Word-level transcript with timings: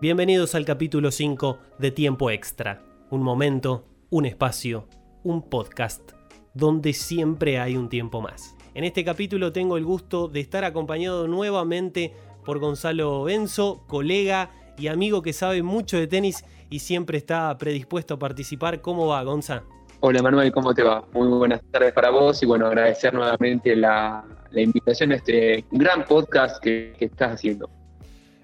Bienvenidos 0.00 0.54
al 0.54 0.64
capítulo 0.64 1.10
5 1.10 1.58
de 1.78 1.90
Tiempo 1.90 2.30
Extra, 2.30 2.82
un 3.10 3.22
momento, 3.22 3.86
un 4.10 4.26
espacio, 4.26 4.86
un 5.22 5.48
podcast 5.48 6.12
donde 6.52 6.92
siempre 6.92 7.58
hay 7.58 7.76
un 7.76 7.88
tiempo 7.88 8.20
más. 8.20 8.54
En 8.74 8.84
este 8.84 9.04
capítulo 9.04 9.52
tengo 9.52 9.76
el 9.76 9.84
gusto 9.84 10.28
de 10.28 10.40
estar 10.40 10.64
acompañado 10.64 11.26
nuevamente 11.26 12.12
por 12.44 12.58
Gonzalo 12.58 13.24
Benzo, 13.24 13.84
colega 13.86 14.50
y 14.76 14.88
amigo 14.88 15.22
que 15.22 15.32
sabe 15.32 15.62
mucho 15.62 15.96
de 15.96 16.06
tenis 16.06 16.44
y 16.70 16.80
siempre 16.80 17.18
está 17.18 17.56
predispuesto 17.56 18.14
a 18.14 18.18
participar. 18.18 18.80
¿Cómo 18.80 19.06
va, 19.06 19.22
Gonza? 19.22 19.64
Hola 20.06 20.20
Manuel, 20.20 20.52
¿cómo 20.52 20.74
te 20.74 20.82
va? 20.82 21.02
Muy 21.14 21.28
buenas 21.28 21.62
tardes 21.70 21.94
para 21.94 22.10
vos 22.10 22.42
y 22.42 22.44
bueno, 22.44 22.66
agradecer 22.66 23.14
nuevamente 23.14 23.74
la, 23.74 24.22
invitación 24.54 25.12
a 25.12 25.14
este 25.14 25.64
gran 25.70 26.04
podcast 26.04 26.62
que, 26.62 26.92
que 26.98 27.06
estás 27.06 27.32
haciendo. 27.32 27.70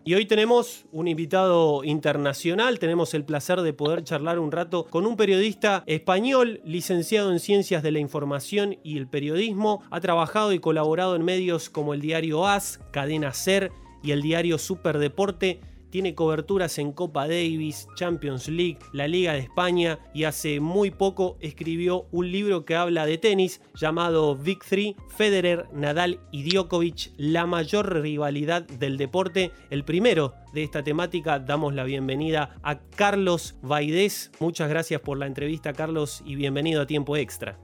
Y 0.03 0.15
hoy 0.15 0.25
tenemos 0.25 0.87
un 0.91 1.07
invitado 1.07 1.85
internacional, 1.85 2.79
tenemos 2.79 3.13
el 3.13 3.27
placer 3.27 3.61
de 3.61 3.75
poder 3.75 4.05
charlar 4.05 4.39
un 4.39 4.53
rato 4.53 4.87
con 4.87 5.05
un 5.05 5.19
periodista 5.19 5.85
español, 5.85 6.63
licenciado 6.65 7.31
en 7.31 7.39
Ciencias 7.39 7.83
de 7.83 7.91
la 7.91 7.99
Información 7.99 8.79
y 8.83 8.97
el 8.97 9.07
Periodismo, 9.07 9.83
ha 9.91 10.01
trabajado 10.01 10.55
y 10.55 10.61
colaborado 10.61 11.15
en 11.15 11.27
medios 11.27 11.69
como 11.69 11.93
el 11.93 12.01
diario 12.01 12.47
AS, 12.47 12.81
Cadena 12.91 13.35
Ser 13.35 13.71
y 14.03 14.13
el 14.13 14.23
diario 14.23 14.57
Superdeporte 14.57 15.61
tiene 15.91 16.15
coberturas 16.15 16.79
en 16.79 16.93
Copa 16.93 17.27
Davis, 17.27 17.89
Champions 17.97 18.49
League, 18.49 18.79
la 18.93 19.09
Liga 19.09 19.33
de 19.33 19.41
España 19.41 19.99
y 20.15 20.25
hace 20.25 20.61
muy 20.61 20.91
poco 20.91 21.37
escribió 21.41 22.07
un 22.13 22.31
libro 22.31 22.65
que 22.65 22.77
habla 22.77 23.07
de 23.07 23.19
tenis 23.19 23.61
llamado 23.75 24.37
Big 24.37 24.65
Three, 24.65 24.97
Federer, 25.17 25.67
Nadal 25.73 26.21
y 26.31 26.49
Djokovic, 26.49 27.13
la 27.17 27.47
mayor 27.47 28.01
rivalidad 28.01 28.63
del 28.63 28.97
deporte. 28.97 29.51
El 29.71 29.85
primero 29.85 30.35
de 30.53 30.63
esta 30.63 30.83
temática 30.83 31.39
damos 31.39 31.75
la 31.75 31.85
bienvenida 31.85 32.57
a 32.63 32.79
Carlos 32.97 33.59
Vaidés. 33.63 34.31
Muchas 34.41 34.69
gracias 34.69 35.01
por 35.01 35.19
la 35.19 35.27
entrevista 35.27 35.73
Carlos 35.73 36.23
y 36.25 36.37
bienvenido 36.37 36.83
a 36.83 36.87
Tiempo 36.87 37.17
Extra. 37.17 37.59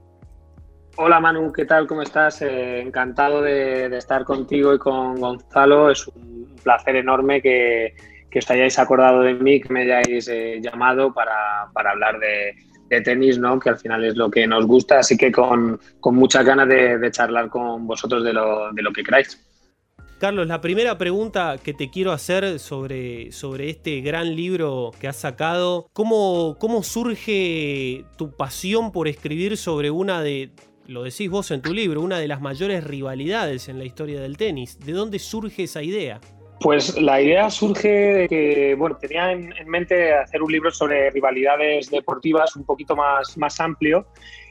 Hola 0.99 1.21
Manu, 1.21 1.53
¿qué 1.53 1.67
tal? 1.67 1.87
¿Cómo 1.87 2.01
estás? 2.01 2.41
Eh, 2.41 2.81
encantado 2.81 3.43
de, 3.43 3.91
de, 3.91 3.99
estar 3.99 4.25
contigo 4.25 4.75
y 4.75 4.79
con 4.79 5.21
Gonzalo. 5.21 5.91
Es 5.91 6.09
un 6.09 6.57
placer 6.63 6.97
enorme 6.97 7.43
que, 7.43 7.95
que 8.37 8.41
os 8.41 8.51
hayáis 8.51 8.79
acordado 8.79 9.23
de 9.23 9.33
mí, 9.33 9.63
que 9.63 9.73
me 9.73 9.81
hayáis 9.81 10.29
eh, 10.29 10.61
llamado 10.61 11.11
para, 11.15 11.71
hablar 11.73 12.19
de, 12.21 13.03
tenis, 13.03 13.39
¿no? 13.39 13.59
que 13.59 13.71
al 13.71 13.79
final 13.79 14.05
es 14.05 14.15
lo 14.15 14.31
que 14.31 14.47
nos 14.47 14.67
gusta, 14.67 14.99
así 14.99 15.17
que 15.17 15.33
con, 15.33 15.81
muchas 16.03 16.45
ganas 16.45 16.69
de, 16.69 17.11
charlar 17.11 17.49
con 17.49 17.87
vosotros 17.87 18.23
de 18.23 18.35
lo, 18.35 18.71
de 18.75 18.83
lo 18.83 18.93
que 18.93 19.03
queráis. 19.03 19.43
Carlos, 20.21 20.47
la 20.47 20.61
primera 20.61 20.99
pregunta 20.99 21.57
que 21.65 21.73
te 21.73 21.89
quiero 21.89 22.13
hacer 22.13 22.59
sobre, 22.59 23.33
sobre 23.33 23.71
este 23.71 24.03
gran 24.03 24.37
libro 24.37 24.91
que 25.01 25.09
has 25.09 25.17
sacado, 25.17 25.89
¿cómo, 25.95 26.57
¿cómo 26.59 26.83
surge 26.83 28.05
tu 28.19 28.37
pasión 28.37 28.93
por 28.93 29.09
escribir 29.09 29.57
sobre 29.57 29.91
una 29.91 30.21
de, 30.21 30.51
lo 30.87 31.05
decís 31.05 31.31
vos 31.31 31.51
en 31.53 31.63
tu 31.63 31.73
libro, 31.73 32.03
una 32.03 32.19
de 32.19 32.29
las 32.29 32.43
mayores 32.43 32.85
rivalidades 32.85 33.71
en 33.71 33.79
la 33.79 33.87
historia 33.87 34.21
del 34.21 34.37
tenis? 34.37 34.79
¿De 34.79 34.93
dónde 34.93 35.19
surge 35.21 35.63
esa 35.63 35.83
idea? 35.83 36.21
Pues 36.61 37.01
la 37.01 37.21
idea 37.21 37.51
surge 37.51 37.89
de 37.89 38.29
que, 38.29 38.75
bueno, 38.77 38.97
tenía 38.97 39.31
en, 39.31 39.53
mente 39.67 40.15
hacer 40.15 40.43
un 40.43 40.51
libro 40.51 40.71
sobre 40.71 41.11
rivalidades 41.11 41.91
deportivas 41.91 42.57
un 42.57 42.65
poquito 42.65 42.97
más, 42.97 43.37
más 43.37 43.61
amplio. 43.61 44.07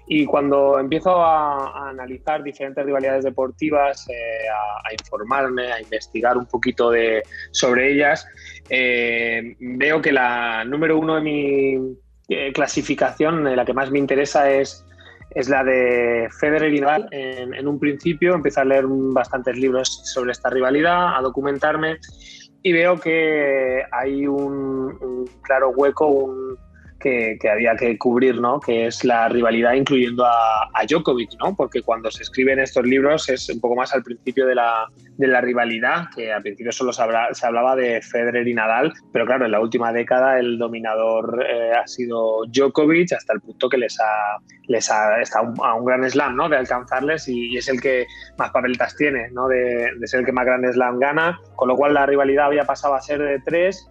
Y 0.08 0.26
cuando 0.26 0.78
empiezo 0.78 1.24
a, 1.24 1.90
analizar 1.90 2.44
diferentes 2.44 2.86
rivalidades 2.86 3.24
deportivas, 3.24 4.08
eh, 4.10 4.48
a, 4.84 4.94
informarme, 4.94 5.72
a 5.72 5.82
investigar 5.82 6.38
un 6.38 6.46
poquito 6.46 6.92
de, 6.92 7.24
sobre 7.50 7.94
ellas, 7.94 8.28
eh, 8.70 9.56
veo 9.60 10.00
que 10.02 10.12
la 10.12 10.64
número 10.64 11.00
uno 11.00 11.16
de 11.16 11.22
mi 11.22 11.98
eh, 12.30 12.54
clasificación, 12.54 13.56
la 13.56 13.66
que 13.66 13.74
más 13.74 13.90
me 13.90 13.98
interesa 13.98 14.52
es 14.52 14.86
es 15.36 15.50
la 15.50 15.64
de 15.64 16.30
Federer 16.40 16.74
y 16.74 16.80
Nadal. 16.80 17.08
En, 17.12 17.68
un 17.68 17.78
principio 17.78 18.34
empecé 18.34 18.62
a 18.62 18.66
leer 18.66 18.86
bastantes 18.88 19.58
libros 19.58 20.02
sobre 20.06 20.32
esta 20.32 20.50
rivalidad, 20.50 21.16
a 21.16 21.22
documentarme 21.22 21.98
y 22.64 22.72
veo 22.72 22.98
que 23.00 23.84
hay 23.92 24.26
un, 24.26 24.98
un 25.02 25.30
claro 25.44 25.70
hueco, 25.70 26.08
un, 26.08 26.58
que, 27.40 27.50
había 27.50 27.76
que 27.76 27.98
cubrir, 28.00 28.42
¿no? 28.42 28.60
que 28.60 28.88
es 28.88 29.04
la 29.04 29.30
rivalidad 29.30 29.74
incluyendo 29.74 30.26
a, 30.26 30.70
a, 30.74 30.86
Djokovic, 30.88 31.34
¿no? 31.40 31.56
porque 31.56 31.84
cuando 31.84 32.10
se 32.10 32.24
escriben 32.24 32.60
estos 32.60 32.84
libros 32.84 33.30
es 33.30 33.48
un 33.50 33.60
poco 33.60 33.76
más 33.76 33.94
al 33.94 34.02
principio 34.02 34.48
de 34.48 34.56
la, 34.56 34.88
de 35.18 35.28
la 35.28 35.40
rivalidad, 35.40 36.06
que 36.16 36.34
al 36.34 36.42
principio 36.42 36.72
solo 36.72 36.92
se, 36.92 37.04
se, 37.34 37.46
hablaba 37.46 37.76
de 37.76 38.02
Federer 38.02 38.48
y 38.48 38.56
Nadal, 38.56 38.92
pero 39.14 39.28
claro, 39.28 39.46
en 39.46 39.52
la 39.52 39.60
última 39.60 39.94
década 39.94 40.40
el 40.40 40.58
dominador 40.58 41.46
eh, 41.48 41.74
ha 41.74 41.86
sido 41.86 42.46
Djokovic 42.48 43.14
hasta 43.14 43.34
el 43.34 43.42
punto 43.42 43.70
que 43.70 43.78
les 43.78 44.00
ha, 44.00 44.40
les 44.68 44.90
ha 44.90 45.22
estado 45.22 45.54
a 45.64 45.76
un 45.76 45.86
gran 45.86 46.10
slam 46.10 46.36
¿no? 46.36 46.50
de 46.50 46.58
alcanzarles 46.58 47.28
y, 47.28 47.56
es 47.56 47.70
el 47.70 47.80
que 47.80 48.08
más 48.40 48.50
papeletas 48.50 48.96
tiene, 48.96 49.30
¿no? 49.32 49.48
de, 49.48 49.92
de 49.96 50.08
ser 50.08 50.22
el 50.22 50.26
que 50.26 50.32
más 50.32 50.46
gran 50.46 50.64
slam 50.74 50.98
gana, 50.98 51.40
con 51.56 51.68
lo 51.68 51.76
cual 51.76 51.94
la 51.94 52.08
rivalidad 52.08 52.48
había 52.48 52.64
pasado 52.64 52.96
a 52.96 53.02
ser 53.02 53.20
de 53.20 53.40
tres 53.46 53.88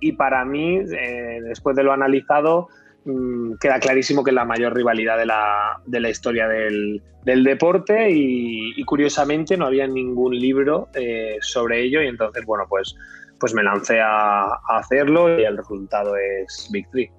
y 0.00 0.12
para 0.12 0.44
mí, 0.44 0.78
eh, 0.78 1.40
después 1.42 1.76
de 1.76 1.82
lo 1.82 1.92
analizado, 1.92 2.68
mm, 3.04 3.54
queda 3.60 3.78
clarísimo 3.80 4.24
que 4.24 4.30
es 4.30 4.34
la 4.34 4.44
mayor 4.44 4.74
rivalidad 4.74 5.18
de 5.18 5.26
la, 5.26 5.80
de 5.86 6.00
la 6.00 6.10
historia 6.10 6.48
del, 6.48 7.02
del 7.26 7.42
deporte 7.42 8.08
y, 8.10 8.82
curiosamente 8.84 9.56
no 9.56 9.66
había 9.66 9.86
ningún 9.88 10.38
libro 10.38 10.88
eh, 10.94 11.38
sobre 11.40 11.82
ello 11.82 12.00
y 12.00 12.06
entonces, 12.06 12.44
bueno, 12.46 12.64
pues, 12.68 12.94
pues 13.40 13.52
me 13.52 13.64
lancé 13.64 14.00
a, 14.00 14.44
hacerlo 14.68 15.36
y 15.36 15.42
el 15.42 15.56
resultado 15.56 16.14
es 16.16 16.68
Victory. 16.70 17.10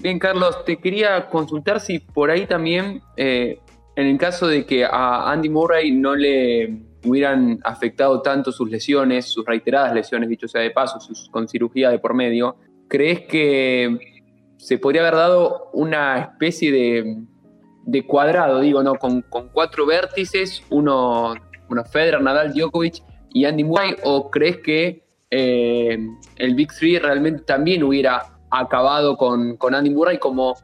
Bien, 0.00 0.18
Carlos, 0.18 0.62
te 0.66 0.76
quería 0.76 1.30
consultar 1.30 1.80
si 1.80 2.00
por 2.00 2.30
ahí 2.30 2.46
también, 2.46 3.00
eh, 3.16 3.58
en 3.96 4.06
el 4.08 4.18
caso 4.18 4.46
de 4.46 4.66
que 4.66 4.84
a 4.84 5.30
Andy 5.30 5.48
Murray 5.48 5.90
no 5.90 6.14
le 6.14 6.82
hubieran 7.04 7.60
afectado 7.64 8.22
tanto 8.22 8.52
sus 8.52 8.70
lesiones, 8.70 9.26
sus 9.26 9.44
reiteradas 9.44 9.94
lesiones, 9.94 10.28
dicho 10.28 10.48
sea 10.48 10.62
de 10.62 10.70
paso, 10.70 10.98
con 11.30 11.48
cirugía 11.48 11.90
de 11.90 11.98
por 11.98 12.14
medio, 12.14 12.56
¿crees 12.88 13.20
que 13.22 13.98
se 14.56 14.78
podría 14.78 15.02
haber 15.02 15.14
dado 15.14 15.70
una 15.72 16.18
especie 16.18 16.72
de, 16.72 18.06
cuadrado, 18.06 18.60
digo, 18.60 18.82
¿no? 18.82 18.94
Con, 18.94 19.22
cuatro 19.52 19.86
vértices, 19.86 20.62
uno, 20.70 21.34
uno 21.68 21.84
Federer, 21.84 22.22
Nadal, 22.22 22.52
Djokovic 22.54 23.02
y 23.30 23.44
Andy 23.44 23.64
Murray, 23.64 23.96
o 24.04 24.30
crees 24.30 24.58
que 24.58 25.04
eh, 25.30 25.98
el 26.36 26.54
Big 26.54 26.72
Three 26.72 26.98
realmente 26.98 27.42
también 27.42 27.82
hubiera 27.82 28.38
acabado 28.50 29.16
con, 29.16 29.56
con 29.56 29.74
Andy 29.74 29.90
Murray 29.90 30.18
como 30.18 30.54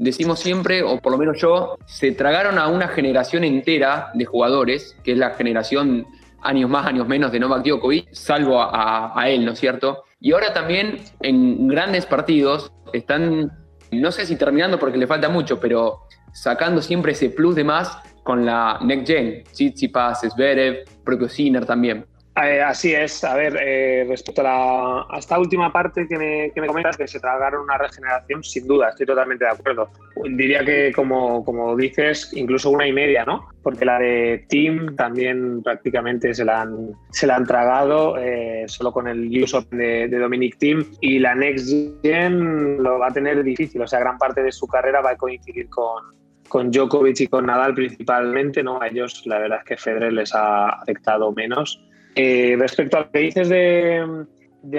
decimos 0.00 0.40
siempre, 0.40 0.82
o 0.82 0.98
por 0.98 1.12
lo 1.12 1.18
menos 1.18 1.38
yo, 1.38 1.76
se 1.86 2.12
tragaron 2.12 2.58
a 2.58 2.68
una 2.68 2.88
generación 2.88 3.44
entera 3.44 4.10
de 4.14 4.24
jugadores, 4.24 4.96
que 5.04 5.12
es 5.12 5.18
la 5.18 5.34
generación 5.34 6.06
años 6.42 6.70
más, 6.70 6.86
años 6.86 7.06
menos 7.06 7.30
de 7.30 7.38
Novak 7.38 7.64
Djokovic, 7.64 8.08
salvo 8.12 8.62
a, 8.62 9.22
él, 9.28 9.44
¿no 9.44 9.52
es 9.52 9.60
cierto? 9.60 10.04
Y 10.18 10.32
ahora 10.32 10.54
también 10.54 11.00
en 11.20 11.68
grandes 11.68 12.06
partidos 12.06 12.72
están, 12.94 13.52
no 13.92 14.10
sé 14.10 14.24
si 14.24 14.36
terminando 14.36 14.78
porque 14.78 14.96
le 14.96 15.06
falta 15.06 15.28
mucho, 15.28 15.60
pero 15.60 16.00
sacando 16.32 16.80
siempre 16.80 17.12
ese 17.12 17.28
plus 17.28 17.54
de 17.54 17.64
más 17.64 17.98
con 18.24 18.46
la 18.46 18.78
Next 18.82 19.06
Gen, 19.06 19.42
Tsitsipas, 19.52 20.22
Zverev, 20.30 20.84
propio 21.04 21.28
Sinner 21.28 21.66
también. 21.66 22.06
Eh, 22.42 22.62
así 22.62 22.94
es. 22.94 23.22
A 23.24 23.34
ver, 23.34 23.58
eh, 23.60 24.04
respecto 24.08 24.42
a, 24.44 25.06
esta 25.18 25.38
última 25.38 25.72
parte 25.72 26.06
que 26.08 26.16
me, 26.16 26.52
que 26.52 26.60
me, 26.60 26.66
comentas, 26.66 26.96
que 26.96 27.06
se 27.06 27.20
tragaron 27.20 27.62
una 27.62 27.78
regeneración, 27.78 28.42
sin 28.44 28.66
duda, 28.66 28.90
estoy 28.90 29.06
totalmente 29.06 29.44
de 29.44 29.50
acuerdo. 29.50 29.90
Diría 30.24 30.64
que, 30.64 30.92
como, 30.94 31.44
como 31.44 31.76
dices, 31.76 32.32
incluso 32.34 32.70
una 32.70 32.86
y 32.86 32.92
media, 32.92 33.24
¿no? 33.24 33.48
Porque 33.62 33.84
la 33.84 33.98
de 33.98 34.46
Team 34.48 34.96
también 34.96 35.62
prácticamente 35.62 36.34
se 36.34 36.44
la 36.44 36.62
han, 36.62 36.92
se 37.10 37.26
la 37.26 37.36
han 37.36 37.46
tragado, 37.46 38.16
eh, 38.18 38.64
solo 38.68 38.92
con 38.92 39.08
el 39.08 39.28
use 39.42 39.58
de, 39.70 40.08
de 40.08 40.18
Dominic 40.18 40.58
Team. 40.58 40.84
Y 41.00 41.18
la 41.18 41.34
Next 41.34 41.68
Gen 42.02 42.82
lo 42.82 42.98
va 42.98 43.08
a 43.08 43.12
tener 43.12 43.42
difícil, 43.42 43.82
o 43.82 43.86
sea, 43.86 44.00
gran 44.00 44.18
parte 44.18 44.42
de 44.42 44.52
su 44.52 44.66
carrera 44.66 45.00
va 45.00 45.10
a 45.10 45.16
coincidir 45.16 45.68
con, 45.68 46.20
con 46.48 46.70
Djokovic 46.70 47.20
y 47.20 47.26
con 47.28 47.46
Nadal 47.46 47.74
principalmente, 47.74 48.62
¿no? 48.62 48.80
A 48.80 48.88
ellos 48.88 49.22
la 49.26 49.38
verdad 49.38 49.58
es 49.58 49.64
que 49.64 49.76
Federer 49.76 50.12
les 50.12 50.34
ha 50.34 50.68
afectado 50.68 51.32
menos 51.32 51.82
eh, 52.14 52.56
respecto 52.58 52.96
a 52.96 53.00
lo 53.00 53.10
que 53.10 53.18
dices 53.18 53.48
de, 53.48 54.26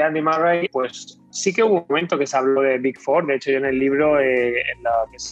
Andy 0.01 0.21
Murray, 0.21 0.67
pues 0.69 1.19
sí 1.31 1.53
que 1.53 1.63
hubo 1.63 1.81
un 1.81 1.85
momento 1.89 2.17
que 2.17 2.27
se 2.27 2.37
habló 2.37 2.61
de 2.61 2.77
Big 2.77 2.99
Four. 2.99 3.25
De 3.25 3.35
hecho, 3.35 3.51
yo 3.51 3.57
en 3.57 3.65
el 3.65 3.79
libro, 3.79 4.19
eh, 4.19 4.59
en 4.59 4.83
la, 4.83 4.91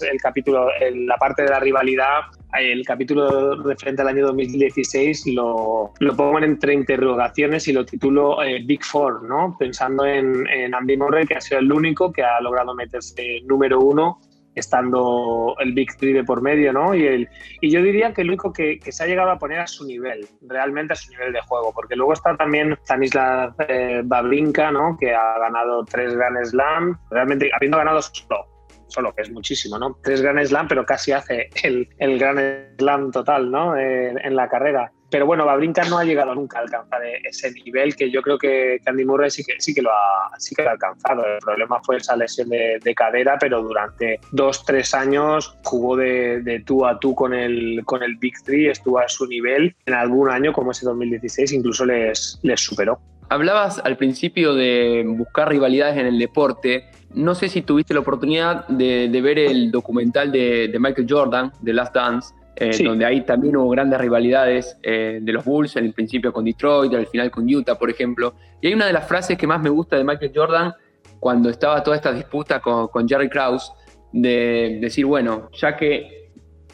el 0.09 0.21
capítulo, 0.21 0.69
en 0.79 1.05
la 1.05 1.17
parte 1.17 1.43
de 1.43 1.49
la 1.49 1.59
rivalidad, 1.59 2.21
el 2.57 2.83
capítulo 2.85 3.61
referente 3.61 4.01
al 4.01 4.07
año 4.07 4.25
2016 4.27 5.27
lo, 5.27 5.93
lo 5.99 6.15
pongo 6.15 6.39
entre 6.39 6.73
interrogaciones 6.73 7.67
y 7.67 7.73
lo 7.73 7.85
titulo 7.85 8.41
eh, 8.41 8.63
Big 8.65 8.83
Four, 8.83 9.23
¿no? 9.23 9.55
Pensando 9.59 10.05
en, 10.05 10.47
Andy 10.73 10.97
Murray, 10.97 11.27
que 11.27 11.35
ha 11.35 11.41
sido 11.41 11.59
el 11.59 11.71
único 11.71 12.11
que 12.11 12.23
ha 12.23 12.41
logrado 12.41 12.73
meterse 12.73 13.41
número 13.45 13.79
uno 13.79 14.19
estando 14.59 15.55
el 15.59 15.73
Big 15.73 15.95
Three 15.97 16.13
de 16.13 16.23
por 16.23 16.41
medio, 16.41 16.73
¿no? 16.73 16.93
Y, 16.93 17.05
el, 17.05 17.29
y 17.61 17.71
yo 17.71 17.81
diría 17.81 18.13
que 18.13 18.21
el 18.21 18.29
único 18.29 18.53
que, 18.53 18.79
se 18.89 19.03
ha 19.03 19.07
llegado 19.07 19.31
a 19.31 19.39
poner 19.39 19.59
a 19.59 19.67
su 19.67 19.85
nivel, 19.85 20.27
realmente 20.41 20.93
a 20.93 20.95
su 20.95 21.11
nivel 21.11 21.33
de 21.33 21.41
juego, 21.41 21.73
porque 21.73 21.95
luego 21.95 22.13
está 22.13 22.35
también 22.35 22.73
Stanislav 22.83 23.55
eh, 23.67 24.03
¿no? 24.03 24.97
Que 24.99 25.13
ha 25.13 25.39
ganado 25.39 25.83
tres 25.85 26.15
Grand 26.15 26.43
Slam, 26.45 26.99
realmente 27.09 27.49
habiendo 27.55 27.77
ganado 27.77 28.01
solo 28.01 28.45
solo 28.87 29.13
que 29.13 29.21
es 29.21 29.31
muchísimo, 29.31 29.77
¿no? 29.77 29.97
Tres 30.01 30.21
Grand 30.21 30.43
Slam, 30.43 30.67
pero 30.67 30.83
casi 30.83 31.11
hace 31.11 31.49
el, 31.63 31.87
el 31.99 32.17
Grand 32.17 32.39
Slam 32.77 33.11
total, 33.11 33.51
¿no? 33.51 33.77
en 33.77 34.35
la 34.35 34.49
carrera. 34.49 34.91
Pero 35.09 35.25
bueno, 35.25 35.45
Babrinka 35.45 35.83
no 35.85 35.97
ha 35.97 36.03
llegado 36.03 36.35
nunca 36.35 36.59
a 36.59 36.61
alcanzar 36.61 37.01
ese 37.23 37.51
nivel 37.51 37.95
que 37.95 38.11
yo 38.11 38.21
creo 38.21 38.37
que 38.37 38.79
Andy 38.85 39.05
Murray 39.05 39.31
sí 39.31 39.43
que, 39.43 39.55
sí 39.59 39.73
que, 39.73 39.81
lo, 39.81 39.89
ha, 39.89 40.31
sí 40.37 40.53
que 40.53 40.61
lo 40.61 40.69
ha 40.69 40.73
alcanzado. 40.73 41.25
El 41.25 41.39
problema 41.39 41.79
fue 41.83 41.97
esa 41.97 42.15
lesión 42.15 42.49
de, 42.49 42.93
cadera, 42.95 43.37
pero 43.39 43.61
durante 43.61 44.19
dos, 44.31 44.65
tres 44.65 44.93
años 44.93 45.55
jugó 45.63 45.95
de, 45.95 46.41
de, 46.41 46.59
tú 46.59 46.85
a 46.85 46.99
tú 46.99 47.15
con 47.15 47.33
el, 47.33 47.81
con 47.85 48.03
el 48.03 48.17
Big 48.17 48.33
Three, 48.43 48.69
estuvo 48.69 48.99
a 48.99 49.07
su 49.07 49.25
nivel. 49.25 49.75
En 49.85 49.93
algún 49.93 50.29
año, 50.29 50.53
como 50.53 50.71
ese 50.71 50.85
2016, 50.85 51.53
incluso 51.53 51.85
les, 51.85 52.39
les 52.43 52.59
superó. 52.59 52.99
Hablabas 53.29 53.79
al 53.83 53.95
principio 53.97 54.53
de 54.53 55.03
buscar 55.07 55.49
rivalidades 55.49 55.97
en 55.97 56.07
el 56.07 56.19
deporte. 56.19 56.89
No 57.13 57.35
sé 57.35 57.47
si 57.47 57.61
tuviste 57.61 57.93
la 57.93 57.99
oportunidad 58.01 58.67
de, 58.67 59.07
de 59.09 59.21
ver 59.21 59.39
el 59.39 59.71
documental 59.71 60.31
de, 60.31 60.67
de 60.67 60.79
Michael 60.79 61.07
Jordan, 61.09 61.51
The 61.63 61.73
Last 61.73 61.95
Dance 61.95 62.38
eh, 62.59 62.83
donde 62.83 63.05
ahí 63.05 63.21
también 63.21 63.55
hubo 63.55 63.69
grandes 63.69 63.99
rivalidades 63.99 64.77
eh, 64.83 65.19
de 65.21 65.31
los 65.31 65.45
Bulls, 65.45 65.77
en 65.77 65.85
el 65.85 65.93
principio 65.93 66.33
con 66.33 66.43
Detroit, 66.43 66.93
al 66.93 67.07
final 67.07 67.31
con 67.31 67.45
Utah, 67.45 67.75
por 67.75 67.89
ejemplo. 67.89 68.33
Y 68.61 68.67
hay 68.67 68.73
una 68.73 68.85
de 68.85 68.91
las 68.91 69.07
frases 69.07 69.37
que 69.37 69.47
más 69.47 69.61
me 69.61 69.69
gusta 69.69 69.95
de 69.95 70.03
Michael 70.03 70.33
Jordan 70.35 70.73
cuando 71.19 71.49
estaba 71.49 71.81
toda 71.81 71.95
esta 71.95 72.11
disputa 72.11 72.59
con, 72.59 73.07
Jerry 73.07 73.29
Krause, 73.29 73.71
de 74.11 74.79
decir, 74.81 75.05
bueno, 75.05 75.49
ya 75.53 75.77
que 75.77 76.31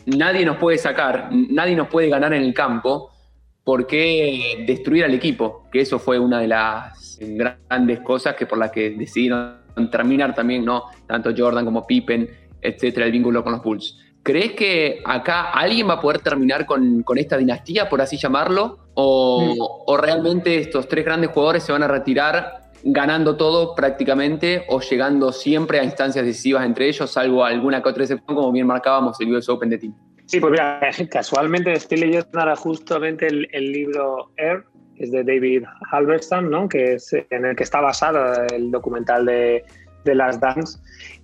nadie 0.07 0.43
nos 0.43 0.57
puede 0.57 0.77
sacar, 0.79 1.29
nadie 1.31 1.75
nos 1.75 1.87
puede 1.87 2.09
ganar 2.09 2.33
en 2.33 2.41
el 2.41 2.53
campo, 2.53 3.11
¿por 3.63 3.85
qué 3.85 4.63
destruir 4.67 5.03
al 5.03 5.13
equipo? 5.13 5.67
Que 5.71 5.81
eso 5.81 5.99
fue 5.99 6.17
una 6.17 6.39
de 6.39 6.47
las 6.47 7.19
grandes 7.21 7.99
cosas 7.99 8.35
que 8.35 8.47
por 8.47 8.57
las 8.57 8.71
que 8.71 8.91
decidieron 8.91 9.57
terminar 9.91 10.33
también, 10.33 10.65
¿no? 10.65 10.85
Tanto 11.07 11.31
Jordan 11.35 11.65
como 11.65 11.85
Pippen, 11.85 12.27
etcétera, 12.61 13.05
el 13.05 13.11
vínculo 13.11 13.43
con 13.43 13.53
los 13.53 13.63
Bulls. 13.63 13.99
¿Crees 14.25 14.53
que 14.53 15.03
acá 15.05 15.51
alguien 15.51 15.87
va 15.87 15.93
a 15.93 16.01
poder 16.01 16.17
terminar 16.17 16.65
con, 16.65 17.05
esta 17.15 17.37
dinastía, 17.37 17.87
por 17.87 18.01
así 18.01 18.17
llamarlo? 18.17 18.79
O, 18.95 19.95
realmente 20.01 20.57
estos 20.57 20.87
tres 20.87 21.05
grandes 21.05 21.29
jugadores 21.29 21.61
se 21.61 21.71
van 21.71 21.83
a 21.83 21.87
retirar 21.87 22.71
ganando 22.83 23.37
todo 23.37 23.75
prácticamente 23.75 24.65
o 24.69 24.79
llegando 24.79 25.31
siempre 25.31 25.79
a 25.79 25.83
instancias 25.83 26.25
decisivas 26.25 26.65
entre 26.65 26.87
ellos, 26.87 27.11
salvo 27.11 27.45
alguna 27.45 27.83
que 27.83 27.89
otra 27.89 28.01
excepción, 28.01 28.35
como 28.35 28.51
bien 28.51 28.65
marcábamos 28.65 29.21
el 29.21 29.31
US 29.31 29.47
Open 29.47 29.69
de 29.69 29.77
Team? 29.77 29.93
Sí, 30.25 30.39
pues 30.39 30.49
mira, 30.49 30.79
casualmente 31.11 31.71
estoy 31.73 31.99
leyendo 31.99 32.27
ahora 32.33 32.55
justamente 32.55 33.27
el, 33.27 33.71
libro 33.71 34.31
Air, 34.37 34.63
que 34.97 35.03
es 35.03 35.11
de 35.11 35.23
David 35.23 35.65
Halberstam, 35.91 36.49
¿no? 36.49 36.67
que 36.67 36.95
es 36.95 37.13
en 37.13 37.45
el 37.45 37.55
que 37.55 37.61
está 37.61 37.79
basado 37.79 38.43
el 38.51 38.71
documental 38.71 39.27
de, 39.27 39.63
de 40.03 40.15
Last 40.15 40.41
Dance. 40.41 40.79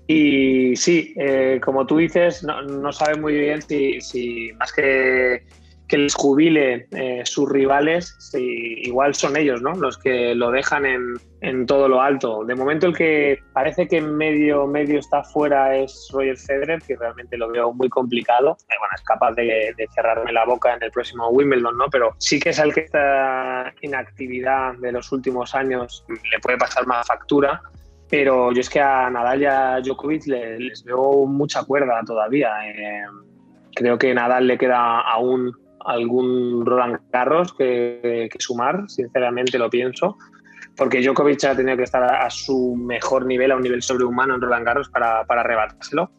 Y 0.07 0.75
sí, 0.75 1.13
eh, 1.18 1.59
como 1.63 1.86
tú 1.86 1.98
dices, 1.98 2.44
no, 2.44 2.62
no 2.62 2.92
sabe 2.92 3.15
muy 3.15 3.33
bien 3.33 3.62
si, 3.62 4.51
más 4.57 4.74
que 4.74 5.44
que 5.92 5.98
les 5.98 6.15
jubile 6.15 6.88
eh, 6.92 7.21
sus 7.25 7.51
rivales, 7.51 8.15
si 8.18 8.39
igual 8.83 9.13
son 9.13 9.36
ellos 9.36 9.62
¿no? 9.62 9.74
los 9.74 9.98
que 9.98 10.33
lo 10.33 10.50
dejan 10.50 10.86
en, 10.86 11.65
todo 11.65 11.89
lo 11.89 12.01
alto. 12.01 12.45
De 12.45 12.56
momento 12.56 12.88
el 12.88 12.95
que 12.95 13.39
parece 13.51 13.89
que 13.89 14.00
medio, 14.00 14.68
medio 14.68 15.00
está 15.00 15.21
fuera 15.21 15.75
es 15.75 16.07
Roger 16.13 16.38
Federer, 16.38 16.81
que 16.81 16.95
realmente 16.95 17.38
lo 17.38 17.50
veo 17.50 17.74
muy 17.74 17.89
complicado. 17.89 18.56
Eh, 18.69 18.75
bueno, 18.80 18.94
es 18.95 19.01
capaz 19.01 19.33
de, 19.33 19.75
cerrarme 19.94 20.31
la 20.31 20.45
boca 20.45 20.74
en 20.74 20.81
el 20.81 20.92
próximo 20.92 21.27
Wimbledon, 21.27 21.77
¿no? 21.77 21.89
pero 21.92 22.15
sí 22.19 22.39
que 22.39 22.51
es 22.51 22.59
el 22.59 22.74
que 22.74 22.81
esta 22.81 23.74
inactividad 23.81 24.75
de 24.75 24.94
los 24.94 25.12
últimos 25.12 25.53
años 25.56 26.06
le 26.07 26.39
puede 26.39 26.57
pasar 26.57 26.88
más 26.88 27.06
factura 27.06 27.62
pero 28.12 28.52
yo 28.52 28.60
es 28.60 28.69
que 28.69 28.81
a 28.81 29.10
Nadal 29.10 29.42
y 29.42 29.46
a 29.46 29.80
Djokovic 29.80 30.28
les, 30.28 30.84
veo 30.84 31.25
mucha 31.25 31.63
cuerda 31.63 32.02
todavía. 32.06 32.50
Eh, 32.68 33.04
creo 33.74 33.98
que 33.98 34.13
Nadal 34.13 34.48
le 34.48 34.58
queda 34.58 35.00
aún 35.00 35.54
algún 35.86 36.66
Roland 36.66 37.00
Garros 37.10 37.54
que, 37.54 38.30
sumar, 38.38 38.84
sinceramente 38.90 39.58
lo 39.58 39.69
pienso, 39.69 40.18
porque 40.75 41.02
Djokovic 41.02 41.46
ha 41.46 41.56
tenido 41.56 41.78
que 41.78 41.84
estar 41.84 42.04
a, 42.04 42.30
su 42.30 42.75
mejor 42.75 43.25
nivel, 43.25 43.52
a 43.52 43.56
un 43.56 43.63
nivel 43.63 43.81
sobrehumano 43.81 44.36
en 44.36 44.42
Roland 44.42 44.66
Garros 44.66 44.90
para, 44.90 45.24
para 45.24 45.42
arrebatárselo. 45.42 46.12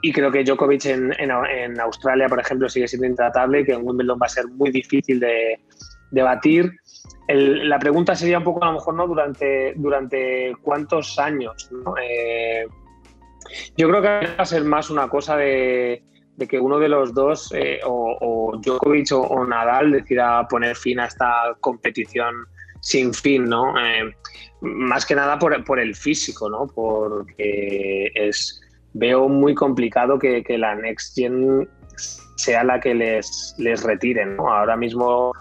Y 0.00 0.12
creo 0.12 0.32
que 0.32 0.44
Djokovic 0.44 0.86
en, 0.86 1.12
en, 1.20 1.78
Australia, 1.78 2.26
por 2.26 2.40
ejemplo, 2.40 2.70
sigue 2.70 2.88
siendo 2.88 3.06
intratable 3.06 3.66
que 3.66 3.72
en 3.72 3.86
Wimbledon 3.86 4.18
va 4.20 4.26
a 4.26 4.30
ser 4.30 4.48
muy 4.48 4.70
difícil 4.70 5.20
de, 5.20 5.60
de 6.10 6.22
batir 6.22 6.72
la 7.28 7.78
pregunta 7.78 8.14
sería 8.14 8.38
un 8.38 8.44
poco 8.44 8.62
a 8.62 8.68
lo 8.68 8.74
mejor, 8.74 8.94
¿no? 8.94 9.06
Durante, 9.06 9.74
durante 9.76 10.54
cuántos 10.62 11.18
años, 11.18 11.70
eh, 12.02 12.66
yo 13.76 13.88
creo 13.88 14.02
que 14.02 14.08
va 14.08 14.34
a 14.38 14.44
ser 14.44 14.64
más 14.64 14.90
una 14.90 15.08
cosa 15.08 15.36
de, 15.36 16.02
que 16.48 16.58
uno 16.58 16.78
de 16.78 16.88
los 16.88 17.14
dos, 17.14 17.52
eh, 17.54 17.80
o, 17.84 18.58
Djokovic 18.60 19.12
o, 19.12 19.46
Nadal, 19.46 19.92
decida 19.92 20.46
poner 20.48 20.74
fin 20.76 20.98
a 21.00 21.06
esta 21.06 21.56
competición 21.60 22.34
sin 22.80 23.14
fin, 23.14 23.44
¿no? 23.44 23.78
Eh, 23.78 24.12
más 24.60 25.06
que 25.06 25.14
nada 25.14 25.38
por, 25.38 25.78
el 25.78 25.94
físico, 25.94 26.50
¿no? 26.50 26.66
Porque 26.66 28.10
es, 28.14 28.60
veo 28.94 29.28
muy 29.28 29.54
complicado 29.54 30.18
que, 30.18 30.42
que 30.42 30.58
la 30.58 30.74
Next 30.74 31.14
Gen 31.14 31.68
sea 32.36 32.64
la 32.64 32.80
que 32.80 32.94
les, 32.94 33.54
les 33.58 33.82
retiren, 33.84 34.36
¿no? 34.36 34.52
Ahora 34.52 34.76
mismo 34.76 35.32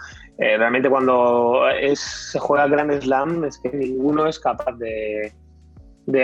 eh, 0.41 0.57
realmente 0.57 0.89
cuando 0.89 1.61
se 1.93 2.39
juega 2.39 2.67
Grand 2.67 2.99
Slam 2.99 3.45
es 3.45 3.59
que 3.59 3.69
ninguno 3.69 4.25
es 4.25 4.39
capaz 4.39 4.75
de, 4.77 5.31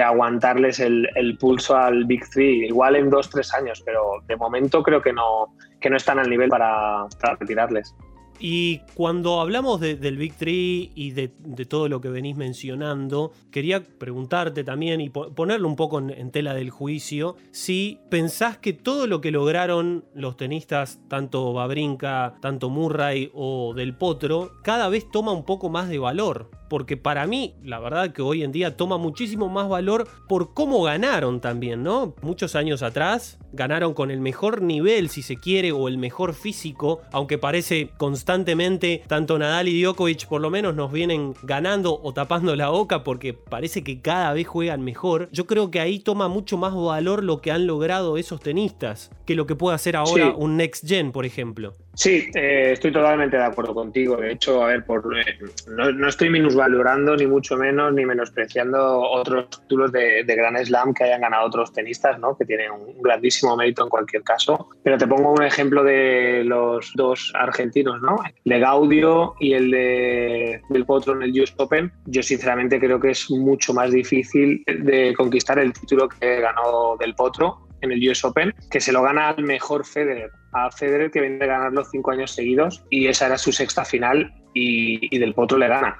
aguantarles 0.02 0.80
el, 0.80 1.38
pulso 1.40 1.78
al 1.78 2.04
Big 2.06 2.28
Three, 2.31 2.66
igual 2.66 2.96
en 2.96 3.12
dos, 3.12 3.30
tres 3.30 3.54
años, 3.54 3.84
pero 3.86 4.24
de 4.28 4.36
momento 4.36 4.81
creo 4.81 5.04
que 5.04 5.14
no, 5.14 5.54
que 5.80 5.92
no 5.92 5.98
están 5.98 6.18
al 6.18 6.31
nivel 6.31 6.50
para, 6.50 7.06
para 7.22 7.36
retirarles. 7.36 7.96
Y 8.39 8.80
cuando 8.94 9.42
hablamos 9.42 9.80
del 9.80 10.18
Big 10.18 10.34
Three 10.36 10.92
y 10.95 11.12
de, 11.12 11.30
todo 11.68 11.89
lo 11.89 12.01
que 12.01 12.10
venís 12.10 12.36
mencionando, 12.38 13.31
quería 13.51 13.84
preguntarte 13.84 14.63
también 14.63 15.01
y 15.01 15.10
ponerlo 15.10 15.68
un 15.68 15.75
poco 15.75 16.00
en, 16.00 16.31
tela 16.31 16.54
del 16.54 16.69
juicio, 16.69 17.36
si 17.51 18.00
pensás 18.10 18.57
que 18.57 18.74
todo 18.74 19.07
lo 19.07 19.22
que 19.22 19.31
lograron 19.31 20.06
los 20.13 20.38
tenistas, 20.38 21.00
tanto 21.07 21.54
Babrinka, 21.54 22.36
tanto 22.42 22.69
Murray 22.69 23.31
o 23.34 23.74
Del 23.74 23.95
Potro, 23.95 24.51
cada 24.63 24.89
vez 24.89 25.10
toma 25.10 25.32
un 25.32 25.46
poco 25.46 25.70
más 25.70 25.89
de 25.89 26.00
valor 26.00 26.50
porque 26.70 26.98
para 26.98 27.25
mí, 27.27 27.56
la 27.63 27.79
verdad 27.79 28.12
que 28.12 28.22
hoy 28.22 28.44
en 28.44 28.51
día 28.51 28.75
toma 28.75 28.98
muchísimo 28.98 29.50
más 29.50 29.70
valor 29.70 30.08
por 30.27 30.53
cómo 30.53 30.84
ganaron 30.84 31.39
también, 31.39 31.84
¿no? 31.84 32.15
Muchos 32.22 32.56
años 32.56 32.84
atrás 32.84 33.39
ganaron 33.53 33.94
con 33.94 34.12
el 34.12 34.20
mejor 34.20 34.62
nivel, 34.62 35.10
si 35.10 35.22
se 35.22 35.38
quiere, 35.38 35.72
o 35.72 35.88
el 35.88 35.98
mejor 35.98 36.34
físico, 36.34 37.01
aunque 37.12 37.38
parece 37.38 37.91
constantemente, 38.27 39.03
tanto 39.07 39.39
Nadal 39.39 39.69
y 39.69 39.81
Djokovic 39.81 40.27
por 40.27 40.41
lo 40.41 40.50
menos 40.50 40.75
nos 40.75 40.91
vienen 40.91 41.34
ganando 41.43 41.98
o 42.03 42.13
tapando 42.13 42.57
la 42.57 42.67
boca 42.67 43.05
porque 43.05 43.34
parece 43.34 43.86
que 43.86 44.01
cada 44.01 44.34
vez 44.34 44.46
juegan 44.46 44.81
mejor. 44.81 45.29
Yo 45.31 45.48
creo 45.48 45.72
que 45.72 45.79
ahí 45.79 46.00
toma 46.00 46.27
mucho 46.27 46.57
más 46.57 46.75
valor 46.75 47.24
lo 47.24 47.39
que 47.39 47.53
han 47.53 47.67
logrado 47.67 48.17
esos 48.17 48.41
tenistas 48.41 49.12
que 49.25 49.34
lo 49.34 49.48
que 49.48 49.55
puede 49.55 49.75
hacer 49.75 49.96
ahora 49.96 50.34
un 50.36 50.57
Next 50.57 50.86
Gen, 50.86 51.13
por 51.13 51.25
ejemplo. 51.25 51.74
Sí, 51.98 52.30
eh, 52.36 52.74
estoy 52.74 52.92
totalmente 52.92 53.38
de 53.38 53.44
acuerdo 53.44 53.74
contigo. 53.74 54.18
De 54.18 54.34
hecho, 54.34 54.63
a 54.63 54.68
ver, 54.68 54.86
por, 54.86 55.04
eh, 55.18 55.39
no, 55.68 56.08
estoy 56.08 56.30
minusvalorando 56.30 57.16
ni 57.16 57.25
mucho 57.25 57.58
menos 57.58 57.92
ni 57.92 58.06
menospreciando 58.06 59.01
otros 59.01 59.50
títulos 59.50 59.92
de, 59.92 60.24
de, 60.24 60.36
Gran 60.36 60.63
Slam 60.63 60.94
que 60.94 61.06
hayan 61.06 61.22
ganado 61.22 61.48
otros 61.48 61.74
tenistas, 61.74 62.20
¿no? 62.20 62.38
que 62.38 62.46
tienen 62.46 62.70
un 62.70 63.01
grandísimo 63.01 63.58
mérito 63.58 63.82
en 63.82 63.89
cualquier 63.89 64.22
caso. 64.22 64.70
Pero 64.84 65.00
te 65.00 65.08
pongo 65.08 65.32
un 65.32 65.42
ejemplo 65.42 65.84
de 65.84 66.44
los 66.46 66.92
dos 66.94 67.32
argentinos, 67.34 68.00
¿no? 68.00 68.18
de 68.46 68.60
Gaudio 68.60 69.34
y 69.39 69.54
el 69.54 69.72
de, 69.72 70.62
del 70.70 70.86
Potro 70.86 71.13
en 71.13 71.24
el 71.24 71.42
US 71.42 71.56
Open. 71.58 71.92
Yo 72.06 72.22
sinceramente 72.22 72.80
creo 72.80 73.00
que 73.00 73.10
es 73.10 73.32
mucho 73.32 73.74
más 73.74 73.89
difícil 73.89 74.63
de 74.68 75.16
conquistar 75.18 75.58
el 75.58 75.74
título 75.74 76.10
que 76.10 76.42
ganó 76.42 76.96
del 77.00 77.16
Potro 77.16 77.66
en 77.81 77.91
el 77.91 78.10
US 78.10 78.24
Open, 78.25 78.53
que 78.69 78.79
se 78.79 78.91
lo 78.91 79.01
gana 79.01 79.29
al 79.29 79.43
mejor 79.43 79.86
Federer, 79.86 80.31
a 80.53 80.72
Federer 80.72 81.12
que 81.12 81.22
viene 81.22 81.38
de 81.38 81.48
ganarlo 81.48 81.84
cinco 81.86 82.12
años 82.12 82.31
seguidos 82.31 82.84
y 82.89 83.07
esa 83.07 83.27
era 83.27 83.38
su 83.38 83.51
sexta 83.51 83.86
final 83.86 84.34
y, 84.53 85.17
del 85.17 85.34
Potro 85.34 85.57
le 85.57 85.67
gana. 85.67 85.98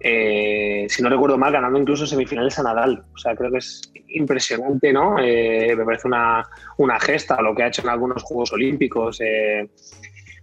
Eh, 0.00 0.86
si 0.88 1.02
no 1.02 1.08
recuerdo 1.08 1.36
mal, 1.36 1.52
ganando 1.52 1.78
incluso 1.78 2.06
semifinales 2.06 2.58
a 2.58 2.62
Nadal. 2.62 3.04
O 3.12 3.18
sea, 3.18 3.34
creo 3.34 3.50
que 3.50 3.58
es 3.58 3.92
impresionante, 4.08 4.92
¿no? 4.92 5.18
Eh, 5.18 5.74
me 5.76 5.84
parece 5.84 6.06
una, 6.06 6.48
una, 6.78 7.00
gesta 7.00 7.42
lo 7.42 7.54
que 7.54 7.64
ha 7.64 7.68
hecho 7.68 7.82
en 7.82 7.88
algunos 7.88 8.22
Juegos 8.22 8.52
Olímpicos, 8.52 9.20
eh, 9.20 9.68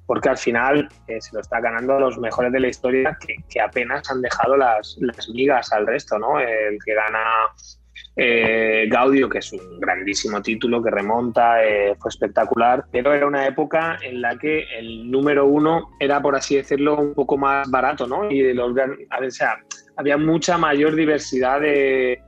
porque 0.06 0.30
al 0.30 0.38
final 0.38 0.88
se 1.08 1.34
lo 1.34 1.40
está 1.40 1.62
ganando 1.62 1.96
a 1.96 2.00
los 2.00 2.20
mejores 2.20 2.52
de 2.52 2.60
la 2.60 2.68
historia 2.68 3.18
que, 3.20 3.38
que 3.50 3.62
apenas 3.62 4.12
han 4.12 4.22
dejado 4.22 4.56
las, 4.58 4.98
las, 5.00 5.30
migas 5.30 5.72
al 5.72 5.88
resto, 5.88 6.20
¿no? 6.20 6.40
El 6.40 6.78
que 6.86 6.94
gana 6.94 7.24
eh, 8.16 8.88
Gaudio, 8.90 9.30
que 9.30 9.40
es 9.40 9.52
un 9.52 9.80
grandísimo 9.80 10.42
título 10.42 10.82
que 10.82 10.90
remonta, 10.90 11.64
eh, 11.64 11.96
fue 12.00 12.10
espectacular, 12.10 12.86
pero 12.92 13.14
era 13.14 13.28
una 13.28 13.46
época 13.46 13.98
en 14.02 14.22
la 14.22 14.38
que 14.38 14.64
el 14.78 15.12
número 15.12 15.46
uno 15.46 15.90
era, 16.00 16.22
por 16.22 16.36
así 16.36 16.56
decirlo, 16.56 16.98
un 16.98 17.14
poco 17.14 17.38
más 17.38 17.70
barato, 17.70 18.08
¿no? 18.08 18.32
Y 18.32 18.54
los, 18.54 18.72
o 18.72 19.32
sea, 19.32 19.58
había 19.98 20.18
mucha 20.18 20.58
mayor 20.58 20.96
diversidad 20.96 21.60
de, 21.60 22.22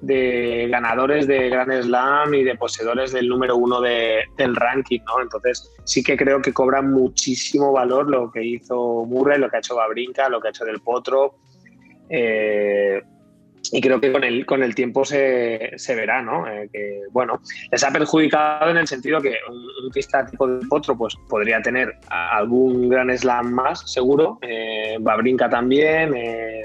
de 0.00 0.66
ganadores 0.70 1.26
de 1.26 1.48
Grand 1.50 1.72
Slam 1.82 2.34
y 2.34 2.42
de 2.42 2.56
poseedores 2.56 3.12
del 3.12 3.28
número 3.28 3.56
uno 3.56 3.80
del 3.80 4.56
ranking, 4.56 5.00
¿no? 5.06 5.20
Entonces 5.20 5.70
sí 5.84 6.02
que 6.02 6.16
creo 6.16 6.40
que 6.40 6.52
cobra 6.52 6.82
muchísimo 6.82 7.72
valor 7.72 8.08
lo 8.08 8.30
que 8.30 8.42
hizo 8.42 9.04
Murray, 9.06 9.38
lo 9.38 9.50
que 9.50 9.56
ha 9.56 9.60
hecho 9.60 9.76
Babrinka, 9.76 10.28
lo 10.28 10.40
que 10.40 10.48
ha 10.48 10.50
hecho 10.50 10.64
Del 10.64 10.80
Potro. 10.80 11.34
Eh, 12.08 13.00
y 13.72 13.80
creo 13.80 14.00
que 14.00 14.10
con 14.10 14.24
el, 14.24 14.46
con 14.46 14.62
el 14.62 14.74
tiempo 14.74 15.04
se, 15.04 15.72
se 15.76 15.94
verá, 15.94 16.22
¿no? 16.22 16.46
Eh, 16.48 16.68
que, 16.72 17.02
bueno, 17.12 17.40
les 17.70 17.84
ha 17.84 17.90
perjudicado 17.90 18.70
en 18.70 18.78
el 18.78 18.86
sentido 18.86 19.20
que 19.20 19.36
un, 19.48 19.56
un 19.84 19.90
pista 19.92 20.26
tipo 20.26 20.46
de 20.46 20.66
Potro 20.66 20.96
pues, 20.96 21.14
podría 21.28 21.60
tener 21.62 21.94
algún 22.08 22.88
gran 22.88 23.16
slam 23.16 23.52
más, 23.52 23.90
seguro, 23.90 24.38
eh, 24.42 24.96
Babrinka 25.00 25.48
también, 25.48 26.14
eh, 26.14 26.62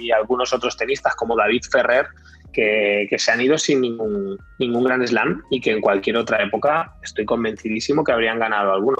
y, 0.00 0.10
algunos 0.10 0.52
otros 0.52 0.76
tenistas 0.76 1.14
como 1.16 1.34
David 1.34 1.62
Ferrer, 1.70 2.06
que, 2.52 3.06
que, 3.10 3.18
se 3.18 3.32
han 3.32 3.40
ido 3.40 3.58
sin 3.58 3.80
ningún, 3.80 4.38
ningún 4.58 4.84
gran 4.84 5.04
slam 5.06 5.42
y 5.50 5.60
que 5.60 5.72
en 5.72 5.80
cualquier 5.80 6.18
otra 6.18 6.42
época 6.42 6.94
estoy 7.02 7.24
convencidísimo 7.24 8.04
que 8.04 8.12
habrían 8.12 8.38
ganado 8.38 8.74
alguno. 8.74 8.98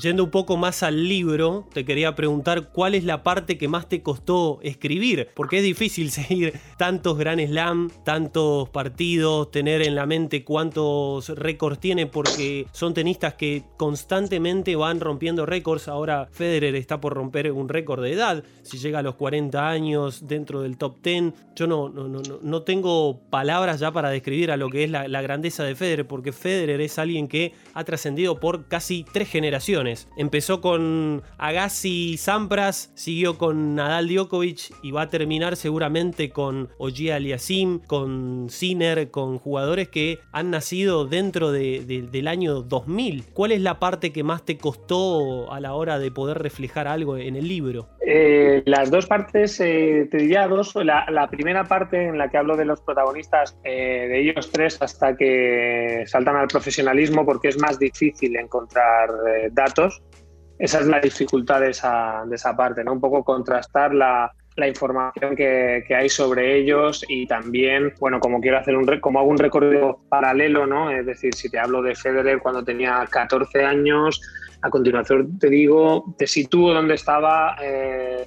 Yendo 0.00 0.22
un 0.22 0.30
poco 0.30 0.56
más 0.56 0.84
al 0.84 1.08
libro, 1.08 1.66
te 1.72 1.84
quería 1.84 2.14
preguntar 2.14 2.70
cuál 2.70 2.94
es 2.94 3.02
la 3.02 3.24
parte 3.24 3.58
que 3.58 3.66
más 3.66 3.88
te 3.88 4.00
costó 4.00 4.60
escribir, 4.62 5.28
porque 5.34 5.58
es 5.58 5.64
difícil 5.64 6.10
seguir 6.12 6.52
tantos 6.76 7.18
Grand 7.18 7.44
Slam, 7.44 7.90
tantos 8.04 8.68
partidos, 8.68 9.50
tener 9.50 9.82
en 9.82 9.96
la 9.96 10.06
mente 10.06 10.44
cuántos 10.44 11.30
récords 11.30 11.80
tiene, 11.80 12.06
porque 12.06 12.66
son 12.70 12.94
tenistas 12.94 13.34
que 13.34 13.64
constantemente 13.76 14.76
van 14.76 15.00
rompiendo 15.00 15.46
récords. 15.46 15.88
Ahora 15.88 16.28
Federer 16.30 16.76
está 16.76 17.00
por 17.00 17.14
romper 17.14 17.50
un 17.50 17.68
récord 17.68 18.02
de 18.02 18.12
edad, 18.12 18.44
si 18.62 18.78
llega 18.78 19.00
a 19.00 19.02
los 19.02 19.16
40 19.16 19.68
años 19.68 20.28
dentro 20.28 20.62
del 20.62 20.76
top 20.76 21.02
10. 21.02 21.32
Yo 21.56 21.66
no, 21.66 21.88
no, 21.88 22.06
no, 22.06 22.20
no 22.40 22.62
tengo 22.62 23.18
palabras 23.30 23.80
ya 23.80 23.90
para 23.90 24.10
describir 24.10 24.52
a 24.52 24.56
lo 24.56 24.70
que 24.70 24.84
es 24.84 24.90
la, 24.90 25.08
la 25.08 25.22
grandeza 25.22 25.64
de 25.64 25.74
Federer, 25.74 26.06
porque 26.06 26.30
Federer 26.30 26.80
es 26.80 27.00
alguien 27.00 27.26
que 27.26 27.52
ha 27.74 27.82
trascendido 27.82 28.38
por 28.38 28.68
casi 28.68 29.04
tres 29.12 29.28
generaciones 29.28 29.87
Empezó 30.16 30.60
con 30.60 31.22
Agassi 31.38 32.16
Sampras, 32.16 32.92
siguió 32.94 33.38
con 33.38 33.74
Nadal 33.74 34.08
Djokovic 34.08 34.74
y 34.82 34.90
va 34.90 35.02
a 35.02 35.08
terminar 35.08 35.56
seguramente 35.56 36.30
con 36.30 36.68
Ogier 36.78 37.14
Aliasim, 37.14 37.78
con 37.80 38.48
Sinner, 38.50 39.10
con 39.10 39.38
jugadores 39.38 39.88
que 39.88 40.18
han 40.32 40.50
nacido 40.50 41.06
dentro 41.06 41.52
de, 41.52 41.84
de, 41.84 42.02
del 42.02 42.28
año 42.28 42.62
2000. 42.62 43.26
¿Cuál 43.32 43.52
es 43.52 43.60
la 43.60 43.78
parte 43.78 44.12
que 44.12 44.22
más 44.22 44.44
te 44.44 44.58
costó 44.58 45.52
a 45.52 45.60
la 45.60 45.74
hora 45.74 45.98
de 45.98 46.10
poder 46.10 46.38
reflejar 46.38 46.88
algo 46.88 47.16
en 47.16 47.36
el 47.36 47.48
libro? 47.48 47.88
Eh, 48.10 48.62
las 48.64 48.90
dos 48.90 49.04
partes, 49.04 49.60
eh, 49.60 50.08
te 50.10 50.16
diría 50.16 50.48
dos. 50.48 50.74
La, 50.76 51.04
la, 51.10 51.28
primera 51.28 51.64
parte 51.64 52.06
en 52.08 52.16
la 52.16 52.30
que 52.30 52.38
hablo 52.38 52.56
de 52.56 52.64
los 52.64 52.80
protagonistas, 52.80 53.58
eh, 53.64 54.06
de 54.08 54.20
ellos 54.20 54.50
tres, 54.50 54.80
hasta 54.80 55.14
que 55.14 56.04
saltan 56.06 56.36
al 56.36 56.48
profesionalismo, 56.48 57.26
porque 57.26 57.48
es 57.48 57.58
más 57.60 57.78
difícil 57.78 58.34
encontrar 58.36 59.10
eh, 59.10 59.50
datos. 59.52 60.02
Esa 60.58 60.80
es 60.80 60.86
la 60.86 61.00
dificultad 61.00 61.60
de 61.60 61.68
esa, 61.68 62.24
de 62.26 62.36
esa 62.36 62.56
parte, 62.56 62.82
¿no? 62.82 62.94
Un 62.94 63.00
poco 63.02 63.22
contrastar 63.22 63.92
la, 63.92 64.32
la 64.56 64.66
información 64.66 65.36
que, 65.36 65.84
que, 65.86 65.94
hay 65.94 66.08
sobre 66.08 66.56
ellos 66.56 67.04
y 67.10 67.26
también, 67.26 67.92
bueno, 68.00 68.20
como 68.20 68.40
quiero 68.40 68.56
hacer 68.56 68.74
un, 68.74 68.86
como 69.00 69.18
hago 69.18 69.28
un 69.28 69.36
recorrido 69.36 70.00
paralelo, 70.08 70.66
¿no? 70.66 70.90
Es 70.90 71.04
decir, 71.04 71.34
si 71.34 71.50
te 71.50 71.58
hablo 71.58 71.82
de 71.82 71.94
Federer 71.94 72.38
cuando 72.38 72.64
tenía 72.64 73.06
14 73.10 73.66
años, 73.66 74.18
a 74.62 74.70
continuación 74.70 75.38
te 75.38 75.48
digo, 75.48 76.14
te 76.18 76.26
sitúo 76.26 76.74
donde 76.74 76.94
estaba 76.94 77.56
eh, 77.62 78.26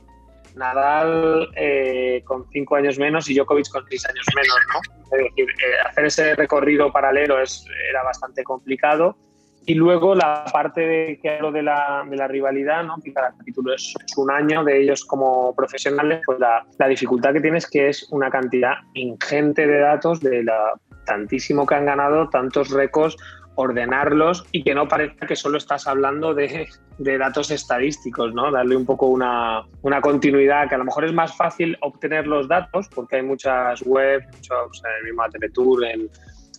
Nadal 0.55 1.49
eh, 1.55 2.21
con 2.25 2.45
5 2.49 2.75
años 2.75 2.99
menos 2.99 3.29
y 3.29 3.35
Djokovic 3.35 3.69
con 3.69 3.85
6 3.87 4.05
años 4.07 4.25
menos, 4.35 4.57
¿no? 4.73 5.17
Eh, 5.17 5.45
hacer 5.85 6.05
ese 6.05 6.35
recorrido 6.35 6.91
paralelo 6.91 7.39
es, 7.39 7.65
era 7.89 8.03
bastante 8.03 8.43
complicado 8.43 9.17
y 9.65 9.75
luego 9.75 10.15
la 10.15 10.45
parte 10.51 10.81
de, 10.81 11.19
que 11.21 11.39
de 11.51 11.61
la, 11.61 12.03
de 12.09 12.15
la 12.15 12.27
rivalidad, 12.27 12.83
¿no? 12.83 12.95
que 13.03 13.13
cada 13.13 13.31
capítulo 13.37 13.73
es, 13.73 13.93
es, 14.03 14.17
un 14.17 14.31
año 14.31 14.63
de 14.63 14.81
ellos 14.81 15.05
como 15.05 15.53
profesionales, 15.55 16.21
pues 16.25 16.39
la, 16.39 16.65
la, 16.79 16.87
dificultad 16.87 17.33
que 17.33 17.41
tienes 17.41 17.69
que 17.69 17.89
es 17.89 18.07
una 18.11 18.31
cantidad 18.31 18.73
ingente 18.95 19.67
de 19.67 19.79
datos 19.79 20.19
de 20.21 20.43
la 20.43 20.73
tantísimo 21.05 21.65
que 21.65 21.75
han 21.75 21.85
ganado, 21.85 22.29
tantos 22.29 22.69
récords, 22.69 23.17
ordenarlos 23.61 24.45
y 24.51 24.63
que 24.63 24.75
no 24.75 24.87
parezca 24.87 25.25
que 25.25 25.35
solo 25.35 25.57
estás 25.57 25.87
hablando 25.87 26.33
de, 26.33 26.67
de 26.97 27.17
datos 27.17 27.51
estadísticos, 27.51 28.33
¿no? 28.33 28.51
Darle 28.51 28.75
un 28.75 28.85
poco 28.85 29.07
una, 29.07 29.63
una, 29.81 30.01
continuidad, 30.01 30.67
que 30.67 30.75
a 30.75 30.77
lo 30.77 30.85
mejor 30.85 31.05
es 31.05 31.13
más 31.13 31.35
fácil 31.35 31.77
obtener 31.81 32.27
los 32.27 32.47
datos 32.47 32.89
porque 32.93 33.17
hay 33.17 33.23
muchas 33.23 33.81
webs, 33.85 34.25
muchos, 34.35 34.81
el 34.99 35.05
mismo 35.05 35.23
ATP 35.23 35.53
Tour, 35.53 35.85
en, 35.85 36.09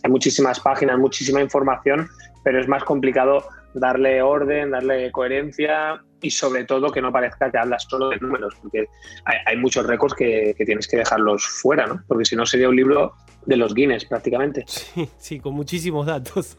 hay 0.03 0.11
muchísimas 0.11 0.59
páginas, 0.59 0.97
muchísima 0.97 1.41
información, 1.41 2.07
pero 2.43 2.59
es 2.59 2.67
más 2.67 2.83
complicado 2.83 3.45
darle 3.73 4.21
orden, 4.21 4.71
darle 4.71 5.11
coherencia 5.11 6.03
y 6.23 6.31
sobre 6.31 6.63
todo 6.63 6.91
que 6.91 7.01
no 7.01 7.11
parezca 7.11 7.51
que 7.51 7.57
hablas 7.57 7.85
solo 7.87 8.09
de 8.09 8.17
números, 8.17 8.55
porque 8.61 8.87
hay, 9.25 9.37
hay 9.45 9.57
muchos 9.57 9.85
récords 9.85 10.15
que, 10.15 10.55
que, 10.57 10.65
tienes 10.65 10.87
que 10.87 10.97
dejarlos 10.97 11.45
fuera, 11.45 11.85
¿no? 11.85 12.01
Porque 12.07 12.25
si 12.25 12.35
no 12.35 12.45
sería 12.45 12.69
un 12.69 12.75
libro 12.75 13.13
de 13.45 13.57
los 13.57 13.73
Guinness 13.73 14.05
prácticamente. 14.05 14.65
Sí, 14.93 15.09
sí, 15.17 15.39
con 15.39 15.55
muchísimos 15.55 16.05
datos. 16.05 16.57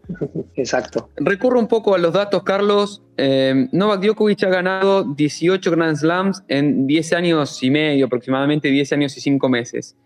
Exacto. 0.56 1.10
Recurro 1.16 1.58
un 1.58 1.68
poco 1.68 1.94
a 1.94 1.98
los 1.98 2.12
datos, 2.12 2.42
Carlos. 2.42 3.02
Eh, 3.16 3.68
Novak 3.72 4.02
Djokovic 4.02 4.42
ha 4.42 4.48
ganado 4.48 5.04
18 5.04 5.70
Grand 5.70 5.96
Slams 5.96 6.42
en 6.48 6.86
10 6.86 7.12
años 7.12 7.62
y 7.62 7.70
medio, 7.70 8.06
aproximadamente 8.06 8.68
10 8.68 8.92
años 8.92 9.16
y 9.16 9.20
5 9.20 9.48
meses. 9.48 9.96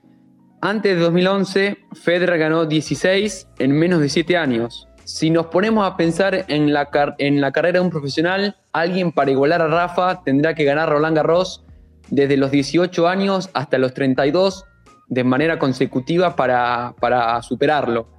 Antes 0.60 0.96
de 0.96 1.00
2011, 1.00 1.78
Federer 1.92 2.38
ganó 2.38 2.66
16 2.66 3.48
en 3.58 3.72
menos 3.72 4.00
de 4.00 4.08
7 4.08 4.36
años. 4.36 4.87
Si 5.08 5.30
nos 5.30 5.46
ponemos 5.46 5.86
a 5.86 5.96
pensar 5.96 6.44
en 6.48 6.74
la, 6.74 6.86
en 7.16 7.40
la 7.40 7.50
carrera 7.50 7.78
de 7.78 7.84
un 7.86 7.88
profesional, 7.90 8.56
alguien 8.74 9.10
para 9.10 9.30
igualar 9.30 9.62
a 9.62 9.66
Rafa 9.66 10.22
tendrá 10.22 10.54
que 10.54 10.64
ganar 10.64 10.90
Roland 10.90 11.16
Garros 11.16 11.64
desde 12.10 12.36
los 12.36 12.50
18 12.50 13.08
años 13.08 13.48
hasta 13.54 13.78
los 13.78 13.94
32 13.94 14.66
de 15.08 15.24
manera 15.24 15.58
consecutiva 15.58 16.36
para, 16.36 16.94
para 17.00 17.40
superarlo. 17.40 18.10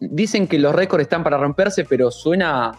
Dicen 0.00 0.48
que 0.48 0.58
los 0.58 0.74
récords 0.74 1.02
están 1.02 1.22
para 1.22 1.38
romperse, 1.38 1.84
pero 1.84 2.10
suena 2.10 2.72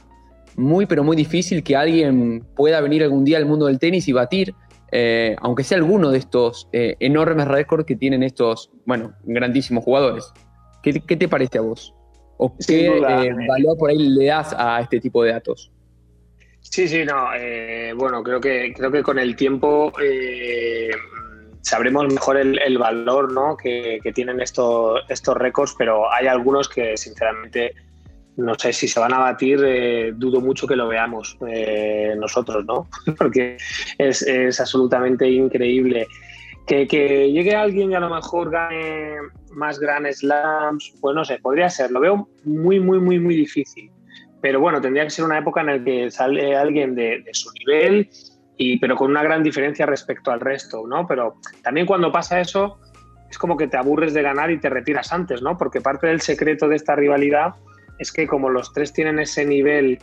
muy, 0.58 0.86
pero 0.86 1.06
muy 1.06 1.16
difícil 1.16 1.64
que 1.64 1.78
alguien 1.78 2.46
pueda 2.58 2.82
venir 2.82 3.02
algún 3.02 3.24
día 3.24 3.38
al 3.38 3.46
mundo 3.46 3.68
del 3.68 3.80
tenis 3.80 4.10
y 4.10 4.12
batir, 4.12 4.54
eh, 4.92 5.38
aunque 5.40 5.64
sea 5.64 5.78
alguno 5.78 6.12
de 6.12 6.18
estos 6.18 6.68
eh, 6.74 6.98
enormes 7.00 7.48
récords 7.48 7.86
que 7.86 7.96
tienen 7.96 8.24
estos, 8.24 8.72
bueno, 8.86 9.14
grandísimos 9.24 9.86
jugadores. 9.86 10.34
¿Qué, 10.82 11.00
qué 11.00 11.16
te 11.16 11.30
parece 11.30 11.60
a 11.60 11.62
vos? 11.62 11.96
¿O 12.44 12.54
qué 12.68 12.88
eh, 12.88 13.34
valor 13.48 13.78
por 13.78 13.90
ahí 13.90 13.98
le 13.98 14.26
das 14.26 14.54
a 14.58 14.82
este 14.82 15.00
tipo 15.00 15.24
de 15.24 15.32
datos? 15.32 15.72
Sí, 16.60 16.90
sí, 16.90 17.06
no. 17.06 17.34
Eh, 17.34 17.94
bueno, 17.96 18.22
creo 18.22 18.42
que, 18.42 18.74
creo 18.76 18.92
que 18.92 19.02
con 19.02 19.18
el 19.18 19.38
tiempo 19.38 19.94
eh, 20.04 20.92
sabremos 21.62 22.14
mejor 22.14 22.36
el, 22.36 22.60
el 22.60 22.78
valor 22.78 23.32
¿no? 23.32 23.56
que, 23.56 24.02
que, 24.04 24.12
tienen 24.12 24.42
estos, 24.42 25.04
estos 25.08 25.38
récords, 25.38 25.74
pero 25.78 26.12
hay 26.12 26.28
algunos 26.28 26.68
que 26.68 26.98
sinceramente 26.98 27.76
no 28.36 28.56
sé 28.56 28.74
si 28.74 28.90
se 28.90 29.00
van 29.00 29.14
a 29.14 29.20
batir, 29.20 29.64
eh, 29.64 30.12
dudo 30.14 30.42
mucho 30.42 30.68
que 30.68 30.76
lo 30.76 30.90
veamos 30.90 31.38
nosotros, 32.18 32.66
¿no? 32.66 32.90
Porque 33.18 33.56
es, 33.98 34.22
es 34.22 34.60
absolutamente 34.60 35.30
increíble. 35.30 36.08
Que, 36.66 36.86
llegue 37.32 37.56
alguien 37.56 37.92
y 37.92 37.96
a 37.96 38.00
lo 38.00 38.10
mejor 38.10 38.50
gane 38.50 39.16
más 39.52 39.80
Grand 39.80 40.08
Slams, 40.12 40.94
pues 41.02 41.16
no 41.16 41.26
sé, 41.26 41.40
podría 41.40 41.70
ser. 41.70 41.92
Lo 41.92 42.00
veo 42.00 42.30
muy, 42.46 42.80
muy, 42.80 43.00
muy, 43.00 43.20
muy 43.20 43.36
difícil. 43.36 43.92
Pero 44.42 44.60
bueno, 44.60 44.82
tendría 44.82 45.04
que 45.04 45.10
ser 45.10 45.26
una 45.26 45.38
época 45.38 45.62
en 45.62 45.68
la 45.68 45.84
que 45.84 46.12
sale 46.12 46.56
alguien 46.56 46.96
de, 46.96 47.22
de 47.22 47.34
su 47.34 47.50
nivel, 47.60 48.10
y, 48.58 48.78
pero 48.80 48.96
con 48.96 49.12
una 49.12 49.24
gran 49.24 49.44
diferencia 49.44 49.86
respecto 49.86 50.32
al 50.32 50.40
resto, 50.40 50.86
¿no? 50.88 51.08
Pero 51.08 51.36
también 51.64 51.86
cuando 51.86 52.12
pasa 52.12 52.40
eso, 52.40 52.80
es 53.30 53.38
como 53.38 53.58
que 53.58 53.68
te 53.68 53.78
aburres 53.78 54.14
de 54.14 54.22
ganar 54.22 54.52
y 54.52 54.60
te 54.60 54.70
retiras 54.70 55.12
antes, 55.12 55.42
¿no? 55.42 55.58
Porque 55.58 55.82
parte 55.82 56.08
del 56.08 56.22
secreto 56.22 56.68
de 56.68 56.76
esta 56.76 56.96
rivalidad 56.96 57.56
es 57.98 58.12
que 58.12 58.28
como 58.28 58.50
los 58.50 58.72
tres 58.74 58.94
tienen 58.94 59.20
ese 59.20 59.46
nivel 59.46 60.00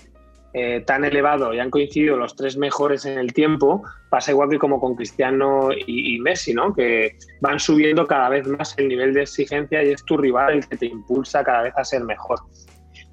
eh, 0.52 0.82
tan 0.86 1.04
elevado 1.04 1.54
y 1.54 1.60
han 1.60 1.70
coincidido 1.70 2.16
los 2.16 2.34
tres 2.34 2.56
mejores 2.56 3.04
en 3.06 3.18
el 3.18 3.32
tiempo, 3.32 3.82
pasa 4.08 4.32
igual 4.32 4.50
que 4.50 4.58
como 4.58 4.80
con 4.80 4.96
Cristiano 4.96 5.70
y, 5.72 6.16
y, 6.16 6.18
Messi, 6.18 6.52
¿no? 6.52 6.74
Que 6.74 7.16
van 7.40 7.60
subiendo 7.60 8.06
cada 8.06 8.28
vez 8.28 8.46
más 8.46 8.76
el 8.78 8.88
nivel 8.88 9.14
de 9.14 9.22
exigencia 9.22 9.82
y 9.82 9.90
es 9.92 10.04
tu 10.04 10.16
rival 10.16 10.54
el 10.54 10.66
que 10.66 10.76
te 10.76 10.86
impulsa 10.86 11.44
cada 11.44 11.62
vez 11.62 11.74
a 11.76 11.84
ser 11.84 12.02
mejor. 12.02 12.40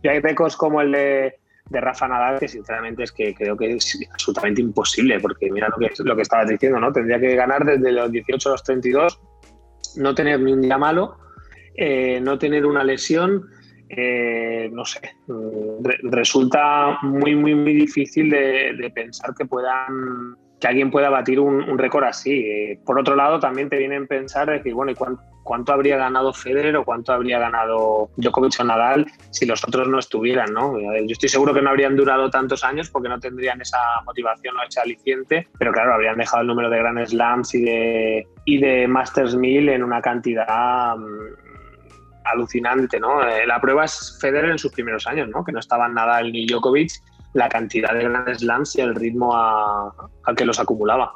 Y 0.01 0.08
hay 0.08 0.20
récords 0.20 0.56
como 0.58 0.82
el 0.82 0.91
de, 0.91 1.36
de 1.70 1.82
Rafa 1.82 2.08
Nadal 2.08 2.39
que 2.39 2.48
sinceramente 2.48 3.03
es 3.03 3.12
que 3.12 3.34
creo 3.36 3.56
que 3.56 3.75
es 3.75 4.00
absolutamente 4.12 4.62
imposible, 4.62 5.20
porque 5.20 5.51
mira 5.51 5.70
lo 5.70 5.77
que, 5.77 5.91
lo 6.03 6.15
que 6.15 6.22
estabas 6.24 6.50
diciendo, 6.50 6.79
¿no? 6.79 6.91
Tendría 6.91 7.20
que 7.20 7.36
ganar 7.36 7.63
desde 7.65 7.91
los 7.91 8.12
18 8.12 8.50
a 8.50 8.51
los 8.53 8.63
32, 8.63 9.22
no 9.98 10.15
tener 10.15 10.39
ni 10.39 10.53
un 10.53 10.62
día 10.62 10.77
malo 10.77 11.17
eh, 11.79 12.20
no 12.20 12.39
tener 12.39 12.65
una 12.65 12.84
lesión, 12.84 13.51
eh, 13.89 14.70
no 14.72 14.84
sé, 14.86 15.00
resulta 16.03 17.00
muy, 17.01 17.36
muy, 17.36 17.56
muy 17.56 17.74
difícil 17.74 18.29
de, 18.29 18.91
pensar 18.94 19.34
que 19.38 19.46
puedan 19.46 20.36
que 20.60 20.67
alguien 20.67 20.89
pueda 20.89 21.10
batir 21.10 21.39
un, 21.39 21.77
récord 21.77 22.06
así. 22.06 22.79
por 22.84 23.00
otro 23.00 23.15
lado, 23.15 23.39
también 23.39 23.70
te 23.70 23.77
vienen 23.77 24.06
a 24.06 24.08
pensar, 24.08 24.50
decir, 24.50 24.74
bueno, 24.74 24.91
¿y 24.91 24.96
cuánto, 25.44 25.72
habría 25.72 25.98
ganado 25.98 26.34
Federer 26.34 26.75
o 26.77 26.84
cuánto 26.84 27.13
habría 27.13 27.38
ganado 27.38 28.10
Djokovic 28.17 28.60
o 28.60 28.63
Nadal 28.63 29.06
si 29.29 29.46
los 29.46 29.63
otros 29.63 29.88
no 29.88 30.00
estuvieran, 30.00 30.51
¿no? 30.53 30.79
Yo 30.79 31.12
estoy 31.12 31.29
seguro 31.29 31.53
que 31.53 31.62
no 31.62 31.70
habrían 31.70 31.96
durado 31.96 32.32
tantos 32.32 32.63
años 32.63 32.89
porque 32.89 33.08
no 33.08 33.20
tendrían 33.20 33.62
esa 33.62 33.77
motivación 34.03 34.58
o 34.58 34.63
ese 34.67 34.79
aliciente, 34.79 35.48
pero 35.60 35.72
claro, 35.72 35.94
habrían 35.94 36.17
dejado 36.17 36.41
el 36.41 36.48
número 36.48 36.72
de 36.72 36.79
Grand 36.79 37.06
Slams 37.06 37.53
y 37.53 37.62
de, 37.62 38.27
y 38.46 38.58
de 38.58 38.88
Masters 38.88 39.36
1000 39.36 39.70
en 39.70 39.84
una 39.84 40.01
cantidad 40.01 40.98
mm, 40.98 41.47
alucinante, 42.31 43.00
¿no? 43.00 43.22
Eh, 43.27 43.46
la 43.46 43.60
prueba 43.60 43.86
es 43.86 44.17
Federer 44.22 44.51
en 44.51 44.60
sus 44.60 44.72
primeros 44.72 45.07
años, 45.07 45.29
¿no? 45.29 45.43
Que 45.43 45.51
no 45.51 45.60
estaban 45.60 45.93
Nadal 45.93 46.31
ni 46.31 46.46
Djokovic, 46.46 46.91
la 47.34 47.50
cantidad 47.50 47.93
de 47.93 48.03
grandes 48.03 48.39
slams 48.39 48.75
y 48.77 48.81
el 48.81 48.96
ritmo 48.96 49.36
a, 49.36 49.93
que 50.36 50.46
los 50.46 50.60
acumulaba. 50.60 51.13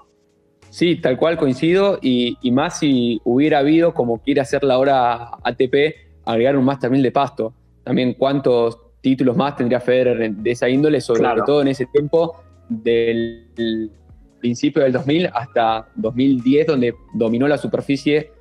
Sí, 0.69 0.95
tal 0.95 1.17
cual 1.17 1.37
coincido 1.37 1.99
y, 2.01 2.37
más 2.51 2.79
si 2.79 3.19
hubiera 3.25 3.59
habido, 3.59 3.93
como 3.93 4.21
quiere 4.21 4.41
hacer 4.41 4.63
la 4.63 4.77
hora 4.77 5.31
ATP, 5.43 5.95
agregar 6.25 6.55
un 6.55 6.65
Master 6.65 6.89
1000 6.89 7.03
de 7.03 7.11
pasto. 7.11 7.53
También 7.83 8.13
cuántos 8.13 8.79
títulos 9.01 9.35
más 9.35 9.55
tendría 9.55 9.79
Federer 9.79 10.31
de 10.31 10.51
esa 10.51 10.69
índole, 10.69 11.01
sobre 11.01 11.41
todo 11.45 11.61
en 11.61 11.69
ese 11.69 11.87
tiempo 11.87 12.41
del 12.69 13.91
principio 14.39 14.83
del 14.83 14.93
2000 14.93 15.29
hasta 15.33 15.87
2010, 15.95 16.67
donde 16.67 16.93
dominó 17.13 17.47
la 17.47 17.57
superficie 17.57 18.31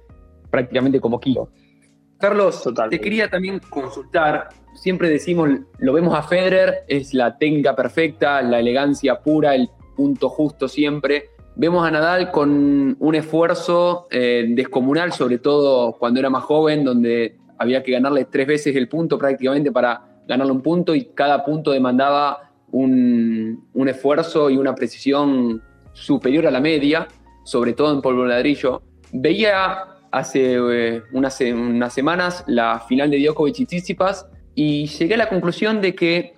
prácticamente 0.51 1.01
como 1.01 1.21
kilo. 1.21 1.51
Carlos, 2.21 2.63
te 2.91 3.01
quería 3.01 3.31
también 3.31 3.61
consultar. 3.71 4.51
Siempre 4.75 5.09
decimos, 5.09 5.49
lo 5.79 5.93
vemos 5.95 6.15
a 6.15 6.23
Federer, 6.23 6.85
es 6.87 7.15
la 7.15 7.39
técnica 7.39 7.75
perfecta, 7.75 8.43
la 8.43 8.61
elegancia 8.61 9.21
pura, 9.21 9.55
el 9.55 9.71
punto 9.97 10.29
justo 10.29 10.69
siempre. 10.69 11.31
Vemos 11.57 11.87
a 11.87 11.91
Nadal 11.91 12.31
con 12.31 12.97
un 12.99 13.15
esfuerzo 13.15 14.07
eh, 14.11 14.47
descomunal, 14.51 15.13
sobre 15.13 15.39
todo 15.39 15.93
cuando 15.93 16.21
era 16.21 16.29
más 16.29 16.45
joven, 16.45 16.85
donde 16.85 17.39
había 17.59 17.83
que 17.83 17.93
ganarle 17.93 18.27
tres 18.27 18.47
veces 18.47 18.77
el 18.77 18.89
punto 18.89 19.19
prácticamente 19.19 19.73
para 19.73 20.21
ganarle 20.29 20.53
un 20.53 20.61
punto 20.61 20.95
y 20.95 21.07
cada 21.07 21.43
punto 21.43 21.71
demandaba 21.71 22.53
un, 22.71 23.67
un 23.73 23.89
esfuerzo 23.89 24.51
y 24.51 24.59
una 24.59 24.75
precisión 24.75 25.63
superior 25.95 26.47
a 26.47 26.51
la 26.51 26.61
media, 26.61 27.09
sobre 27.45 27.73
todo 27.73 27.93
en 27.93 28.03
polvo 28.03 28.27
ladrillo. 28.27 28.83
Veía 29.13 29.90
hace 30.11 30.55
eh, 30.55 31.03
unas, 31.13 31.35
semanas 31.93 32.45
la 32.47 32.81
final 32.81 33.11
de 33.11 33.19
Djokovic 33.23 33.61
y 33.61 33.67
Tsitsipas 33.67 34.27
y 34.55 34.87
llegué 34.87 35.15
a 35.15 35.19
la 35.19 35.29
conclusión 35.29 35.81
de 35.81 35.95
que 35.95 36.35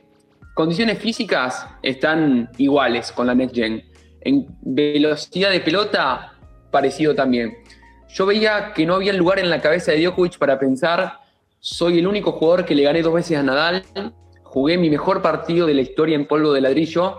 condiciones 0.55 0.99
físicas 0.99 1.67
están 1.83 2.51
iguales 2.59 3.13
con 3.13 3.27
la 3.27 3.35
Next 3.35 3.55
Gen. 3.55 3.83
En 4.21 4.47
velocidad 4.61 5.51
de 5.51 5.61
pelota, 5.61 6.35
parecido 6.71 7.15
también. 7.15 7.57
Yo 8.09 8.27
veía 8.27 8.73
que 8.75 8.85
no 8.85 8.95
había 8.95 9.13
lugar 9.15 9.39
en 9.39 9.49
la 9.49 9.61
cabeza 9.61 9.93
de 9.93 10.03
Djokovic 10.03 10.39
para 10.39 10.59
pensar, 10.59 11.19
soy 11.59 11.99
el 11.99 12.07
único 12.07 12.33
jugador 12.33 12.65
que 12.65 12.75
le 12.75 12.83
gané 12.83 13.03
dos 13.03 13.15
veces 13.15 13.39
a 13.39 13.43
Nadal, 13.43 13.85
jugué 14.43 14.77
mi 14.77 14.91
mejor 14.91 15.23
partido 15.23 15.67
de 15.67 15.75
la 15.75 15.81
historia 15.81 16.15
en 16.15 16.27
polvo 16.27 16.53
de 16.53 16.61
ladrillo 16.61 17.17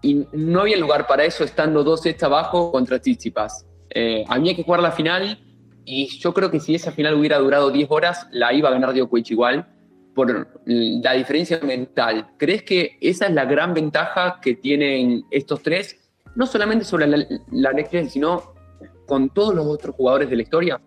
y 0.00 0.26
no 0.32 0.60
había 0.60 0.78
lugar 0.78 1.06
para 1.06 1.24
eso 1.24 1.44
estando 1.44 1.84
dos 1.84 2.02
sets 2.02 2.22
abajo 2.22 2.72
contra 2.72 2.98
Tsitsipas. 2.98 3.66
Eh, 3.90 4.24
había 4.28 4.54
que 4.54 4.62
jugar 4.62 4.80
la 4.80 4.92
final 4.92 5.38
y 5.90 6.06
yo 6.18 6.34
creo 6.34 6.50
que 6.50 6.60
si 6.60 6.74
esa 6.74 6.92
final 6.92 7.14
hubiera 7.14 7.38
durado 7.38 7.70
10 7.70 7.90
horas, 7.90 8.28
la 8.30 8.52
iba 8.52 8.68
a 8.68 8.72
ganar 8.72 8.92
Djokovic 8.92 9.30
igual, 9.30 9.66
por 10.14 10.46
la 10.66 11.14
diferencia 11.14 11.58
mental. 11.60 12.28
¿Crees 12.36 12.62
que 12.62 12.98
esa 13.00 13.26
es 13.26 13.32
la 13.32 13.46
gran 13.46 13.72
ventaja 13.72 14.38
que 14.42 14.54
tienen 14.54 15.24
estos 15.30 15.62
tres? 15.62 15.96
No 16.34 16.44
solamente 16.44 16.84
sobre 16.84 17.06
la, 17.06 17.24
la 17.50 18.06
sino 18.06 18.52
con 19.06 19.30
todos 19.30 19.54
los 19.54 19.64
otros 19.64 19.94
jugadores 19.94 20.28
de 20.28 20.36
la 20.36 20.42
historia. 20.42 20.80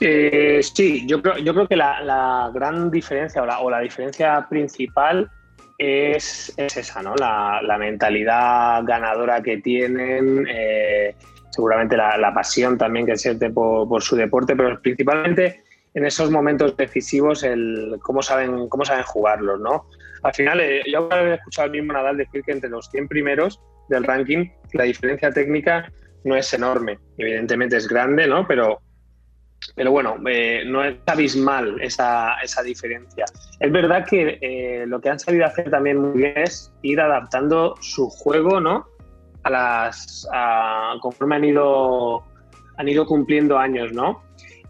Eh, 0.00 0.60
sí, 0.62 1.06
yo 1.06 1.20
creo, 1.20 1.36
yo 1.36 1.52
creo 1.52 1.68
que 1.68 1.76
la, 1.76 2.50
gran 2.54 2.90
diferencia 2.90 3.42
o 3.42 3.68
la, 3.68 3.80
diferencia 3.80 4.46
principal 4.48 5.30
es, 5.76 6.54
esa, 6.56 7.02
¿no? 7.02 7.14
La, 7.16 7.76
mentalidad 7.78 8.82
ganadora 8.84 9.42
que 9.42 9.58
tienen, 9.58 10.46
eh, 10.48 11.14
seguramente 11.50 11.96
la, 11.96 12.32
pasión 12.34 12.78
también 12.78 13.06
que 13.06 13.16
siente 13.16 13.50
por, 13.50 14.02
su 14.02 14.16
deporte, 14.16 14.56
pero 14.56 14.80
principalmente 14.80 15.62
en 15.94 16.06
esos 16.06 16.30
momentos 16.30 16.76
decisivos 16.76 17.42
el 17.42 17.98
cómo 18.02 18.22
saben, 18.22 18.68
cómo 18.68 18.84
saben 18.84 19.04
jugarlos, 19.04 19.60
¿no? 19.60 19.86
Al 20.22 20.34
final, 20.34 20.60
eh, 20.60 20.82
yo 20.90 21.08
he 21.10 21.34
escuchado 21.34 21.66
al 21.66 21.72
mismo 21.72 21.92
Nadal 21.92 22.16
decir 22.16 22.42
que 22.42 22.52
entre 22.52 22.70
los 22.70 22.88
100 22.90 23.08
primeros 23.08 23.60
del 23.88 24.04
ranking 24.04 24.50
la 24.72 24.84
diferencia 24.84 25.30
técnica 25.30 25.90
no 26.24 26.36
es 26.36 26.52
enorme. 26.52 26.98
Evidentemente 27.16 27.76
es 27.76 27.88
grande, 27.88 28.26
¿no? 28.26 28.46
Pero, 28.46 28.80
pero 29.74 29.90
bueno, 29.90 30.16
eh, 30.28 30.62
no 30.66 30.84
es 30.84 30.96
abismal 31.06 31.80
esa, 31.80 32.34
esa, 32.42 32.62
diferencia. 32.62 33.24
Es 33.58 33.72
verdad 33.72 34.06
que 34.06 34.38
eh, 34.40 34.84
lo 34.86 35.00
que 35.00 35.08
han 35.08 35.18
sabido 35.18 35.46
hacer 35.46 35.70
también 35.70 35.98
muy 35.98 36.18
bien 36.18 36.36
es 36.36 36.72
ir 36.82 37.00
adaptando 37.00 37.74
su 37.80 38.08
juego, 38.08 38.60
¿no? 38.60 38.86
A 39.42 39.50
las 39.50 40.28
conforme 41.00 41.36
han 41.36 41.44
ido 41.44 42.24
han 42.80 42.88
ido 42.88 43.04
cumpliendo 43.04 43.58
años, 43.58 43.92
¿no? 43.92 44.22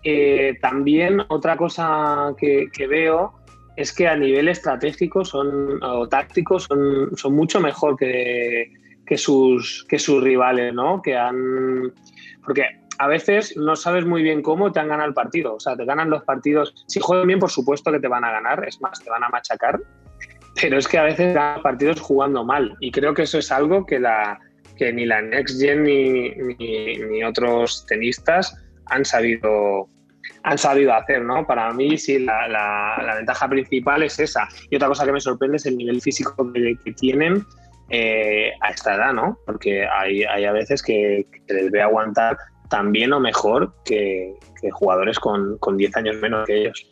Eh, 0.02 0.56
también 0.60 1.22
otra 1.28 1.56
cosa 1.56 2.34
que, 2.38 2.68
veo 2.88 3.34
es 3.76 3.92
que 3.92 4.08
a 4.08 4.16
nivel 4.16 4.48
estratégico 4.48 5.24
son, 5.24 5.80
o 5.82 6.08
táctico 6.08 6.58
son, 6.58 7.10
mucho 7.30 7.60
mejor 7.60 7.96
que, 7.96 8.72
que, 9.06 9.16
sus, 9.16 9.86
que 9.88 9.98
sus 9.98 10.22
rivales, 10.22 10.74
¿no? 10.74 11.00
Que 11.00 11.16
han, 11.16 11.92
porque 12.44 12.64
a 12.98 13.06
veces 13.06 13.56
no 13.56 13.76
sabes 13.76 14.04
muy 14.04 14.22
bien 14.22 14.42
cómo 14.42 14.72
te 14.72 14.80
han 14.80 14.88
ganado 14.88 15.08
el 15.08 15.14
partido. 15.14 15.54
O 15.54 15.60
sea, 15.60 15.76
te 15.76 15.84
ganan 15.84 16.10
los 16.10 16.24
partidos. 16.24 16.74
Si 16.88 16.98
juegan 16.98 17.28
bien, 17.28 17.38
por 17.38 17.50
supuesto 17.50 17.92
que 17.92 18.00
te 18.00 18.08
van 18.08 18.24
a 18.24 18.32
ganar, 18.32 18.66
es 18.66 18.80
más, 18.80 18.98
te 19.02 19.08
van 19.08 19.22
a 19.22 19.28
machacar. 19.28 19.80
Pero 20.60 20.78
es 20.78 20.88
que 20.88 20.98
a 20.98 21.04
veces 21.04 21.32
ganan 21.32 21.62
partidos 21.62 22.00
jugando 22.00 22.44
mal. 22.44 22.76
Y 22.80 22.90
creo 22.90 23.14
que 23.14 23.22
eso 23.22 23.38
es 23.38 23.52
algo 23.52 23.86
que 23.86 24.00
la, 24.00 24.38
que 24.80 24.94
ni 24.94 25.04
la 25.04 25.20
Next 25.20 25.60
Gen 25.60 25.84
ni, 25.84 26.30
ni, 26.30 27.22
otros 27.22 27.84
tenistas 27.86 28.56
han 28.86 29.04
sabido 29.04 29.90
han 30.42 30.56
sabido 30.56 30.94
hacer, 30.94 31.22
¿no? 31.22 31.46
Para 31.46 31.70
mí 31.74 31.98
sí, 31.98 32.18
la, 32.18 32.48
la, 32.48 33.14
ventaja 33.14 33.46
principal 33.46 34.02
es 34.02 34.18
esa. 34.18 34.48
Y 34.70 34.76
otra 34.76 34.88
cosa 34.88 35.04
que 35.04 35.12
me 35.12 35.20
sorprende 35.20 35.58
es 35.58 35.66
el 35.66 35.76
nivel 35.76 36.00
físico 36.00 36.50
que, 36.52 36.92
tienen 36.92 37.44
eh, 37.90 38.52
a 38.62 38.70
esta 38.70 38.94
edad, 38.94 39.12
¿no? 39.12 39.38
Porque 39.44 39.86
hay, 39.86 40.24
hay 40.24 40.46
a 40.46 40.52
veces 40.52 40.82
que, 40.82 41.26
que, 41.46 41.54
les 41.54 41.70
ve 41.70 41.82
aguantar 41.82 42.38
tan 42.70 42.90
bien 42.90 43.12
o 43.12 43.20
mejor 43.20 43.74
que, 43.84 44.32
que 44.62 44.70
jugadores 44.70 45.18
con, 45.18 45.58
con 45.58 45.76
10 45.76 45.96
años 45.96 46.16
menos 46.16 46.46
que 46.46 46.62
ellos. 46.62 46.86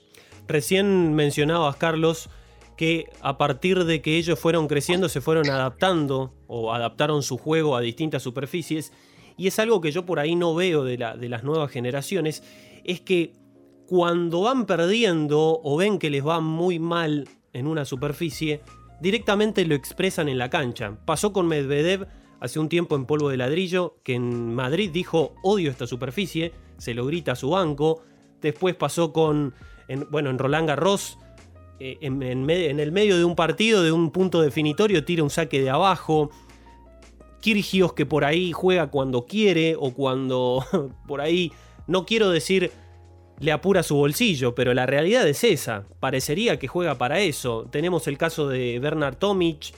Recién 0.46 1.14
mencionabas, 1.14 1.76
Carlos, 1.76 2.28
que 2.78 3.10
a 3.22 3.36
partir 3.38 3.84
de 3.84 4.00
que 4.00 4.16
ellos 4.16 4.38
fueron 4.38 4.68
creciendo 4.68 5.08
se 5.08 5.20
fueron 5.20 5.50
adaptando 5.50 6.32
o 6.46 6.72
adaptaron 6.72 7.24
su 7.24 7.36
juego 7.36 7.74
a 7.74 7.80
distintas 7.80 8.22
superficies. 8.22 8.92
Y 9.36 9.48
es 9.48 9.58
algo 9.58 9.80
que 9.80 9.90
yo 9.90 10.06
por 10.06 10.20
ahí 10.20 10.36
no 10.36 10.54
veo 10.54 10.84
de, 10.84 10.96
la, 10.96 11.16
de 11.16 11.28
las 11.28 11.42
nuevas 11.42 11.72
generaciones, 11.72 12.44
es 12.84 13.00
que 13.00 13.32
cuando 13.88 14.42
van 14.42 14.64
perdiendo 14.64 15.60
o 15.60 15.76
ven 15.76 15.98
que 15.98 16.08
les 16.08 16.24
va 16.24 16.40
muy 16.40 16.78
mal 16.78 17.28
en 17.52 17.66
una 17.66 17.84
superficie, 17.84 18.60
directamente 19.00 19.64
lo 19.64 19.74
expresan 19.74 20.28
en 20.28 20.38
la 20.38 20.48
cancha. 20.48 20.98
Pasó 21.04 21.32
con 21.32 21.48
Medvedev 21.48 22.06
hace 22.38 22.60
un 22.60 22.68
tiempo 22.68 22.94
en 22.94 23.06
polvo 23.06 23.28
de 23.28 23.38
ladrillo, 23.38 23.96
que 24.04 24.14
en 24.14 24.54
Madrid 24.54 24.90
dijo 24.92 25.34
odio 25.42 25.72
esta 25.72 25.88
superficie, 25.88 26.52
se 26.76 26.94
lo 26.94 27.06
grita 27.06 27.32
a 27.32 27.36
su 27.36 27.50
banco. 27.50 28.04
Después 28.40 28.76
pasó 28.76 29.12
con, 29.12 29.52
bueno, 30.10 30.30
en 30.30 30.38
Roland 30.38 30.68
Garros, 30.68 31.18
eh, 31.80 31.98
en, 32.00 32.22
el 32.22 32.92
medio 32.92 33.16
de 33.16 33.24
un 33.24 33.36
partido, 33.36 33.82
de 33.82 33.92
un 33.92 34.10
punto 34.10 34.40
definitorio, 34.40 35.04
tira 35.04 35.22
un 35.22 35.30
saque 35.30 35.60
de 35.60 35.70
abajo. 35.70 36.30
Kirgios 37.40 37.92
que 37.92 38.04
por 38.04 38.24
ahí 38.24 38.52
juega 38.52 38.88
cuando 38.88 39.26
quiere 39.26 39.76
o 39.78 39.92
cuando 39.92 40.64
por 41.06 41.20
ahí, 41.20 41.52
no 41.86 42.04
quiero 42.04 42.30
decir 42.30 42.72
le 43.40 43.52
apura 43.52 43.82
su 43.82 43.94
bolsillo, 43.94 44.54
pero 44.54 44.74
la 44.74 44.86
realidad 44.86 45.26
es 45.28 45.44
esa. 45.44 45.84
Parecería 46.00 46.58
que 46.58 46.66
juega 46.66 46.96
para 46.96 47.20
eso. 47.20 47.68
Tenemos 47.70 48.08
el 48.08 48.18
caso 48.18 48.48
de 48.48 48.78
Bernard 48.80 49.16
Tomic. 49.16 49.72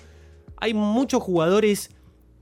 Hay 0.56 0.72
muchos 0.72 1.22
jugadores 1.22 1.90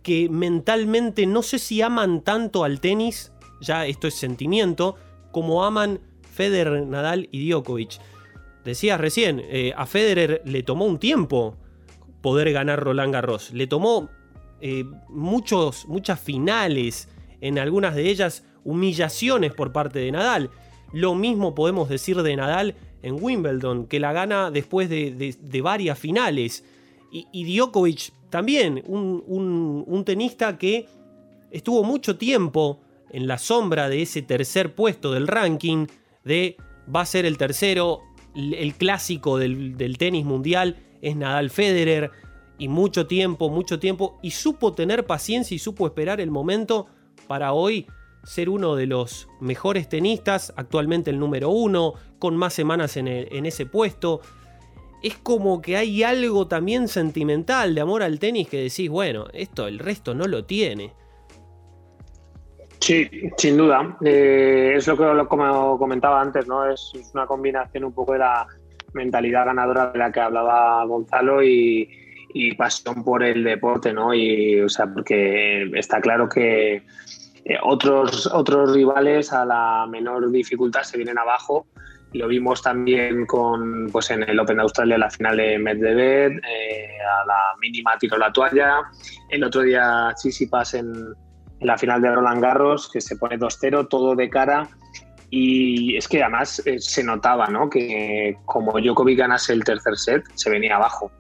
que 0.03 0.29
mentalmente 0.29 1.27
no 1.27 1.43
sé 1.43 1.59
si 1.59 1.83
aman 1.83 2.23
tanto 2.23 2.65
al 2.65 2.81
tenis, 2.81 3.33
ya 3.61 3.87
esto 3.87 4.07
es 4.07 4.15
sentimiento, 4.15 4.95
como 5.33 5.65
aman 5.65 6.01
Federer, 6.23 6.87
Nadal 6.87 7.29
y 7.33 7.51
Djokovic. 7.51 7.99
Decías 8.69 9.01
recién, 9.01 9.41
eh, 9.49 9.73
a 9.75 9.87
Federer 9.87 10.43
le 10.45 10.63
tomó 10.63 10.85
un 10.85 10.99
tiempo 10.99 11.57
poder 12.21 12.53
ganar 12.53 12.79
Roland 12.79 13.15
Garros. 13.15 13.51
Le 13.55 13.67
tomó 13.67 14.11
eh, 14.61 14.85
muchos, 15.09 15.89
muchas 15.89 16.21
finales, 16.21 17.09
en 17.41 17.59
algunas 17.59 17.95
de 17.95 18.11
ellas 18.11 18.45
humillaciones 18.65 19.55
por 19.55 19.73
parte 19.73 20.01
de 20.01 20.13
Nadal. 20.13 20.51
Lo 20.93 21.15
mismo 21.15 21.55
podemos 21.55 21.89
decir 21.89 22.23
de 22.23 22.37
Nadal 22.37 22.75
en 23.01 23.17
Wimbledon, 23.19 23.87
que 23.87 24.01
la 24.01 24.13
gana 24.13 24.51
después 24.51 24.91
de, 24.91 25.61
varias 25.63 25.99
finales. 25.99 26.63
Y, 27.11 27.57
Djokovic 27.57 28.13
también, 28.29 28.83
un, 28.87 30.03
tenista 30.05 30.59
que 30.59 30.87
estuvo 31.51 31.85
mucho 31.85 32.19
tiempo 32.19 32.83
en 33.09 33.27
la 33.27 33.39
sombra 33.39 33.89
de 33.89 34.03
ese 34.03 34.21
tercer 34.21 34.75
puesto 34.75 35.11
del 35.15 35.27
ranking, 35.27 35.87
de 36.23 36.59
va 36.95 37.01
a 37.01 37.07
ser 37.07 37.25
el 37.25 37.39
tercero, 37.39 38.03
el 38.39 38.75
clásico 38.75 39.37
del, 39.39 39.97
tenis 39.99 40.25
mundial 40.25 40.77
es 41.03 41.17
Nadal 41.17 41.51
Federer, 41.51 42.11
y 42.59 42.69
mucho 42.69 43.07
tiempo, 43.07 43.51
mucho 43.51 43.79
tiempo, 43.79 44.19
y 44.23 44.33
supo 44.33 44.75
tener 44.75 45.07
paciencia 45.07 45.55
y 45.55 45.59
supo 45.59 45.87
esperar 45.87 46.21
el 46.21 46.31
momento 46.31 46.87
para 47.27 47.53
hoy 47.53 47.87
ser 48.25 48.49
uno 48.49 48.75
de 48.75 48.87
los 48.87 49.29
mejores 49.41 49.89
tenistas, 49.89 50.53
actualmente 50.57 51.11
el 51.11 51.21
número 51.21 51.51
uno, 51.51 51.95
con 52.19 52.37
más 52.37 52.53
semanas 52.53 52.97
en, 52.97 53.07
ese 53.47 53.65
puesto. 53.65 54.21
Es 55.03 55.17
como 55.17 55.63
que 55.63 55.77
hay 55.77 56.03
algo 56.03 56.49
también 56.49 56.89
sentimental 56.89 57.75
de 57.77 57.81
amor 57.81 58.03
al 58.03 58.19
tenis 58.19 58.49
que 58.49 58.61
decís, 58.61 58.91
bueno, 58.91 59.27
esto 59.33 59.69
el 59.69 59.79
resto 59.79 60.15
no 60.15 60.27
lo 60.27 60.45
tiene. 60.45 60.93
Sí, 62.89 63.07
sin 63.37 63.59
duda. 63.59 63.99
Eh, 64.03 64.73
es 64.77 64.87
lo 64.87 64.97
que 64.97 65.29
como 65.29 65.79
comentaba 65.79 66.23
antes, 66.23 66.49
¿no? 66.49 66.65
Es, 66.65 66.91
una 67.13 67.27
combinación 67.27 67.85
un 67.85 67.93
poco 67.93 68.15
de 68.15 68.21
la 68.21 68.47
mentalidad 68.95 69.45
ganadora 69.45 69.91
de 69.91 69.99
la 69.99 70.11
que 70.11 70.21
hablaba 70.21 70.87
Gonzalo 70.87 71.43
y, 71.43 71.87
pasión 72.57 73.05
por 73.05 73.23
el 73.23 73.45
deporte, 73.45 73.93
¿no? 73.93 74.15
Y, 74.15 74.63
o 74.63 74.71
sea, 74.71 74.87
porque 74.87 75.71
está 75.75 76.01
claro 76.01 76.31
que 76.31 76.77
eh, 77.45 77.59
otros, 77.63 78.27
otros 78.33 78.73
rivales 78.73 79.35
a 79.35 79.45
la 79.45 79.87
menor 79.87 80.31
dificultad 80.31 80.83
se 80.83 80.97
vienen 80.97 81.19
abajo. 81.19 81.67
Lo 82.15 82.27
vimos 82.27 82.63
también 82.63 83.27
con, 83.27 83.91
pues 83.93 84.11
en 84.13 84.23
el 84.23 84.41
Open 84.41 84.57
de 84.57 84.63
Australia, 84.63 84.97
la 84.97 85.11
final 85.11 85.37
de 85.37 85.59
Medvedev, 85.59 86.39
eh, 86.39 86.99
a 87.03 87.27
la 87.27 87.43
mínima 87.61 87.99
tiro 87.99 88.17
la 88.17 88.33
toalla. 88.33 88.81
El 89.29 89.45
otro 89.45 89.61
día 89.61 90.11
Chisipas 90.17 90.73
en, 90.73 90.95
en 91.61 91.67
la 91.67 91.79
final 91.79 92.01
de 92.01 92.15
Roland 92.15 92.43
Garros, 92.43 92.91
que 92.91 93.01
se 93.01 93.17
pone 93.17 93.39
2-0, 93.39 93.89
todo 93.89 94.15
de 94.15 94.29
cara. 94.29 94.69
Y 95.31 95.97
es 95.97 96.09
que 96.09 96.23
además 96.23 96.63
eh, 96.65 96.79
se 96.79 97.05
notaba 97.05 97.49
¿no? 97.49 97.69
que 97.69 98.37
como 98.47 98.81
Djokovic 98.81 99.19
ganase 99.19 99.53
el 99.53 99.65
tercer 99.65 99.97
set, 99.99 100.25
se 100.35 100.51
venía 100.51 100.77
abajo. 100.77 101.11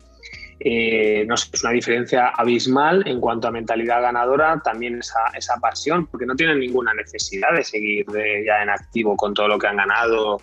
Eh, 0.60 1.24
no 1.28 1.34
es 1.34 1.50
una 1.62 1.72
diferencia 1.72 2.28
abismal 2.28 3.06
en 3.06 3.20
cuanto 3.20 3.46
a 3.46 3.52
mentalidad 3.52 4.02
ganadora, 4.02 4.60
también 4.64 4.98
esa, 4.98 5.20
esa 5.36 5.56
pasión, 5.58 6.06
porque 6.06 6.26
no 6.26 6.34
tienen 6.34 6.58
ninguna 6.58 6.92
necesidad 6.94 7.52
de 7.54 7.62
seguir 7.62 8.06
ya 8.44 8.62
en 8.62 8.70
activo 8.70 9.16
con 9.16 9.34
todo 9.34 9.46
lo 9.46 9.58
que 9.58 9.68
han 9.68 9.76
ganado, 9.76 10.40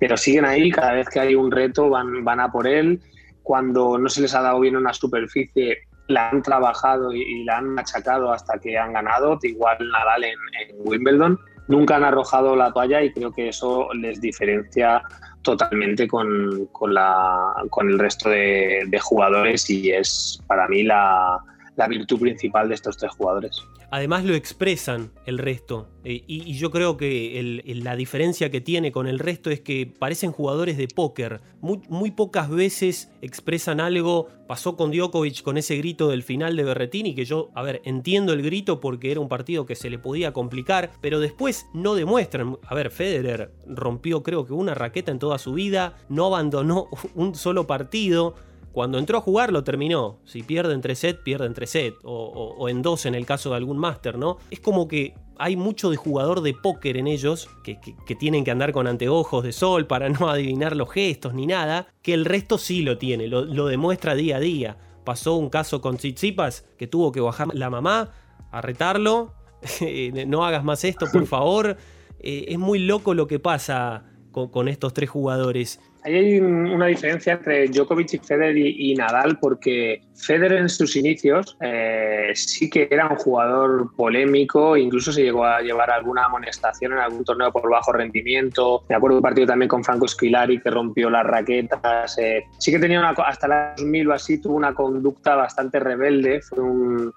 pero 0.00 0.16
siguen 0.16 0.46
ahí, 0.46 0.70
cada 0.70 0.92
vez 0.92 1.08
que 1.10 1.20
hay 1.20 1.34
un 1.34 1.50
reto 1.50 1.90
van, 1.90 2.24
van 2.24 2.40
a 2.40 2.50
por 2.50 2.66
él, 2.66 3.00
cuando 3.42 3.98
no 3.98 4.08
se 4.08 4.22
les 4.22 4.34
ha 4.34 4.40
dado 4.40 4.60
bien 4.60 4.76
una 4.76 4.94
superficie, 4.94 5.82
la 6.08 6.30
han 6.30 6.42
trabajado 6.42 7.12
y, 7.12 7.44
la 7.44 7.58
han 7.58 7.70
machacado 7.70 8.32
hasta 8.32 8.58
que 8.58 8.76
han 8.78 8.92
ganado, 8.92 9.38
igual 9.42 9.78
Nadal 9.90 10.24
en, 10.24 10.38
Wimbledon, 10.84 11.38
nunca 11.68 11.96
han 11.96 12.04
arrojado 12.04 12.56
la 12.56 12.72
toalla 12.72 13.02
y 13.02 13.12
creo 13.12 13.32
que 13.32 13.48
eso 13.48 13.92
les 13.94 14.20
diferencia 14.20 15.02
totalmente 15.42 16.08
con, 16.08 16.68
la, 16.88 17.54
con 17.70 17.90
el 17.90 17.98
resto 17.98 18.30
de, 18.30 18.98
jugadores 19.02 19.68
y 19.68 19.90
es 19.90 20.42
para 20.46 20.66
mí 20.68 20.82
la, 20.82 21.38
la 21.76 21.88
virtud 21.88 22.20
principal 22.20 22.68
de 22.68 22.74
estos 22.74 22.96
tres 22.96 23.12
jugadores. 23.12 23.62
Además 23.90 24.24
lo 24.24 24.34
expresan 24.34 25.12
el 25.26 25.38
resto. 25.38 25.88
Eh, 26.04 26.24
y, 26.26 26.54
yo 26.54 26.70
creo 26.70 26.96
que 26.96 27.62
la 27.82 27.96
diferencia 27.96 28.50
que 28.50 28.60
tiene 28.60 28.92
con 28.92 29.06
el 29.06 29.18
resto 29.18 29.50
es 29.50 29.60
que 29.60 29.86
parecen 29.86 30.32
jugadores 30.32 30.76
de 30.76 30.88
póker. 30.88 31.40
Muy, 31.60 32.10
pocas 32.10 32.50
veces 32.50 33.12
expresan 33.22 33.80
algo. 33.80 34.28
Pasó 34.46 34.76
con 34.76 34.90
Djokovic 34.90 35.42
con 35.42 35.56
ese 35.56 35.76
grito 35.76 36.08
del 36.08 36.22
final 36.22 36.56
de 36.56 36.64
Berretini, 36.64 37.14
que 37.14 37.24
yo, 37.24 37.50
a 37.54 37.62
ver, 37.62 37.80
entiendo 37.84 38.32
el 38.32 38.42
grito 38.42 38.80
porque 38.80 39.10
era 39.10 39.20
un 39.20 39.28
partido 39.28 39.64
que 39.64 39.74
se 39.74 39.90
le 39.90 39.98
podía 39.98 40.32
complicar, 40.32 40.90
pero 41.00 41.20
después 41.20 41.66
no 41.72 41.94
demuestran. 41.94 42.58
A 42.66 42.74
ver, 42.74 42.90
Federer 42.90 43.52
rompió 43.66 44.22
creo 44.22 44.44
que 44.44 44.52
una 44.52 44.74
raqueta 44.74 45.10
en 45.12 45.18
toda 45.18 45.38
su 45.38 45.54
vida, 45.54 45.96
no 46.08 46.26
abandonó 46.26 46.88
un 47.14 47.34
solo 47.34 47.66
partido 47.66 48.34
cuando 48.74 48.98
entró 48.98 49.18
a 49.18 49.20
jugar 49.20 49.52
lo 49.52 49.62
terminó. 49.62 50.18
Si 50.24 50.42
pierde 50.42 50.74
entre 50.74 50.96
set, 50.96 51.22
pierde 51.22 51.46
entre 51.46 51.68
set. 51.68 51.94
O, 52.02 52.68
en 52.68 52.82
dos 52.82 53.06
en 53.06 53.14
el 53.14 53.24
caso 53.24 53.50
de 53.50 53.56
algún 53.56 53.78
máster, 53.78 54.18
¿no? 54.18 54.38
Es 54.50 54.58
como 54.58 54.88
que 54.88 55.14
hay 55.38 55.54
mucho 55.54 55.90
de 55.90 55.96
jugador 55.96 56.40
de 56.40 56.54
póker 56.54 56.96
en 56.96 57.06
ellos, 57.06 57.48
que, 57.62 57.78
tienen 58.16 58.42
que 58.42 58.50
andar 58.50 58.72
con 58.72 58.88
anteojos 58.88 59.44
de 59.44 59.52
sol 59.52 59.86
para 59.86 60.08
no 60.10 60.28
adivinar 60.28 60.74
los 60.74 60.90
gestos 60.90 61.34
ni 61.34 61.46
nada, 61.46 61.86
que 62.02 62.14
el 62.14 62.24
resto 62.24 62.58
sí 62.58 62.82
lo 62.82 62.98
tiene, 62.98 63.28
lo, 63.28 63.66
demuestra 63.66 64.16
día 64.16 64.38
a 64.38 64.40
día. 64.40 64.76
Pasó 65.04 65.36
un 65.36 65.50
caso 65.50 65.80
con 65.80 65.96
Tsitsipas 65.96 66.64
que 66.76 66.88
tuvo 66.88 67.12
que 67.12 67.20
bajar 67.20 67.54
la 67.54 67.70
mamá 67.70 68.10
a 68.50 68.60
retarlo. 68.60 69.34
no 70.26 70.44
hagas 70.44 70.64
más 70.64 70.82
esto, 70.82 71.06
por 71.12 71.26
favor. 71.26 71.76
Eh, 72.18 72.46
es 72.48 72.58
muy 72.58 72.80
loco 72.80 73.14
lo 73.14 73.28
que 73.28 73.38
pasa 73.38 74.02
con 74.32 74.66
estos 74.66 74.92
tres 74.94 75.10
jugadores. 75.10 75.78
Hay 76.04 76.38
una 76.38 76.86
diferencia 76.86 77.32
entre 77.32 77.66
Djokovic 77.68 78.12
y 78.12 78.18
Federer 78.18 78.56
y, 78.58 78.94
Nadal, 78.94 79.38
porque 79.38 80.02
Federer 80.14 80.58
en 80.58 80.68
sus 80.68 80.96
inicios 80.96 81.56
eh, 81.62 82.30
sí 82.34 82.68
que 82.68 82.86
era 82.90 83.08
un 83.08 83.16
jugador 83.16 83.90
polémico, 83.96 84.76
incluso 84.76 85.12
se 85.12 85.22
llegó 85.22 85.46
a 85.46 85.62
llevar 85.62 85.90
alguna 85.90 86.26
amonestación 86.26 86.92
en 86.92 86.98
algún 86.98 87.24
torneo 87.24 87.50
por 87.50 87.70
bajo 87.70 87.92
rendimiento. 87.92 88.84
Me 88.90 88.96
acuerdo 88.96 89.16
un 89.16 89.22
partido 89.22 89.46
también 89.46 89.70
con 89.70 89.82
Franco 89.82 90.06
Squilari 90.06 90.60
que 90.60 90.70
rompió 90.70 91.08
las 91.08 91.24
raquetas. 91.24 92.18
Eh, 92.18 92.44
sí 92.58 92.70
que 92.70 92.78
tenía 92.78 93.00
una, 93.00 93.10
hasta 93.10 93.46
el 93.46 93.76
2000 93.78 94.08
o 94.08 94.12
así, 94.12 94.38
tuvo 94.38 94.56
una 94.56 94.74
conducta 94.74 95.36
bastante 95.36 95.80
rebelde, 95.80 96.42
fue 96.42 96.62
un 96.62 97.14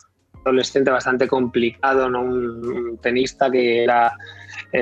adolescente 0.48 0.92
bastante 0.92 1.28
complicado, 1.28 2.10
¿no? 2.10 2.22
un 2.22 3.00
tenista 3.02 3.50
que 3.52 3.84
era 3.84 4.14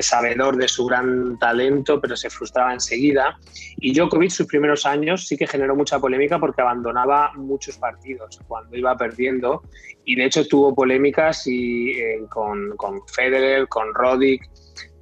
sabedor 0.02 0.58
de 0.58 0.68
su 0.68 0.86
gran 0.86 1.38
talento, 1.40 2.00
pero 2.02 2.16
se 2.16 2.30
frustraba 2.30 2.74
enseguida. 2.74 3.38
Y 3.78 3.94
Djokovic, 3.94 4.32
sus 4.32 4.48
primeros 4.48 4.86
años, 4.86 5.28
sí 5.28 5.38
que 5.38 5.48
generó 5.48 5.76
mucha 5.76 6.00
polémica 6.00 6.40
porque 6.40 6.62
abandonaba 6.62 7.32
muchos 7.36 7.78
partidos 7.78 8.40
cuando 8.48 8.76
iba 8.76 8.96
perdiendo. 8.98 9.64
Y 10.06 10.16
de 10.16 10.26
hecho 10.26 10.48
tuvo 10.48 10.74
polémicas 10.74 11.46
y, 11.48 11.92
eh, 11.92 12.22
con, 12.30 12.76
con, 12.78 13.06
Federer, 13.08 13.68
con 13.68 13.94
Roddick. 13.94 14.50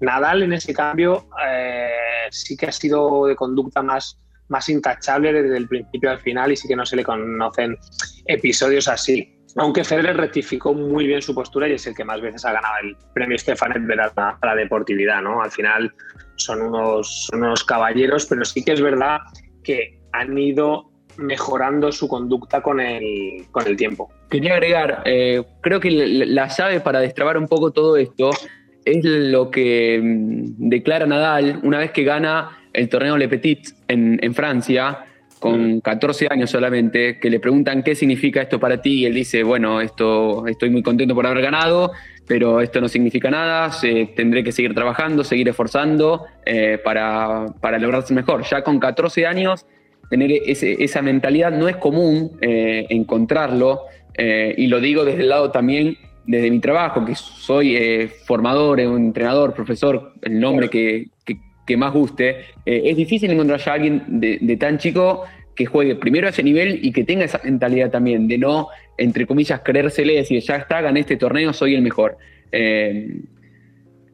Nadal, 0.02 0.44
en 0.44 0.54
ese 0.54 0.74
cambio, 0.74 1.28
eh, 1.48 1.90
sí 2.30 2.58
que 2.58 2.68
ha 2.68 2.72
sido 2.72 3.26
de 3.26 3.36
conducta 3.36 3.82
más, 3.82 4.20
más 4.50 4.68
intachable 4.70 5.34
desde 5.34 5.58
el 5.58 5.68
principio 5.68 6.12
al 6.12 6.20
final 6.20 6.52
y 6.52 6.58
sí 6.58 6.68
que 6.68 6.76
no 6.76 6.86
se 6.86 6.96
le 6.96 7.04
conocen 7.04 7.78
episodios 8.26 8.88
así 8.88 9.33
aunque 9.56 9.84
Federer 9.84 10.18
rectificó 10.18 10.74
muy 10.74 11.08
bien 11.08 11.22
su 11.22 11.36
postura 11.36 11.68
y 11.68 11.74
es 11.74 11.86
el 11.86 11.96
que 11.96 12.04
más 12.04 12.22
veces 12.22 12.44
ha 12.46 12.54
ganado 12.54 12.74
el 12.84 12.96
premio 13.14 13.38
Stefanet 13.38 13.84
de 13.84 13.96
la, 13.96 14.12
la 14.42 14.56
deportividad, 14.56 15.22
¿no? 15.22 15.42
Al 15.42 15.52
final 15.52 15.94
son 16.36 16.62
unos, 16.62 17.64
caballeros, 17.68 18.26
pero 18.26 18.44
sí 18.46 18.64
que 18.64 18.74
es 18.74 18.82
verdad 18.82 19.20
que 19.64 20.00
han 20.12 20.38
ido 20.38 20.92
mejorando 21.18 21.92
su 21.92 22.08
conducta 22.08 22.62
con 22.62 22.80
el, 22.80 23.46
tiempo. 23.78 24.12
Quería 24.30 24.54
agregar, 24.54 25.04
eh, 25.06 25.44
creo 25.62 25.80
que 25.80 25.92
la 25.92 26.48
llave 26.48 26.80
para 26.80 27.00
destrabar 27.00 27.38
un 27.38 27.48
poco 27.48 27.72
todo 27.72 27.98
esto 27.98 28.32
es 28.84 29.06
lo 29.06 29.52
que 29.52 30.00
mm, 30.04 30.70
declara 30.70 31.06
Nadal 31.06 31.60
una 31.64 31.78
vez 31.78 31.92
que 31.92 32.04
gana 32.04 32.58
el 32.74 32.90
torneo 32.90 33.18
Le 33.18 33.30
Petit 33.30 33.70
en 33.88 34.34
Francia, 34.34 35.06
con 35.44 35.82
14 35.82 36.30
años 36.32 36.52
solamente, 36.52 37.20
que 37.20 37.30
le 37.30 37.38
preguntan 37.38 37.84
qué 37.84 37.96
significa 37.96 38.42
esto 38.42 38.62
para 38.62 38.82
ti 38.82 39.02
y 39.02 39.06
él 39.08 39.14
dice, 39.14 39.44
bueno, 39.44 39.82
esto 39.82 40.48
estoy 40.48 40.70
muy 40.70 40.82
contento 40.82 41.14
por 41.14 41.28
haber 41.28 41.44
ganado, 41.44 41.92
pero 42.26 42.62
esto 42.62 42.80
no 42.80 42.88
significa 42.88 43.30
nada, 43.30 43.70
tendré 44.16 44.42
que 44.42 44.54
seguir 44.54 44.74
trabajando, 44.74 45.22
seguir 45.26 45.50
esforzando 45.50 46.28
eh, 46.46 46.80
para, 46.82 47.48
para, 47.60 47.78
lograrse 47.78 48.14
mejor. 48.14 48.44
Ya 48.44 48.64
con 48.64 48.80
14 48.80 49.26
años, 49.26 49.66
tener 50.10 50.32
esa 50.32 51.02
mentalidad 51.02 51.52
no 51.52 51.68
es 51.68 51.76
común 51.76 52.38
eh, 52.40 52.86
encontrarlo, 52.90 53.82
eh, 54.18 54.56
y 54.58 54.68
lo 54.68 54.80
digo 54.80 55.04
desde 55.04 55.24
el 55.24 55.28
lado 55.28 55.52
también, 55.52 55.98
desde 56.26 56.50
mi 56.52 56.60
trabajo, 56.60 57.04
que 57.04 57.16
soy 57.16 58.10
formador, 58.26 58.80
entrenador, 58.80 59.54
profesor, 59.54 60.14
el 60.22 60.40
nombre 60.40 60.70
que, 60.70 61.08
que 61.26 61.38
más 61.78 61.94
guste, 61.94 62.30
eh, 62.66 62.82
es 62.86 62.98
difícil 62.98 63.32
encontrar 63.32 63.60
ya 63.60 63.72
a 63.72 63.76
alguien 63.76 64.04
de, 64.08 64.58
tan 64.58 64.78
chico 64.78 65.24
que 65.56 65.66
juegue 65.66 65.96
primero 65.96 66.28
a 66.28 66.32
ese 66.32 66.44
nivel 66.44 66.80
y 66.82 66.92
que 66.92 67.04
tenga 67.04 67.26
esa 67.26 67.40
mentalidad 67.44 67.92
también, 67.92 68.28
de 68.28 68.38
no, 68.38 68.68
entre 68.98 69.26
comillas, 69.26 69.62
creérsele, 69.64 70.16
decir, 70.16 70.42
ya 70.42 70.58
está, 70.58 70.82
gané 70.82 71.02
este 71.02 71.18
torneo, 71.18 71.54
soy 71.54 71.76
el 71.76 71.82
mejor. 71.82 72.18
Eh, 72.52 73.22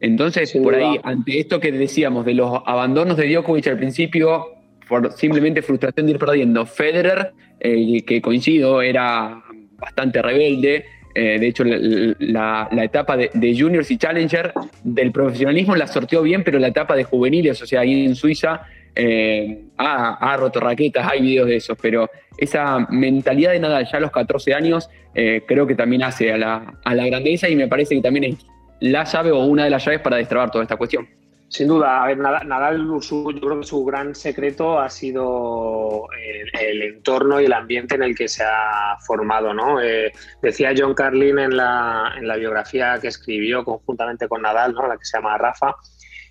entonces, 0.00 0.52
por 0.62 0.74
ahí, 0.74 0.98
ante 1.02 1.38
esto 1.38 1.60
que 1.60 1.72
decíamos 1.72 2.24
de 2.24 2.34
los 2.34 2.62
abandonos 2.66 3.16
de 3.16 3.28
Djokovic 3.28 3.66
al 3.66 3.78
principio, 3.78 4.46
por 4.88 5.12
simplemente 5.12 5.62
frustración 5.62 6.06
de 6.06 6.12
ir 6.12 6.18
perdiendo, 6.18 6.66
Federer, 6.66 7.32
eh, 7.60 8.02
que 8.02 8.20
coincido, 8.22 8.82
era 8.82 9.42
bastante 9.78 10.22
rebelde, 10.22 10.84
Eh, 11.14 11.38
de 11.40 11.46
hecho, 11.46 11.64
la, 11.64 12.68
etapa 12.82 13.16
de, 13.16 13.56
juniors 13.58 13.90
y 13.90 13.98
challenger 13.98 14.52
del 14.84 15.10
profesionalismo 15.10 15.74
la 15.74 15.86
sorteó 15.86 16.22
bien, 16.22 16.44
pero 16.44 16.58
la 16.58 16.68
etapa 16.68 16.94
de 16.94 17.04
juveniles, 17.04 17.60
o 17.62 17.66
sea, 17.66 17.80
ahí 17.80 18.04
en 18.04 18.14
Suiza, 18.14 18.62
eh, 18.94 19.64
ha, 19.76 20.36
roto 20.36 20.60
raquetas, 20.60 21.06
hay 21.10 21.20
videos 21.20 21.48
de 21.48 21.56
esos, 21.56 21.76
pero 21.80 22.08
esa 22.36 22.86
mentalidad 22.90 23.52
de 23.52 23.60
Nadal 23.60 23.88
ya 23.90 23.98
a 23.98 24.00
los 24.00 24.10
14 24.10 24.54
años 24.54 24.88
eh, 25.14 25.42
creo 25.46 25.66
que 25.66 25.74
también 25.74 26.02
hace 26.02 26.32
a 26.32 26.38
la, 26.38 26.74
a 26.84 26.94
la 26.94 27.06
grandeza 27.06 27.48
y 27.48 27.56
me 27.56 27.68
parece 27.68 27.94
que 27.96 28.02
también 28.02 28.24
es 28.24 28.46
la 28.80 29.04
llave 29.04 29.30
o 29.30 29.44
una 29.44 29.64
de 29.64 29.70
las 29.70 29.84
llaves 29.84 30.00
para 30.00 30.16
destrabar 30.16 30.50
toda 30.50 30.64
esta 30.64 30.76
cuestión. 30.76 31.08
Sin 31.50 31.66
duda, 31.66 32.04
a 32.04 32.06
ver, 32.06 32.18
Nadal, 32.18 32.86
yo 32.86 33.24
creo 33.24 33.58
que 33.58 33.66
su 33.66 33.84
gran 33.84 34.14
secreto 34.14 34.78
ha 34.78 34.88
sido 34.88 36.06
el, 36.52 36.82
entorno 36.82 37.40
y 37.40 37.46
el 37.46 37.52
ambiente 37.52 37.96
en 37.96 38.04
el 38.04 38.14
que 38.14 38.28
se 38.28 38.44
ha 38.44 38.96
formado, 39.04 39.52
¿no? 39.52 39.80
Eh, 39.80 40.12
decía 40.40 40.72
John 40.76 40.94
Carlin 40.94 41.40
en 41.40 41.56
la, 41.56 42.14
biografía 42.38 43.00
que 43.00 43.08
escribió 43.08 43.64
conjuntamente 43.64 44.28
con 44.28 44.42
Nadal, 44.42 44.74
¿no? 44.74 44.86
La 44.86 44.96
que 44.96 45.04
se 45.04 45.18
llama 45.18 45.38
Rafa, 45.38 45.74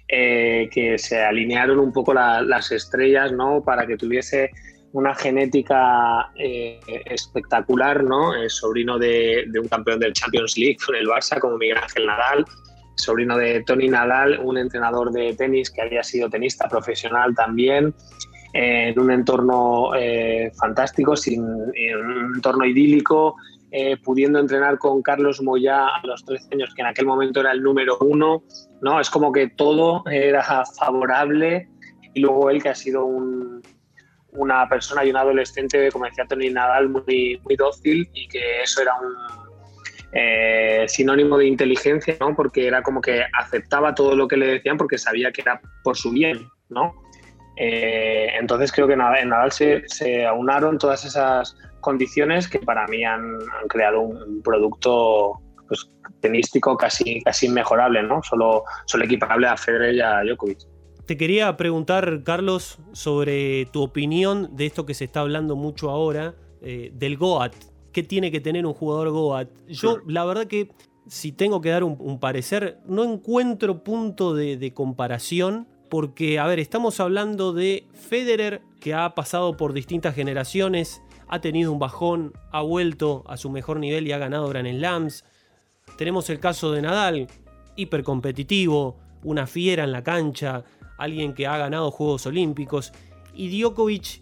eh, 0.08 0.70
que 0.72 0.98
se 0.98 1.22
alinearon 1.22 1.80
un 1.80 1.92
poco 1.92 2.14
las 2.14 2.72
estrellas, 2.72 3.34
¿no? 3.34 3.62
Para 3.62 3.86
que 3.86 3.98
tuviese 3.98 4.52
una 4.94 5.14
genética 5.16 6.32
eh, 6.38 6.80
espectacular, 7.08 8.06
¿no? 8.06 8.34
El 8.34 8.50
sobrino 8.50 8.98
de, 8.98 9.44
de, 9.48 9.60
un 9.60 9.68
campeón 9.68 10.00
del 10.00 10.14
Champions 10.14 10.58
League 10.58 10.78
con 10.84 10.96
el 10.96 11.08
Barça, 11.08 11.40
como 11.40 11.58
Miguel 11.58 11.78
Ángel 11.78 12.06
Nadal, 12.06 12.46
sobrino 13.00 13.38
de 13.38 13.64
Tony 13.64 13.88
Nadal, 13.88 14.40
un 14.44 14.58
entrenador 14.58 15.12
de 15.12 15.34
tenis 15.34 15.70
que 15.70 15.82
había 15.82 16.04
sido 16.04 16.30
tenista 16.30 16.68
profesional 16.68 17.34
también, 17.36 17.94
eh, 18.54 18.90
en 18.90 19.00
un 19.00 19.12
entorno 19.12 19.96
eh, 19.96 20.52
fantástico, 20.60 21.16
sin, 21.16 21.44
en 21.74 21.98
un 21.98 22.36
entorno 22.36 22.66
idílico, 22.66 23.36
eh, 23.72 23.98
pudiendo 24.04 24.40
entrenar 24.40 24.80
con 24.80 25.02
Carlos 25.02 25.42
Moyá 25.42 25.88
a 25.88 26.06
los 26.06 26.26
13 26.26 26.48
años, 26.54 26.74
que 26.74 26.82
en 26.82 26.88
aquel 26.88 27.06
momento 27.06 27.40
era 27.40 27.52
el 27.52 27.62
número 27.62 27.98
uno, 28.02 28.44
¿no? 28.82 29.00
Es 29.00 29.10
como 29.10 29.32
que 29.32 29.50
todo 29.50 30.04
era 30.10 30.64
favorable 30.66 31.70
y 32.16 32.22
luego 32.22 32.50
él 32.50 32.64
que 32.64 32.70
ha 32.70 32.76
sido 32.76 33.06
una 34.32 34.68
persona 34.68 35.06
y 35.06 35.12
un 35.12 35.18
adolescente, 35.18 35.92
como 35.92 36.06
decía 36.06 36.26
Tony 36.28 36.50
Nadal, 36.50 36.90
muy, 36.90 37.40
muy 37.44 37.56
dócil 37.56 38.10
y 38.14 38.28
que 38.28 38.64
eso 38.64 38.82
era 38.82 38.94
un, 38.96 39.39
eh, 40.12 40.86
sinónimo 40.88 41.38
de 41.38 41.48
inteligencia, 41.48 42.16
¿no? 42.20 42.36
Porque 42.36 42.68
era 42.68 42.82
como 42.82 43.02
que 43.02 43.24
aceptaba 43.34 43.94
todo 43.94 44.16
lo 44.16 44.28
que 44.28 44.38
le 44.38 44.48
decían 44.48 44.78
porque 44.78 44.98
sabía 44.98 45.32
que 45.32 45.42
era 45.42 45.62
por 45.84 45.98
su 45.98 46.12
bien, 46.12 46.48
¿no? 46.70 46.94
Eh, 47.58 48.30
entonces 48.40 48.72
creo 48.72 48.88
que 48.88 48.94
en 48.94 49.00
Nadal 49.00 49.52
se, 49.52 50.26
aunaron 50.26 50.78
todas 50.78 51.04
esas 51.06 51.58
condiciones 51.82 52.48
que 52.48 52.60
para 52.60 52.88
mí 52.88 53.04
han, 53.04 53.38
creado 53.68 54.02
un, 54.02 54.42
producto 54.42 55.34
pues, 55.68 55.92
tenístico 56.22 56.78
casi, 56.78 57.22
casi 57.22 57.48
inmejorable, 57.48 58.02
¿no? 58.04 58.24
Solo, 58.24 58.64
solo 58.86 59.04
equiparable 59.04 59.48
a 59.48 59.58
Federer 59.58 59.94
y 59.96 60.02
a 60.02 60.22
Djokovic. 60.24 60.60
Te 61.06 61.18
quería 61.18 61.58
preguntar, 61.58 62.22
Carlos, 62.24 62.80
sobre 62.94 63.66
tu 63.74 63.82
opinión 63.82 64.56
de 64.56 64.68
esto 64.68 64.86
que 64.86 64.94
se 64.94 65.06
está 65.06 65.22
hablando 65.22 65.56
mucho 65.56 65.90
ahora, 65.90 66.36
eh, 66.62 66.92
del 66.94 67.18
GOAT, 67.18 67.54
qué 68.00 68.08
tiene 68.08 68.32
que 68.32 68.40
tener 68.40 68.66
un 68.66 68.74
jugador 68.74 69.10
Goat. 69.10 69.50
Yo, 69.68 70.00
la 70.08 70.24
verdad 70.24 70.48
que 70.48 70.70
si 71.08 71.32
tengo 71.32 71.60
que 71.60 71.70
dar 71.70 71.84
un, 71.84 72.20
parecer, 72.20 72.80
no 72.86 73.04
encuentro 73.04 73.84
punto 73.84 74.34
de, 74.34 74.74
comparación. 74.74 75.68
Porque, 75.90 76.38
a 76.38 76.46
ver, 76.46 76.60
estamos 76.60 77.00
hablando 77.00 77.52
de 77.52 77.88
Federer, 77.94 78.62
que 78.80 78.94
ha 78.94 79.16
pasado 79.16 79.58
por 79.58 79.74
distintas 79.74 80.14
generaciones, 80.14 81.02
ha 81.28 81.42
tenido 81.42 81.74
un 81.74 81.80
bajón, 81.80 82.34
ha 82.52 82.62
vuelto 82.62 83.24
a 83.28 83.38
su 83.38 83.50
mejor 83.50 83.80
nivel 83.80 84.08
y 84.08 84.12
ha 84.12 84.20
ganado 84.20 84.48
Grand 84.50 84.70
Slams. 84.70 85.26
Tenemos 85.98 86.30
el 86.30 86.40
caso 86.40 86.72
de 86.72 86.84
Nadal, 86.84 87.28
hipercompetitivo, 87.76 88.98
una 89.24 89.48
fiera 89.48 89.84
en 89.84 89.92
la 89.92 90.04
cancha, 90.04 90.64
alguien 91.00 91.34
que 91.34 91.48
ha 91.48 91.58
ganado 91.58 91.90
Juegos 91.90 92.28
Olímpicos. 92.28 92.94
Y 93.34 93.60
Djokovic, 93.60 94.22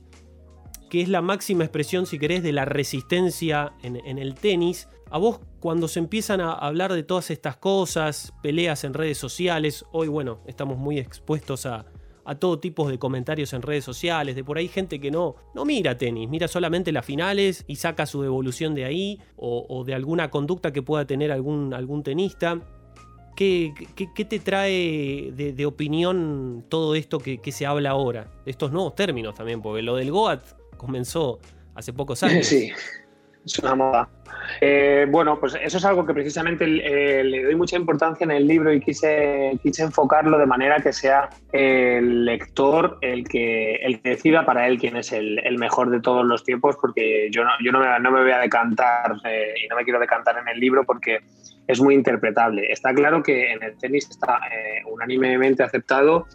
que 0.89 1.01
es 1.01 1.09
la 1.09 1.21
máxima 1.21 1.63
expresión, 1.63 2.05
si 2.05 2.19
querés, 2.19 2.43
de 2.43 2.51
la 2.51 2.65
resistencia 2.65 3.73
en, 3.83 4.17
el 4.17 4.35
tenis. 4.35 4.87
A 5.09 5.17
vos, 5.17 5.39
cuando 5.59 5.87
se 5.87 5.99
empiezan 5.99 6.41
a 6.41 6.53
hablar 6.53 6.93
de 6.93 7.03
todas 7.03 7.31
estas 7.31 7.57
cosas, 7.57 8.33
peleas 8.41 8.83
en 8.83 8.93
redes 8.93 9.17
sociales, 9.17 9.85
hoy, 9.91 10.07
bueno, 10.07 10.39
estamos 10.47 10.77
muy 10.77 10.99
expuestos 10.99 11.65
a, 11.65 11.85
todo 12.39 12.59
tipo 12.59 12.89
de 12.89 12.99
comentarios 12.99 13.53
en 13.53 13.61
redes 13.61 13.85
sociales, 13.85 14.35
de 14.35 14.43
por 14.43 14.57
ahí 14.57 14.67
gente 14.67 14.99
que 14.99 15.09
no, 15.09 15.35
no 15.55 15.63
mira 15.63 15.97
tenis, 15.97 16.27
mira 16.27 16.49
solamente 16.49 16.91
las 16.91 17.05
finales 17.05 17.63
y 17.67 17.77
saca 17.77 18.05
su 18.05 18.21
devolución 18.21 18.75
de 18.75 18.83
ahí, 18.83 19.21
o, 19.37 19.85
de 19.85 19.93
alguna 19.93 20.29
conducta 20.29 20.73
que 20.73 20.81
pueda 20.81 21.07
tener 21.07 21.31
algún, 21.31 21.73
algún 21.73 22.03
tenista. 22.03 22.59
¿Qué, 23.37 23.73
qué, 23.95 24.25
te 24.25 24.39
trae 24.39 25.31
de, 25.31 25.65
opinión 25.65 26.65
todo 26.67 26.95
esto 26.95 27.19
que, 27.19 27.37
que, 27.37 27.51
se 27.53 27.65
habla 27.65 27.91
ahora? 27.91 28.29
Estos 28.45 28.73
nuevos 28.73 28.95
términos 28.95 29.35
también, 29.35 29.61
porque 29.61 29.81
lo 29.81 29.95
del 29.95 30.11
GOAT 30.11 30.41
comenzó 30.77 31.39
hace 31.75 31.93
pocos 31.93 32.23
años. 32.23 32.45
Sí, 32.45 32.71
es 33.45 33.59
una 33.59 33.75
moda. 33.75 34.09
Eh, 34.61 35.05
bueno, 35.09 35.39
pues 35.39 35.57
eso 35.61 35.77
es 35.77 35.85
algo 35.85 36.05
que 36.05 36.13
precisamente 36.13 36.65
eh, 36.65 37.23
le 37.23 37.43
doy 37.43 37.55
mucha 37.55 37.75
importancia 37.75 38.25
en 38.25 38.31
el 38.31 38.47
libro 38.47 38.73
y 38.73 38.79
quise, 38.79 39.57
quise 39.61 39.83
enfocarlo 39.83 40.37
de 40.37 40.45
manera 40.45 40.79
que 40.79 40.93
sea 40.93 41.29
el 41.51 42.25
lector 42.25 42.97
el 43.01 43.27
que, 43.27 43.75
el 43.75 44.01
que 44.01 44.09
decida 44.09 44.45
para 44.45 44.67
él 44.67 44.77
quién 44.79 44.97
es 44.97 45.11
el, 45.11 45.57
mejor 45.57 45.89
de 45.89 45.99
todos 46.01 46.25
los 46.25 46.43
tiempos, 46.43 46.77
porque 46.79 47.29
yo 47.31 47.43
no, 47.43 47.51
yo 47.63 47.71
no, 47.71 47.79
me, 47.79 47.99
no 47.99 48.11
me 48.11 48.21
voy 48.21 48.31
a 48.31 48.39
decantar 48.39 49.15
eh, 49.25 49.53
y 49.63 49.67
no 49.67 49.75
me 49.75 49.83
quiero 49.83 49.99
decantar 49.99 50.37
en 50.37 50.47
el 50.47 50.59
libro 50.59 50.83
porque 50.85 51.19
es 51.67 51.81
muy 51.81 51.95
interpretable. 51.95 52.71
Está 52.71 52.93
claro 52.93 53.23
que 53.23 53.51
en 53.51 53.63
el 53.63 53.77
tenis 53.77 54.09
está 54.09 54.39
unánimemente 54.85 55.63
aceptado 55.63 56.25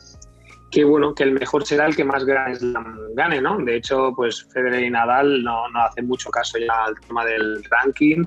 que 0.72 0.84
bueno, 0.84 1.14
que 1.14 1.24
el 1.24 1.32
mejor 1.32 1.66
será 1.66 1.86
el 1.86 1.94
que 1.94 2.02
más 2.02 2.24
gane, 2.24 3.40
¿no? 3.42 3.58
De 3.58 3.76
hecho, 3.76 4.12
pues 4.16 4.48
Federer 4.52 4.82
y 4.82 4.90
Nadal 4.90 5.44
no, 5.44 5.68
no 5.68 5.82
hacen 5.82 6.08
mucho 6.08 6.30
caso 6.30 6.58
ya 6.58 6.84
al 6.86 6.98
tema 7.06 7.26
del 7.26 7.62
ranking, 7.64 8.24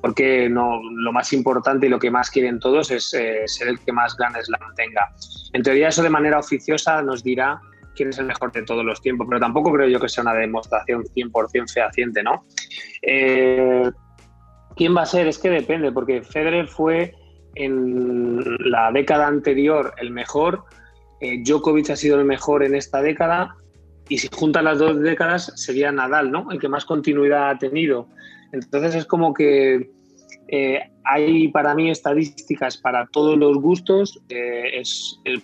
porque 0.00 0.48
no, 0.48 0.80
lo 0.80 1.12
más 1.12 1.32
importante 1.32 1.86
y 1.86 1.88
lo 1.88 1.98
que 1.98 2.10
más 2.10 2.30
quieren 2.30 2.60
todos 2.60 2.92
es 2.92 3.12
eh, 3.14 3.42
ser 3.46 3.66
el 3.66 3.80
que 3.80 3.92
más 3.92 4.16
ganes 4.16 4.48
la 4.48 4.58
tenga. 4.76 5.12
En 5.52 5.62
teoría 5.64 5.88
eso 5.88 6.04
de 6.04 6.10
manera 6.10 6.38
oficiosa 6.38 7.02
nos 7.02 7.24
dirá 7.24 7.60
quién 7.96 8.10
es 8.10 8.18
el 8.18 8.26
mejor 8.26 8.52
de 8.52 8.62
todos 8.62 8.84
los 8.84 9.02
tiempos, 9.02 9.26
pero 9.28 9.40
tampoco 9.40 9.72
creo 9.72 9.88
yo 9.88 9.98
que 9.98 10.08
sea 10.08 10.22
una 10.22 10.34
demostración 10.34 11.02
100% 11.02 11.72
fehaciente, 11.72 12.22
¿no? 12.22 12.46
Eh, 13.02 13.90
¿Quién 14.76 14.96
va 14.96 15.02
a 15.02 15.06
ser? 15.06 15.26
Es 15.26 15.38
que 15.38 15.50
depende, 15.50 15.90
porque 15.90 16.22
Federer 16.22 16.68
fue 16.68 17.12
en 17.56 18.40
la 18.70 18.92
década 18.92 19.26
anterior 19.26 19.92
el 19.98 20.10
mejor, 20.10 20.64
eh, 21.22 21.40
Djokovic 21.40 21.88
ha 21.90 21.96
sido 21.96 22.18
el 22.18 22.24
mejor 22.24 22.64
en 22.64 22.74
esta 22.74 23.00
década 23.00 23.54
y 24.08 24.18
si 24.18 24.28
juntan 24.32 24.64
las 24.64 24.80
dos 24.80 25.00
décadas 25.00 25.52
sería 25.54 25.92
Nadal, 25.92 26.32
¿no? 26.32 26.50
El 26.50 26.58
que 26.58 26.68
más 26.68 26.84
continuidad 26.84 27.48
ha 27.48 27.58
tenido. 27.58 28.08
Entonces 28.50 28.96
es 28.96 29.06
como 29.06 29.32
que 29.32 29.88
eh, 30.48 30.80
hay 31.04 31.46
para 31.48 31.76
mí 31.76 31.90
estadísticas 31.92 32.76
para 32.76 33.06
todos 33.06 33.38
los 33.38 33.56
gustos. 33.58 34.20
Eh, 34.30 34.82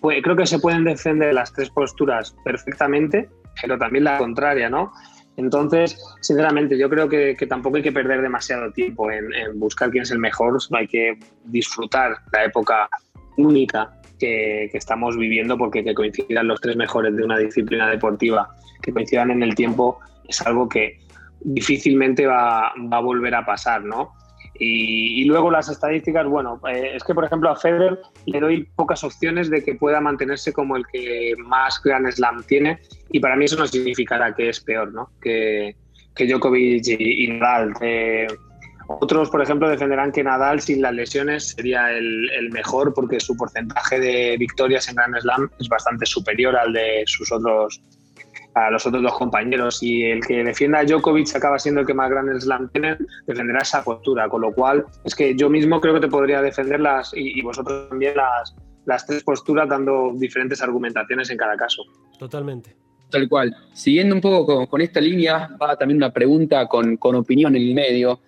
creo 0.00 0.36
que 0.36 0.46
se 0.46 0.58
pueden 0.58 0.82
defender 0.82 1.32
las 1.32 1.52
tres 1.52 1.70
posturas 1.70 2.34
perfectamente, 2.44 3.28
pero 3.62 3.78
también 3.78 4.02
la 4.02 4.18
contraria, 4.18 4.68
¿no? 4.68 4.92
Entonces, 5.36 5.96
sinceramente, 6.20 6.76
yo 6.76 6.90
creo 6.90 7.08
que, 7.08 7.36
tampoco 7.48 7.76
hay 7.76 7.84
que 7.84 7.92
perder 7.92 8.20
demasiado 8.20 8.72
tiempo 8.72 9.12
en, 9.12 9.32
en 9.32 9.60
buscar 9.60 9.90
quién 9.90 10.02
es 10.02 10.10
el 10.10 10.18
mejor, 10.18 10.58
hay 10.72 10.88
que 10.88 11.16
disfrutar 11.44 12.16
la 12.32 12.46
época 12.46 12.88
única 13.36 13.97
que, 14.18 14.70
estamos 14.72 15.16
viviendo, 15.16 15.56
porque 15.56 15.84
que 15.84 15.94
coincidan 15.94 16.48
los 16.48 16.60
tres 16.60 16.76
mejores 16.76 17.16
de 17.16 17.24
una 17.24 17.38
disciplina 17.38 17.88
deportiva, 17.88 18.48
que 18.82 18.92
coincidan 18.92 19.30
en 19.30 19.42
el 19.42 19.54
tiempo, 19.54 19.98
es 20.28 20.40
algo 20.42 20.68
que 20.68 20.98
difícilmente 21.40 22.26
va, 22.26 22.68
a 22.68 23.00
volver 23.00 23.34
a 23.34 23.44
pasar, 23.44 23.84
¿no? 23.84 24.12
Y, 24.60 25.24
luego 25.24 25.52
las 25.52 25.68
estadísticas, 25.68 26.26
bueno, 26.26 26.60
eh, 26.68 26.92
es 26.94 27.04
que 27.04 27.14
por 27.14 27.24
ejemplo 27.24 27.48
a 27.48 27.54
Federer 27.54 28.00
le 28.26 28.40
doy 28.40 28.64
pocas 28.74 29.04
opciones 29.04 29.50
de 29.50 29.62
que 29.62 29.76
pueda 29.76 30.00
mantenerse 30.00 30.52
como 30.52 30.74
el 30.76 30.84
que 30.86 31.34
más 31.38 31.80
Grand 31.80 32.10
Slam 32.10 32.42
tiene 32.42 32.80
y 33.12 33.20
para 33.20 33.36
mí 33.36 33.44
eso 33.44 33.56
no 33.56 33.68
significará 33.68 34.34
que 34.34 34.48
es 34.48 34.58
peor, 34.58 34.92
¿no? 34.92 35.10
Que, 35.20 35.76
que 36.16 36.26
Djokovic 36.26 36.88
y, 36.88 37.28
Nadal. 37.28 37.72
Eh, 37.80 38.26
otros, 38.88 39.28
por 39.28 39.42
ejemplo, 39.42 39.68
defenderán 39.68 40.12
que 40.12 40.24
Nadal 40.24 40.60
sin 40.60 40.80
las 40.80 40.94
lesiones 40.94 41.50
sería 41.50 41.92
el, 41.92 42.50
mejor 42.50 42.94
porque 42.94 43.20
su 43.20 43.36
porcentaje 43.36 44.00
de 44.00 44.36
victorias 44.38 44.88
en 44.88 44.94
Grand 44.94 45.14
Slam 45.20 45.50
es 45.60 45.68
bastante 45.68 46.06
superior 46.06 46.56
al 46.56 46.72
de 46.72 47.02
sus 47.06 47.30
otros 47.30 47.82
a 48.54 48.70
los 48.70 48.84
otros 48.86 49.02
dos 49.02 49.12
compañeros 49.12 49.82
y 49.82 50.04
el 50.04 50.24
que 50.26 50.42
defienda 50.42 50.78
a 50.78 50.84
Djokovic 50.84 51.36
acaba 51.36 51.58
siendo 51.58 51.82
el 51.82 51.86
que 51.86 51.92
más 51.92 52.10
Grand 52.10 52.40
Slam 52.40 52.70
tiene, 52.70 52.96
defenderá 53.26 53.60
esa 53.60 53.84
postura, 53.84 54.28
con 54.28 54.40
lo 54.40 54.52
cual 54.52 54.86
es 55.04 55.14
que 55.14 55.36
yo 55.36 55.50
mismo 55.50 55.80
creo 55.80 55.94
que 55.94 56.00
te 56.00 56.08
podría 56.08 56.40
defender 56.40 56.80
las 56.80 57.12
y, 57.14 57.40
vosotros 57.42 57.90
también 57.90 58.16
las, 58.16 58.56
las 58.86 59.06
tres 59.06 59.22
posturas 59.22 59.68
dando 59.68 60.12
diferentes 60.14 60.62
argumentaciones 60.62 61.28
en 61.30 61.36
cada 61.36 61.56
caso. 61.56 61.82
Totalmente. 62.18 62.74
Tal 63.10 63.28
cual. 63.28 63.54
Siguiendo 63.74 64.14
un 64.14 64.20
poco 64.22 64.66
con, 64.66 64.80
esta 64.80 65.00
línea, 65.00 65.50
va 65.60 65.76
también 65.76 65.98
una 65.98 66.12
pregunta 66.12 66.66
con, 66.66 66.96
con 66.96 67.14
opinión 67.14 67.54
en 67.54 67.62
el 67.62 67.74
medio 67.74 68.20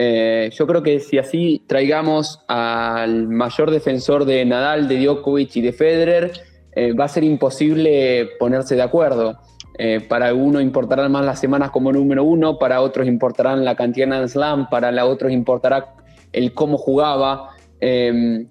Eh, 0.00 0.50
yo 0.54 0.64
creo 0.68 0.84
que 0.84 1.00
si 1.00 1.18
así 1.18 1.64
traigamos 1.66 2.40
al 2.46 3.26
mayor 3.26 3.72
defensor 3.72 4.24
de 4.24 4.44
Nadal, 4.44 4.86
de 4.86 5.04
Djokovic 5.04 5.56
y 5.56 5.60
de 5.60 5.72
Federer, 5.72 6.32
eh, 6.72 6.92
va 6.92 7.06
a 7.06 7.08
ser 7.08 7.24
imposible 7.24 8.28
ponerse 8.38 8.76
de 8.76 8.82
acuerdo. 8.82 9.40
Eh, 9.76 10.00
para 10.00 10.28
algunos 10.28 10.62
importarán 10.62 11.10
más 11.10 11.24
las 11.24 11.40
semanas 11.40 11.70
como 11.70 11.92
número 11.92 12.22
uno, 12.22 12.58
para 12.58 12.80
otros 12.80 13.08
importarán 13.08 13.64
la 13.64 13.74
cantidad 13.74 14.20
de 14.20 14.28
Slam, 14.28 14.68
para 14.70 15.04
otros 15.04 15.32
importará 15.32 15.94
el 16.32 16.54
cómo 16.54 16.78
jugaba. 16.78 17.50
te 17.80 18.46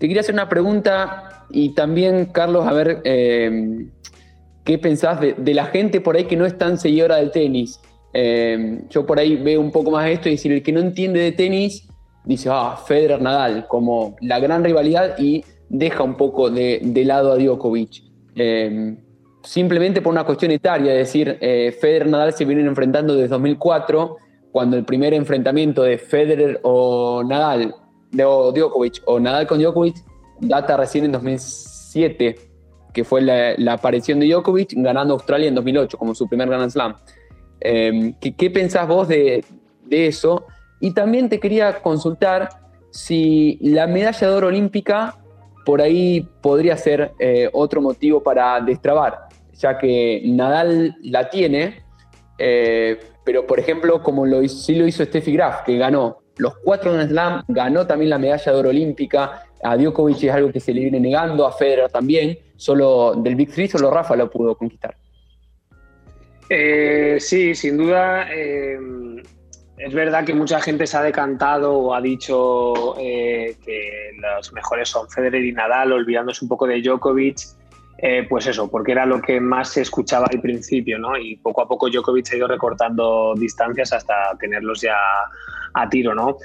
quería 0.00 0.20
hacer 0.20 0.34
una 0.34 0.48
pregunta 0.48 1.44
y 1.50 1.74
también, 1.74 2.26
Carlos, 2.26 2.66
a 2.66 2.72
ver 2.72 3.02
qué 3.02 4.78
pensás 4.80 5.20
de, 5.20 5.34
de, 5.34 5.54
la 5.54 5.66
gente 5.66 6.00
por 6.00 6.16
ahí 6.16 6.24
que 6.24 6.36
no 6.36 6.46
es 6.46 6.56
tan 6.56 6.78
seguidora 6.78 7.16
del 7.16 7.30
tenis. 7.30 7.80
Eh, 8.12 8.82
yo 8.88 9.06
por 9.06 9.18
ahí 9.18 9.36
veo 9.36 9.60
un 9.60 9.70
poco 9.70 9.90
más 9.90 10.08
esto 10.08 10.28
y 10.28 10.32
decir, 10.32 10.52
el 10.52 10.62
que 10.62 10.72
no 10.72 10.80
entiende 10.80 11.20
de 11.20 11.32
tenis 11.32 11.88
dice, 12.24 12.48
ah, 12.52 12.76
Federer 12.76 13.22
Nadal, 13.22 13.66
como 13.68 14.16
la 14.20 14.38
gran 14.38 14.62
rivalidad 14.62 15.18
y 15.18 15.44
deja 15.68 16.02
un 16.02 16.16
poco 16.16 16.50
de, 16.50 16.80
lado 17.04 17.32
a 17.32 17.36
Djokovic. 17.36 18.02
Eh, 18.34 18.96
simplemente 19.42 20.02
por 20.02 20.12
una 20.12 20.24
cuestión 20.24 20.50
etaria, 20.50 20.92
es 20.92 20.98
decir, 20.98 21.38
eh, 21.40 21.76
Federer 21.80 22.08
Nadal 22.08 22.32
se 22.32 22.44
vienen 22.44 22.66
enfrentando 22.66 23.14
desde 23.14 23.28
2004, 23.28 24.16
cuando 24.52 24.76
el 24.76 24.84
primer 24.84 25.14
enfrentamiento 25.14 25.82
de 25.82 25.98
Federer 25.98 26.60
o 26.62 27.22
Nadal, 27.24 27.74
de 28.10 28.24
o 28.24 28.52
Djokovic, 28.52 29.02
o 29.06 29.20
Nadal 29.20 29.46
con 29.46 29.58
Djokovic, 29.58 29.96
data 30.40 30.76
recién 30.76 31.04
en 31.04 31.12
2007, 31.12 32.36
que 32.92 33.04
fue 33.04 33.20
la, 33.20 33.54
la 33.56 33.74
aparición 33.74 34.20
de 34.20 34.26
Djokovic 34.28 34.74
ganando 34.76 35.14
Australia 35.14 35.48
en 35.48 35.54
2008 35.54 35.96
como 35.96 36.14
su 36.14 36.28
primer 36.28 36.48
Grand 36.48 36.70
Slam. 36.70 36.94
Em, 37.60 38.14
¿qué, 38.14 38.50
pensás 38.50 38.86
vos 38.86 39.08
de, 39.08 39.44
eso? 39.90 40.46
Y 40.80 40.92
también 40.92 41.28
te 41.28 41.40
quería 41.40 41.80
consultar 41.80 42.48
si 42.90 43.58
la 43.60 43.86
medalla 43.86 44.28
de 44.28 44.34
oro 44.34 44.46
olímpica 44.48 45.16
por 45.64 45.82
ahí 45.82 46.26
podría 46.40 46.76
ser 46.76 47.12
eh, 47.18 47.50
otro 47.52 47.82
motivo 47.82 48.22
para 48.22 48.60
destrabar, 48.60 49.26
ya 49.52 49.76
que 49.76 50.22
Nadal 50.24 50.96
la 51.02 51.28
tiene, 51.28 51.82
eh, 52.38 52.98
pero 53.24 53.46
por 53.46 53.58
ejemplo, 53.58 54.02
como 54.02 54.24
lo, 54.24 54.46
sí 54.48 54.74
lo 54.74 54.86
hizo 54.86 55.04
Steffi 55.04 55.32
Graf, 55.32 55.64
que 55.64 55.76
ganó 55.76 56.18
los 56.38 56.56
cuatro 56.64 56.92
Grand 56.92 57.10
Slam, 57.10 57.44
ganó 57.48 57.86
también 57.86 58.10
la 58.10 58.18
medalla 58.18 58.52
de 58.52 58.58
oro 58.58 58.68
olímpica, 58.70 59.42
a 59.62 59.76
Djokovic 59.76 60.22
es 60.22 60.32
algo 60.32 60.52
que 60.52 60.60
se 60.60 60.72
le 60.72 60.82
viene 60.82 61.00
negando, 61.00 61.46
a 61.46 61.52
Federer 61.52 61.90
también, 61.90 62.38
solo 62.56 63.14
del 63.16 63.34
Big 63.34 63.52
Three 63.52 63.68
solo 63.68 63.90
Rafa 63.90 64.16
lo 64.16 64.30
pudo 64.30 64.56
conquistar. 64.56 64.96
Eh, 66.48 67.16
sí, 67.20 67.54
sin 67.54 67.76
duda. 67.76 68.26
Eh, 68.32 68.78
es 69.76 69.94
verdad 69.94 70.24
que 70.24 70.34
mucha 70.34 70.60
gente 70.60 70.86
se 70.86 70.96
ha 70.96 71.02
decantado 71.02 71.74
o 71.74 71.94
ha 71.94 72.00
dicho 72.00 72.98
eh, 72.98 73.56
que 73.64 74.10
los 74.18 74.52
mejores 74.52 74.88
son 74.88 75.08
Federer 75.08 75.44
y 75.44 75.52
Nadal, 75.52 75.92
olvidándose 75.92 76.44
un 76.44 76.48
poco 76.48 76.66
de 76.66 76.80
Djokovic. 76.80 77.38
pues 78.28 78.46
eso, 78.46 78.70
porque 78.70 78.92
era 78.92 79.06
lo 79.06 79.20
que 79.20 79.40
más 79.40 79.70
se 79.72 79.82
escuchaba 79.82 80.26
al 80.30 80.40
principio, 80.40 80.98
¿no? 80.98 81.16
Y 81.16 81.36
poco 81.36 81.62
a 81.62 81.68
poco 81.68 81.88
Djokovic 81.90 82.32
ha 82.32 82.36
ido 82.36 82.48
recortando 82.48 83.34
distancias 83.36 83.92
hasta 83.92 84.36
tenerlos 84.38 84.80
ya 84.80 84.96
a 85.74 85.88
tiro, 85.88 86.14
¿no? 86.14 86.38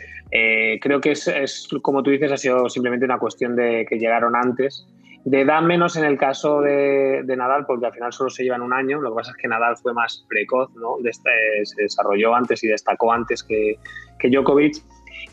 creo 0.82 1.00
que 1.00 1.12
es, 1.12 1.28
es, 1.28 1.68
como 1.84 2.02
tú 2.02 2.10
dices, 2.10 2.32
ha 2.32 2.38
sido 2.38 2.68
simplemente 2.68 3.06
una 3.06 3.20
cuestión 3.20 3.56
de 3.56 3.86
que 3.88 4.00
llegaron 4.00 4.36
antes 4.36 4.88
de 5.26 5.42
edad 5.42 5.62
menos 5.62 5.96
en 5.96 6.04
el 6.04 6.18
caso 6.18 6.62
de, 6.62 7.24
Nadal, 7.26 7.66
porque 7.66 7.86
al 7.86 7.94
final 7.94 8.12
solo 8.12 8.30
se 8.30 8.44
llevan 8.44 8.62
un 8.62 8.74
año. 8.74 9.02
Lo 9.02 9.12
que 9.12 9.16
pasa 9.16 9.32
es 9.32 9.38
que 9.38 9.48
Nadal 9.48 9.78
fue 9.78 9.94
más 9.94 10.26
precoz, 10.28 10.70
¿no? 10.76 10.98
se 11.12 11.82
desarrolló 11.82 12.36
antes 12.36 12.64
y 12.64 12.68
destacó 12.68 13.14
antes 13.14 13.44
que, 13.44 13.78
que 14.20 14.30
Djokovic. 14.30 14.76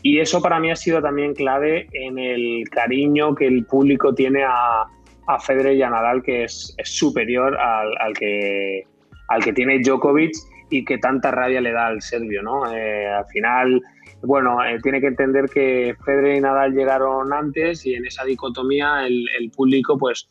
Y 0.03 0.19
eso 0.19 0.41
para 0.41 0.59
mí 0.59 0.71
ha 0.71 0.75
sido 0.75 1.01
también 1.01 1.33
clave 1.33 1.87
en 1.91 2.17
el 2.17 2.67
cariño 2.69 3.35
que 3.35 3.47
el 3.47 3.65
público 3.65 4.15
tiene 4.15 4.43
a, 4.43 4.85
a 5.27 5.39
Federer 5.39 5.75
y 5.75 5.83
a 5.83 5.89
Nadal, 5.89 6.23
que 6.23 6.45
es, 6.45 6.75
superior 6.83 7.57
al, 7.57 8.13
que, 8.13 8.83
al 9.27 9.43
que 9.43 9.53
tiene 9.53 9.79
Djokovic 9.79 10.33
y 10.71 10.83
que 10.83 10.97
tanta 10.97 11.29
rabia 11.29 11.61
le 11.61 11.71
da 11.71 11.87
al 11.87 12.01
serbio. 12.01 12.41
¿no? 12.41 12.71
Eh, 12.73 13.07
al 13.07 13.25
final 13.27 13.81
bueno, 14.23 14.63
eh, 14.63 14.79
tiene 14.81 15.01
que 15.01 15.07
entender 15.07 15.49
que 15.49 15.95
Federer 16.05 16.37
y 16.37 16.41
Nadal 16.41 16.73
llegaron 16.73 17.33
antes 17.33 17.85
y 17.85 17.95
en 17.95 18.05
esa 18.05 18.23
dicotomía 18.23 19.05
el, 19.07 19.51
público 19.55 19.97
pues 19.97 20.27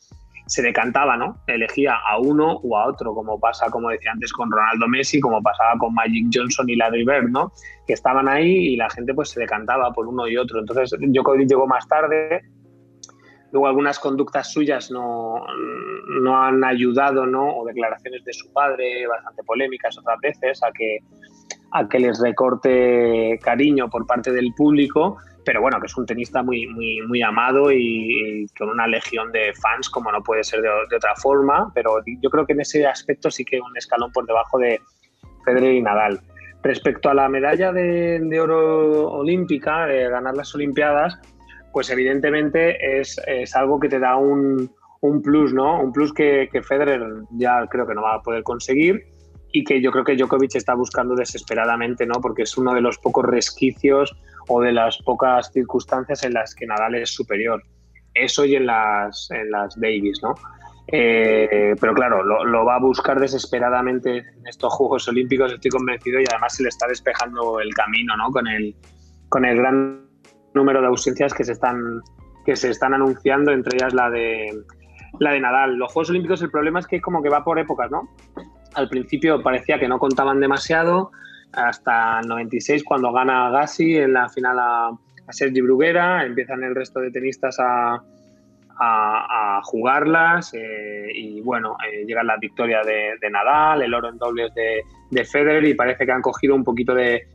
se 0.47 0.61
decantaba, 0.61 1.17
¿no? 1.17 1.37
Elegía 1.47 1.95
a 1.95 2.17
uno 2.19 2.59
o 2.63 2.77
a 2.77 2.87
otro, 2.87 3.13
como 3.13 3.39
pasa, 3.39 3.69
como 3.69 3.89
decía 3.89 4.11
antes, 4.11 4.33
con 4.33 4.51
Ronaldo 4.51 4.87
Messi, 4.87 5.19
como 5.19 5.41
pasaba 5.41 5.77
con 5.77 5.93
Magic 5.93 6.27
Johnson 6.33 6.69
y 6.69 6.75
Larry 6.75 7.05
Bird, 7.05 7.29
¿no? 7.29 7.51
Que 7.85 7.93
estaban 7.93 8.27
ahí 8.27 8.73
y 8.73 8.75
la 8.75 8.89
gente 8.89 9.13
pues 9.13 9.29
se 9.29 9.39
decantaba 9.39 9.91
por 9.91 10.07
uno 10.07 10.27
y 10.27 10.37
otro. 10.37 10.59
Entonces 10.59 10.97
Djokovic 10.99 11.47
llegó 11.47 11.67
más 11.67 11.87
tarde, 11.87 12.41
luego 13.51 13.67
algunas 13.67 13.99
conductas 13.99 14.51
suyas 14.51 14.91
no, 14.91 15.45
no 16.21 16.41
han 16.41 16.63
ayudado, 16.63 17.25
¿no? 17.25 17.57
O 17.57 17.65
declaraciones 17.65 18.23
de 18.23 18.33
su 18.33 18.51
padre, 18.53 19.07
bastante 19.07 19.43
polémicas 19.43 19.97
otras 19.97 20.19
veces, 20.21 20.63
a 20.63 20.71
que 20.71 20.99
a 21.71 21.87
que 21.87 21.99
les 21.99 22.19
recorte 22.19 23.39
cariño 23.41 23.89
por 23.89 24.05
parte 24.05 24.31
del 24.31 24.53
público, 24.53 25.17
pero 25.45 25.61
bueno, 25.61 25.79
que 25.79 25.87
es 25.87 25.97
un 25.97 26.05
tenista 26.05 26.43
muy, 26.43 26.67
muy, 26.67 27.01
muy 27.07 27.21
amado 27.21 27.71
y, 27.71 28.45
con 28.57 28.69
una 28.69 28.87
legión 28.87 29.31
de 29.31 29.53
fans, 29.53 29.89
como 29.89 30.11
no 30.11 30.21
puede 30.21 30.43
ser 30.43 30.61
de, 30.61 30.69
otra 30.69 31.15
forma, 31.15 31.71
pero 31.73 31.97
yo 32.21 32.29
creo 32.29 32.45
que 32.45 32.53
en 32.53 32.61
ese 32.61 32.85
aspecto 32.85 33.31
sí 33.31 33.45
que 33.45 33.59
un 33.59 33.75
escalón 33.75 34.11
por 34.11 34.25
debajo 34.25 34.57
de 34.59 34.79
Federer 35.45 35.73
y 35.73 35.81
Nadal. 35.81 36.19
Respecto 36.63 37.09
a 37.09 37.15
la 37.15 37.27
medalla 37.27 37.71
de, 37.71 38.39
oro 38.39 39.09
olímpica, 39.11 39.87
de 39.87 40.09
ganar 40.09 40.35
las 40.35 40.53
Olimpiadas, 40.53 41.17
pues 41.71 41.89
evidentemente 41.89 42.99
es, 42.99 43.19
algo 43.55 43.79
que 43.79 43.89
te 43.89 43.99
da 43.99 44.17
un, 44.17 44.69
plus, 45.23 45.53
¿no? 45.53 45.81
Un 45.81 45.91
plus 45.91 46.13
que, 46.13 46.49
que 46.51 46.61
Federer 46.61 47.01
ya 47.31 47.65
creo 47.67 47.87
que 47.87 47.95
no 47.95 48.01
va 48.01 48.15
a 48.15 48.21
poder 48.21 48.43
conseguir 48.43 49.03
y 49.51 49.63
que 49.63 49.81
yo 49.81 49.91
creo 49.91 50.03
que 50.03 50.15
Djokovic 50.15 50.55
está 50.55 50.75
buscando 50.75 51.15
desesperadamente, 51.15 52.05
¿no? 52.05 52.15
Porque 52.21 52.43
es 52.43 52.57
uno 52.57 52.73
de 52.73 52.81
los 52.81 52.97
pocos 52.97 53.25
resquicios 53.25 54.15
o 54.47 54.61
de 54.61 54.71
las 54.71 54.97
pocas 54.99 55.51
circunstancias 55.51 56.23
en 56.23 56.33
las 56.33 56.55
que 56.55 56.65
Nadal 56.65 56.95
es 56.95 57.09
superior. 57.09 57.61
Eso 58.13 58.45
y 58.45 58.55
en 58.55 58.65
las, 58.65 59.29
en 59.31 59.51
las 59.51 59.79
Davis, 59.79 60.19
¿no? 60.23 60.35
Eh, 60.87 61.75
pero 61.79 61.93
claro, 61.93 62.23
lo, 62.23 62.65
va 62.65 62.75
a 62.75 62.79
buscar 62.79 63.19
desesperadamente 63.19 64.17
en 64.17 64.47
estos 64.47 64.73
Juegos 64.73 65.07
Olímpicos, 65.07 65.53
estoy 65.53 65.71
convencido, 65.71 66.19
y 66.19 66.25
además 66.29 66.55
se 66.55 66.63
le 66.63 66.69
está 66.69 66.87
despejando 66.87 67.59
el 67.59 67.73
camino, 67.73 68.17
¿no? 68.17 68.29
Con 68.31 68.47
el, 68.47 68.75
con 69.29 69.45
el 69.45 69.57
gran 69.57 70.10
número 70.53 70.81
de 70.81 70.87
ausencias 70.87 71.33
que 71.33 71.43
se 71.43 71.53
están, 71.53 72.01
que 72.45 72.55
se 72.55 72.69
están 72.69 72.93
anunciando, 72.93 73.51
entre 73.51 73.77
ellas 73.77 73.93
la 73.93 74.09
de, 74.09 74.51
la 75.19 75.31
de 75.31 75.39
Nadal. 75.39 75.75
Los 75.75 75.91
Juegos 75.91 76.09
Olímpicos, 76.09 76.41
el 76.41 76.51
problema 76.51 76.79
es 76.79 76.87
que 76.87 77.01
como 77.01 77.21
que 77.21 77.29
va 77.29 77.43
por 77.43 77.59
épocas, 77.59 77.89
¿no? 77.91 78.09
al 78.73 78.89
principio 78.89 79.41
parecía 79.41 79.79
que 79.79 79.87
no 79.87 79.99
contaban 79.99 80.39
demasiado, 80.39 81.11
hasta 81.53 82.19
el 82.21 82.27
96 82.27 82.83
cuando 82.83 83.11
gana 83.11 83.49
Gassi 83.49 83.97
en 83.97 84.13
la 84.13 84.29
final 84.29 84.57
a, 84.59 84.91
Sergi 85.29 85.61
Bruguera, 85.61 86.25
empiezan 86.25 86.63
el 86.63 86.75
resto 86.75 86.99
de 86.99 87.11
tenistas 87.11 87.57
a, 87.59 88.01
jugarlas 89.63 90.55
eh, 90.55 91.07
y 91.13 91.39
bueno, 91.41 91.77
eh, 91.87 92.03
llega 92.03 92.23
la 92.23 92.35
victoria 92.37 92.81
de, 92.81 93.29
Nadal, 93.29 93.83
el 93.83 93.93
oro 93.93 94.09
en 94.09 94.17
dobles 94.17 94.51
de, 94.55 94.81
de, 95.11 95.23
Federer 95.23 95.63
y 95.65 95.75
parece 95.75 96.03
que 96.03 96.11
han 96.11 96.23
cogido 96.23 96.55
un 96.55 96.63
poquito 96.63 96.95
de, 96.95 97.27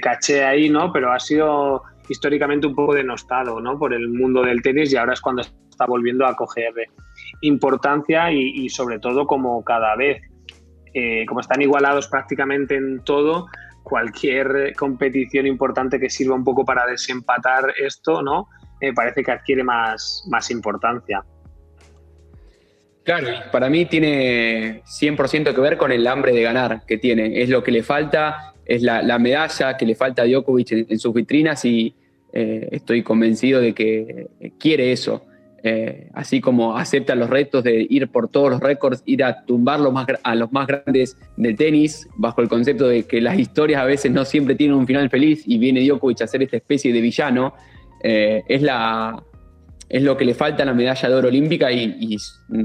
caché 0.00 0.42
ahí, 0.42 0.70
¿no? 0.70 0.90
Pero 0.92 1.12
ha 1.12 1.20
sido 1.20 1.82
históricamente 2.08 2.66
un 2.66 2.74
poco 2.74 2.94
denostado, 2.94 3.60
¿no? 3.60 3.78
Por 3.78 3.94
el 3.94 4.08
mundo 4.08 4.42
del 4.42 4.62
tenis 4.62 4.92
y 4.92 4.96
ahora 4.96 5.14
es 5.14 5.20
cuando 5.20 5.42
está 5.42 5.86
volviendo 5.86 6.26
a 6.26 6.34
coger 6.34 6.72
importancia 7.42 8.30
y 8.32 8.68
sobre 8.68 8.98
todo 8.98 9.26
como 9.26 9.62
cada 9.64 9.94
vez 9.96 10.22
eh, 10.98 11.26
como 11.26 11.40
están 11.40 11.60
igualados 11.60 12.08
prácticamente 12.08 12.74
en 12.74 13.04
todo, 13.04 13.48
cualquier 13.82 14.72
competición 14.74 15.46
importante 15.46 16.00
que 16.00 16.08
sirva 16.08 16.34
un 16.34 16.42
poco 16.42 16.64
para 16.64 16.86
desempatar 16.86 17.74
esto, 17.78 18.22
¿no? 18.22 18.48
Me 18.80 18.94
parece 18.94 19.22
que 19.22 19.30
adquiere 19.30 19.62
más, 19.62 20.26
más 20.30 20.50
importancia. 20.50 21.22
Claro, 23.04 23.28
para 23.52 23.68
mí 23.68 23.84
tiene 23.84 24.82
100% 24.84 25.54
que 25.54 25.60
ver 25.60 25.76
con 25.76 25.92
el 25.92 26.06
hambre 26.06 26.32
de 26.32 26.40
ganar 26.40 26.86
que 26.86 26.96
tiene. 26.96 27.42
Es 27.42 27.50
lo 27.50 27.62
que 27.62 27.72
le 27.72 27.82
falta, 27.82 28.54
es 28.64 28.80
la, 28.80 29.18
medalla 29.18 29.76
que 29.76 29.84
le 29.84 29.96
falta 29.96 30.22
a 30.22 30.24
Djokovic 30.24 30.72
en, 30.72 30.98
sus 30.98 31.12
vitrinas 31.12 31.62
y 31.66 31.94
eh, 32.38 32.68
estoy 32.72 33.02
convencido 33.02 33.62
de 33.62 33.72
que 33.72 34.28
quiere 34.58 34.92
eso. 34.92 35.22
Eh, 35.62 36.10
así 36.12 36.40
como 36.42 36.76
acepta 36.76 37.14
los 37.14 37.30
retos 37.30 37.64
de 37.64 37.86
ir 37.88 38.08
por 38.08 38.28
todos 38.28 38.50
los 38.50 38.60
récords, 38.60 39.02
ir 39.06 39.24
a 39.24 39.44
tumbar 39.46 39.80
a 40.22 40.34
los 40.34 40.52
más 40.52 40.66
grandes 40.66 41.16
del 41.38 41.56
tenis, 41.56 42.06
bajo 42.18 42.42
el 42.42 42.48
concepto 42.48 42.86
de 42.86 43.04
que 43.04 43.22
las 43.22 43.38
historias 43.38 43.80
a 43.80 43.84
veces 43.84 44.12
no 44.12 44.26
siempre 44.26 44.54
tienen 44.54 44.76
un 44.76 44.86
final 44.86 45.08
feliz 45.08 45.42
y 45.46 45.56
viene 45.56 45.80
Djokovic 45.80 46.20
a 46.20 46.24
hacer 46.24 46.42
esta 46.42 46.58
especie 46.58 46.92
de 46.92 47.00
villano, 47.00 47.54
eh, 48.04 48.44
es, 48.46 48.60
la, 48.60 49.20
es 49.88 50.02
lo 50.02 50.16
que 50.16 50.26
le 50.26 50.34
falta 50.34 50.62
a 50.62 50.66
la 50.66 50.74
medalla 50.74 51.08
de 51.08 51.14
oro 51.14 51.28
olímpica 51.28 51.72
y, 51.72 52.16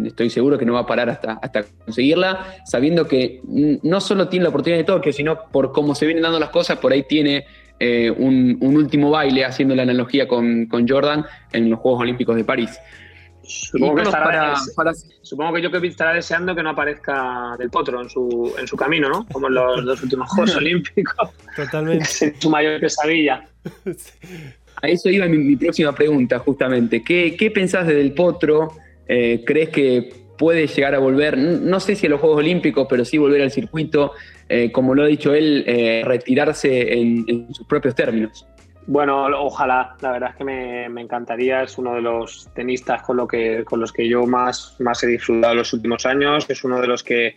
estoy 0.05 0.29
seguro 0.29 0.59
que 0.59 0.65
no 0.65 0.73
va 0.73 0.81
a 0.81 0.85
parar 0.85 1.09
hasta, 1.09 1.39
hasta 1.41 1.63
conseguirla, 1.85 2.57
sabiendo 2.65 3.07
que 3.07 3.41
no 3.81 4.01
solo 4.01 4.27
tiene 4.27 4.43
la 4.43 4.49
oportunidad 4.49 4.79
de 4.79 4.83
Tokio, 4.83 5.13
sino 5.13 5.49
por 5.51 5.71
cómo 5.71 5.95
se 5.95 6.05
vienen 6.05 6.23
dando 6.23 6.39
las 6.39 6.49
cosas, 6.49 6.77
por 6.77 6.91
ahí 6.91 7.03
tiene 7.03 7.45
eh, 7.83 8.11
un, 8.11 8.59
último 8.61 9.09
baile, 9.09 9.43
haciendo 9.43 9.73
la 9.73 9.81
analogía 9.81 10.27
con, 10.27 10.67
Jordan 10.87 11.25
en 11.51 11.67
los 11.67 11.79
Juegos 11.79 12.01
Olímpicos 12.01 12.35
de 12.35 12.43
París. 12.43 12.79
Supongo 13.41 13.95
que, 13.95 14.01
estará, 14.03 14.53
supongo 15.23 15.53
que 15.53 15.87
estará 15.87 16.13
deseando 16.13 16.53
que 16.53 16.61
no 16.61 16.69
aparezca 16.69 17.55
del 17.57 17.71
potro 17.71 17.99
en 18.03 18.07
su, 18.07 18.53
en 18.59 18.67
su 18.67 18.77
camino, 18.77 19.09
¿no? 19.09 19.25
Como 19.31 19.47
en 19.47 19.55
los 19.55 19.83
dos 19.83 20.03
últimos 20.03 20.29
Juegos 20.29 20.55
Olímpicos. 20.57 21.29
Totalmente. 21.55 22.05
Es 22.21 22.33
su 22.37 22.51
mayor 22.51 22.79
pesadilla. 22.79 23.47
A 24.83 24.87
eso 24.87 25.09
iba 25.09 25.25
mi, 25.25 25.55
próxima 25.55 25.93
pregunta, 25.93 26.37
justamente. 26.37 27.03
¿Qué, 27.03 27.35
qué 27.35 27.49
pensás 27.49 27.87
de 27.87 27.95
Del 27.95 28.13
Potro? 28.13 28.73
Eh, 29.07 29.43
¿Crees 29.43 29.69
que 29.69 30.21
puede 30.41 30.65
llegar 30.65 30.95
a 30.95 30.97
volver, 30.97 31.37
no 31.37 31.79
sé 31.79 31.95
si 31.95 32.07
a 32.07 32.09
los 32.09 32.19
Juegos 32.19 32.39
Olímpicos, 32.39 32.87
pero 32.89 33.05
sí 33.05 33.19
volver 33.19 33.43
al 33.43 33.51
circuito, 33.51 34.13
eh, 34.51 34.71
como 34.71 34.93
lo 34.93 35.03
ha 35.03 35.07
dicho 35.07 35.33
él, 35.33 35.63
eh, 35.65 36.03
retirarse 36.05 36.93
en, 36.93 37.47
sus 37.53 37.65
propios 37.67 37.95
términos. 37.95 38.45
Bueno, 38.85 39.27
ojalá, 39.39 39.95
la 40.01 40.11
verdad 40.11 40.31
es 40.31 40.35
que 40.35 40.43
me, 40.43 40.85
encantaría, 41.01 41.63
es 41.63 41.77
uno 41.77 41.95
de 41.95 42.01
los 42.01 42.49
tenistas 42.53 43.01
con, 43.03 43.15
lo 43.17 43.27
que, 43.27 43.63
con 43.63 43.79
los 43.79 43.93
que 43.93 44.09
yo 44.09 44.25
más, 44.25 44.75
más 44.79 45.01
he 45.03 45.07
disfrutado 45.07 45.53
en 45.53 45.59
los 45.59 45.71
últimos 45.71 46.05
años, 46.05 46.49
es 46.49 46.63
uno 46.63 46.81
de 46.81 46.87
los 46.87 47.03
que 47.03 47.35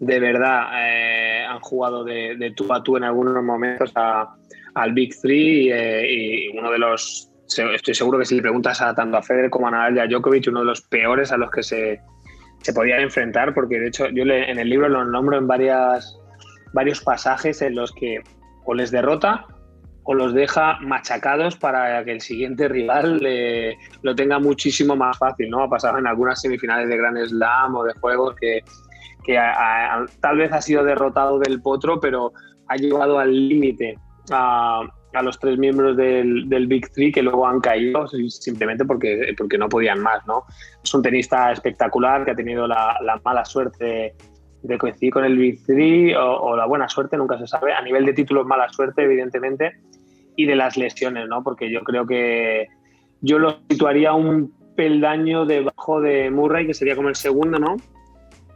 de 0.00 0.20
verdad 0.20 0.68
eh, 0.80 1.44
han 1.46 1.60
jugado 1.60 2.04
de, 2.04 2.52
tú 2.56 2.72
a 2.72 2.82
tú 2.82 2.96
en 2.96 3.04
algunos 3.04 3.42
momentos 3.42 3.92
al 3.94 4.92
Big 4.92 5.20
Three 5.20 5.70
y, 5.70 6.56
uno 6.56 6.70
de 6.70 6.78
los, 6.78 7.28
estoy 7.74 7.94
seguro 7.94 8.18
que 8.18 8.24
si 8.24 8.36
le 8.36 8.42
preguntas 8.42 8.80
a 8.80 8.94
tanto 8.94 9.16
a 9.16 9.22
Federer 9.22 9.50
como 9.50 9.68
a 9.68 9.72
Nadal 9.72 9.96
y 9.96 10.00
a 10.00 10.06
Djokovic, 10.06 10.46
uno 10.48 10.60
de 10.60 10.66
los 10.66 10.80
peores 10.82 11.32
a 11.32 11.36
los 11.36 11.50
que 11.50 11.62
se, 11.62 12.00
se 12.62 12.72
podían 12.72 13.00
enfrentar, 13.00 13.54
porque 13.54 13.78
de 13.78 13.88
hecho 13.88 14.08
yo 14.08 14.22
en 14.22 14.58
el 14.58 14.68
libro 14.68 14.88
los 14.88 15.06
nombro 15.08 15.36
en 15.36 15.46
varias, 15.46 16.18
varios 16.72 17.00
pasajes 17.00 17.62
en 17.62 17.74
los 17.74 17.92
que 17.92 18.20
o 18.64 18.74
les 18.74 18.90
derrota 18.90 19.46
o 20.04 20.14
los 20.14 20.32
deja 20.32 20.78
machacados 20.80 21.56
para 21.56 22.02
que 22.04 22.12
el 22.12 22.20
siguiente 22.20 22.66
rival 22.68 23.20
lo 24.02 24.14
tenga 24.14 24.38
muchísimo 24.38 24.96
más 24.96 25.18
fácil, 25.18 25.50
¿no? 25.50 25.62
Ha 25.62 25.68
pasado 25.68 25.98
en 25.98 26.06
algunas 26.06 26.40
semifinales 26.40 26.88
de 26.88 26.96
Grand 26.96 27.18
Slam 27.26 27.74
o 27.74 27.84
de 27.84 27.92
juegos 27.94 28.34
que, 28.40 28.62
tal 30.20 30.38
vez 30.38 30.50
ha 30.52 30.62
sido 30.62 30.82
derrotado 30.84 31.38
del 31.38 31.60
potro, 31.60 32.00
pero 32.00 32.32
ha 32.68 32.76
llegado 32.76 33.18
al 33.18 33.48
límite 33.48 33.98
a, 34.30 34.80
a 35.14 35.22
los 35.22 35.38
tres 35.38 35.58
miembros 35.58 35.96
del, 35.96 36.66
Big 36.66 36.90
Three 36.92 37.12
que 37.12 37.22
luego 37.22 37.46
han 37.46 37.60
caído 37.60 38.06
simplemente 38.06 38.84
porque, 38.84 39.34
porque 39.36 39.58
no 39.58 39.68
podían 39.68 40.00
más. 40.00 40.26
¿no? 40.26 40.44
Es 40.82 40.92
un 40.94 41.02
tenista 41.02 41.52
espectacular 41.52 42.24
que 42.24 42.32
ha 42.32 42.36
tenido 42.36 42.66
la, 42.66 43.20
mala 43.24 43.44
suerte 43.44 44.14
de 44.62 44.78
coincidir 44.78 45.12
con 45.12 45.24
el 45.24 45.36
Big 45.36 45.64
Three 45.64 46.14
o, 46.14 46.56
la 46.56 46.66
buena 46.66 46.88
suerte, 46.88 47.16
nunca 47.16 47.38
se 47.38 47.46
sabe. 47.46 47.72
A 47.72 47.82
nivel 47.82 48.04
de 48.04 48.12
títulos, 48.12 48.46
mala 48.46 48.68
suerte, 48.70 49.02
evidentemente, 49.02 49.72
y 50.36 50.46
de 50.46 50.56
las 50.56 50.76
lesiones, 50.76 51.28
¿no? 51.28 51.42
porque 51.42 51.70
yo 51.70 51.82
creo 51.82 52.06
que 52.06 52.68
yo 53.20 53.38
lo 53.38 53.60
situaría 53.68 54.12
un 54.12 54.52
peldaño 54.76 55.46
debajo 55.46 56.00
de 56.00 56.30
Murray, 56.30 56.66
que 56.66 56.74
sería 56.74 56.96
como 56.96 57.08
el 57.08 57.16
segundo, 57.16 57.58
¿no? 57.58 57.76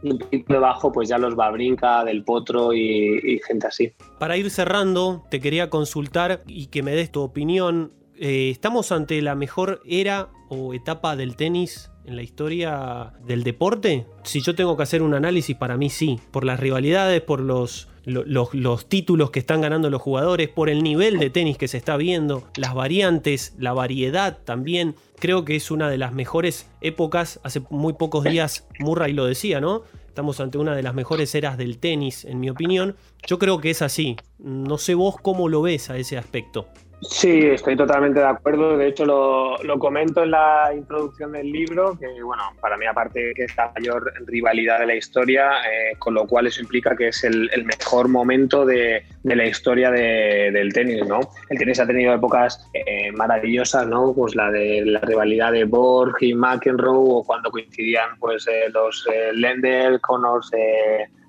y 0.03 0.11
un 0.11 0.19
poquito 0.19 0.53
debajo 0.53 0.91
pues 0.91 1.09
ya 1.09 1.17
los 1.17 1.35
Babrinka, 1.35 2.03
Del 2.03 2.23
Potro 2.23 2.73
y, 2.73 3.39
gente 3.47 3.67
así. 3.67 3.93
Para 4.19 4.37
ir 4.37 4.49
cerrando, 4.49 5.23
te 5.29 5.39
quería 5.39 5.69
consultar 5.69 6.43
y 6.45 6.67
que 6.67 6.83
me 6.83 6.91
des 6.91 7.11
tu 7.11 7.21
opinión. 7.21 7.93
Eh, 8.25 8.49
¿Estamos 8.49 8.93
ante 8.93 9.21
la 9.21 9.35
mejor 9.35 9.81
era 9.85 10.29
o 10.47 10.73
etapa 10.73 11.17
del 11.17 11.35
tenis 11.35 11.91
en 12.05 12.15
la 12.15 12.23
historia 12.23 13.11
del 13.27 13.43
deporte? 13.43 14.07
Si 14.23 14.39
yo 14.39 14.55
tengo 14.55 14.77
que 14.77 14.83
hacer 14.83 15.01
un 15.01 15.13
análisis, 15.13 15.57
para 15.57 15.75
mí 15.75 15.89
sí, 15.89 16.21
por 16.31 16.45
las 16.45 16.57
rivalidades, 16.57 17.19
por 17.19 17.41
los, 17.41 17.89
los, 18.05 18.87
títulos 18.87 19.29
que 19.29 19.39
están 19.39 19.59
ganando 19.59 19.89
los 19.89 20.01
jugadores, 20.01 20.47
por 20.47 20.69
el 20.69 20.83
nivel 20.83 21.19
de 21.19 21.31
tenis 21.31 21.57
que 21.57 21.67
se 21.67 21.75
está 21.75 21.97
viendo, 21.97 22.47
las 22.55 22.73
variantes, 22.73 23.55
la 23.57 23.73
variedad 23.73 24.37
también. 24.45 24.95
Creo 25.19 25.43
que 25.43 25.57
es 25.57 25.69
una 25.69 25.89
de 25.89 25.97
las 25.97 26.13
mejores 26.13 26.69
épocas. 26.79 27.41
Hace 27.43 27.61
muy 27.71 27.91
pocos 27.91 28.23
días 28.23 28.65
Murray 28.79 29.11
lo 29.11 29.25
decía, 29.25 29.59
¿no? 29.59 29.83
Estamos 30.07 30.39
ante 30.39 30.57
una 30.59 30.77
de 30.77 30.83
las 30.83 30.93
mejores 30.93 31.35
eras 31.35 31.57
del 31.57 31.77
tenis, 31.77 32.23
en 32.23 32.39
mi 32.39 32.49
opinión. 32.49 32.95
Yo 33.27 33.37
creo 33.37 33.59
que 33.59 33.71
es 33.71 33.81
así. 33.81 34.15
No 34.37 34.77
sé 34.77 34.93
vos 34.93 35.15
cómo 35.21 35.49
lo 35.49 35.61
ves 35.61 35.89
a 35.89 35.97
ese 35.97 36.17
aspecto. 36.17 36.67
Sí, 37.09 37.47
estoy 37.47 37.75
totalmente 37.75 38.19
de 38.19 38.27
acuerdo. 38.27 38.77
De 38.77 38.87
hecho, 38.87 39.05
lo, 39.05 39.79
comento 39.79 40.23
en 40.23 40.31
la 40.31 40.71
introducción 40.73 41.33
del 41.33 41.51
libro, 41.51 41.97
que 41.99 42.07
bueno, 42.23 42.43
para 42.61 42.77
mí 42.77 42.85
aparte 42.85 43.33
que 43.35 43.43
es 43.43 43.57
la 43.57 43.71
mayor 43.75 44.13
rivalidad 44.25 44.79
de 44.79 44.87
la 44.87 44.95
historia, 44.95 45.49
eh, 45.69 45.95
con 45.99 46.13
lo 46.13 46.25
cual 46.25 46.47
eso 46.47 46.61
implica 46.61 46.95
que 46.95 47.09
es 47.09 47.23
el, 47.23 47.49
mejor 47.65 48.07
momento 48.07 48.65
de, 48.65 49.03
la 49.23 49.45
historia 49.45 49.91
del 49.91 50.71
tenis, 50.73 51.05
¿no? 51.05 51.19
El 51.49 51.57
tenis 51.57 51.79
ha 51.79 51.87
tenido 51.87 52.13
épocas 52.13 52.69
eh, 52.73 53.11
maravillosas, 53.11 53.87
¿no? 53.87 54.13
Pues 54.13 54.35
la 54.35 54.49
de 54.51 54.83
la 54.85 54.99
rivalidad 54.99 55.51
de 55.51 55.65
Borg 55.65 56.15
y 56.21 56.33
McEnroe, 56.33 57.19
o 57.19 57.23
cuando 57.23 57.51
coincidían 57.51 58.17
pues 58.19 58.47
eh, 58.47 58.69
los 58.71 59.05
Lender, 59.33 59.99
Connors, 59.99 60.51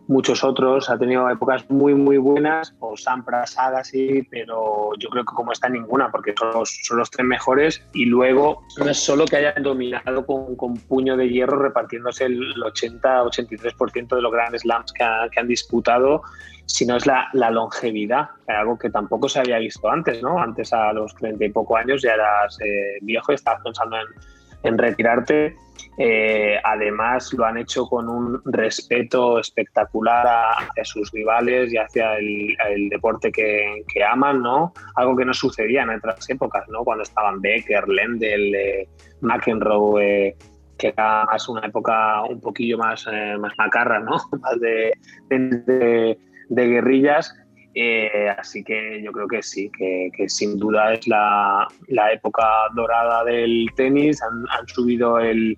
muchos 0.07 0.45
otros, 0.45 0.91
ha 0.91 0.99
tenido 0.99 1.29
épocas 1.31 1.69
muy, 1.71 1.95
muy 1.95 2.19
buenas, 2.19 2.75
o 2.81 2.97
Sampras, 2.97 3.59
Agassi, 3.59 4.23
pero 4.31 4.91
yo 4.99 5.09
creo 5.09 5.25
que 5.25 5.35
como 5.35 5.53
está 5.53 5.69
ninguna, 5.69 6.11
porque 6.11 6.35
son 6.39 6.53
los, 6.53 6.81
son 6.83 6.99
los 6.99 7.11
tres 7.11 7.27
mejores, 7.27 7.87
y 7.93 8.07
luego 8.07 8.63
no 8.79 8.89
es 8.89 8.99
solo 8.99 9.25
que 9.25 9.37
hayan 9.37 9.63
dominado 9.63 10.27
con, 10.27 10.57
con 10.57 10.75
puño 10.77 11.17
de 11.17 11.29
hierro 11.29 11.59
repartiéndose 11.59 12.25
el 12.27 12.55
80-83% 12.55 14.15
de 14.15 14.23
los 14.23 14.33
grandes 14.33 14.63
slams 14.63 14.93
que, 14.93 15.05
han 15.05 15.49
disputado, 15.49 16.23
sino 16.67 16.97
es 16.97 17.07
la, 17.07 17.29
la 17.33 17.51
longevidad, 17.51 18.29
algo 18.47 18.79
que 18.79 18.91
tampoco 18.91 19.29
se 19.29 19.41
había 19.41 19.59
visto 19.59 19.89
antes, 19.91 20.23
¿no? 20.23 20.39
Antes 20.39 20.73
a 20.73 20.93
los 20.93 21.15
30 21.17 21.45
y 21.45 21.49
poco 21.51 21.77
años 21.77 22.03
ya 22.03 22.15
eras 22.15 22.59
eh, 22.61 22.99
viejo 23.03 23.33
y 23.33 23.35
estabas 23.35 23.63
pensando 23.63 23.97
en, 23.97 24.07
en 24.65 24.79
retirarte 24.79 25.57
eh, 25.97 26.59
además, 26.65 27.33
lo 27.35 27.45
han 27.45 27.59
hecho 27.59 27.87
con 27.87 28.09
un 28.09 28.41
respeto 28.47 29.39
espectacular 29.39 30.27
hacia 30.59 30.85
sus 30.85 31.11
rivales 31.13 31.73
y 31.73 31.77
hacia 31.77 32.17
el, 32.17 32.89
deporte 32.89 33.31
que, 33.31 33.85
aman, 34.05 34.43
¿no? 34.43 34.73
Algo 34.97 35.17
que 35.17 35.25
no 35.25 35.35
sucedía 35.35 35.83
en 35.83 35.91
otras 35.91 36.29
épocas, 36.29 36.69
¿no? 36.69 36.83
Cuando 36.85 37.05
estaban 37.05 37.41
Becker, 37.41 37.89
Lendl, 37.89 38.55
eh, 38.55 38.89
McEnroe, 39.21 40.29
eh, 40.29 40.37
que 40.79 40.89
era 40.89 41.25
más 41.27 41.49
una 41.49 41.67
época 41.67 42.23
un 42.25 42.41
poquillo 42.41 42.77
más, 42.79 43.07
más 43.39 43.53
macarra, 43.57 44.01
¿no? 44.01 44.17
Más 44.41 44.61
de, 44.61 44.93
de, 46.49 46.67
guerrillas. 46.67 47.33
Así 48.39 48.63
que 48.63 49.03
yo 49.03 49.13
creo 49.13 49.29
que 49.29 49.43
sí, 49.43 49.71
que, 49.77 50.29
sin 50.29 50.59
duda 50.59 50.93
es 50.93 51.07
la, 51.09 51.69
época 52.13 52.47
dorada 52.75 53.25
del 53.25 53.67
tenis. 53.77 54.21
han 54.23 54.69
subido 54.69 55.19
el, 55.19 55.57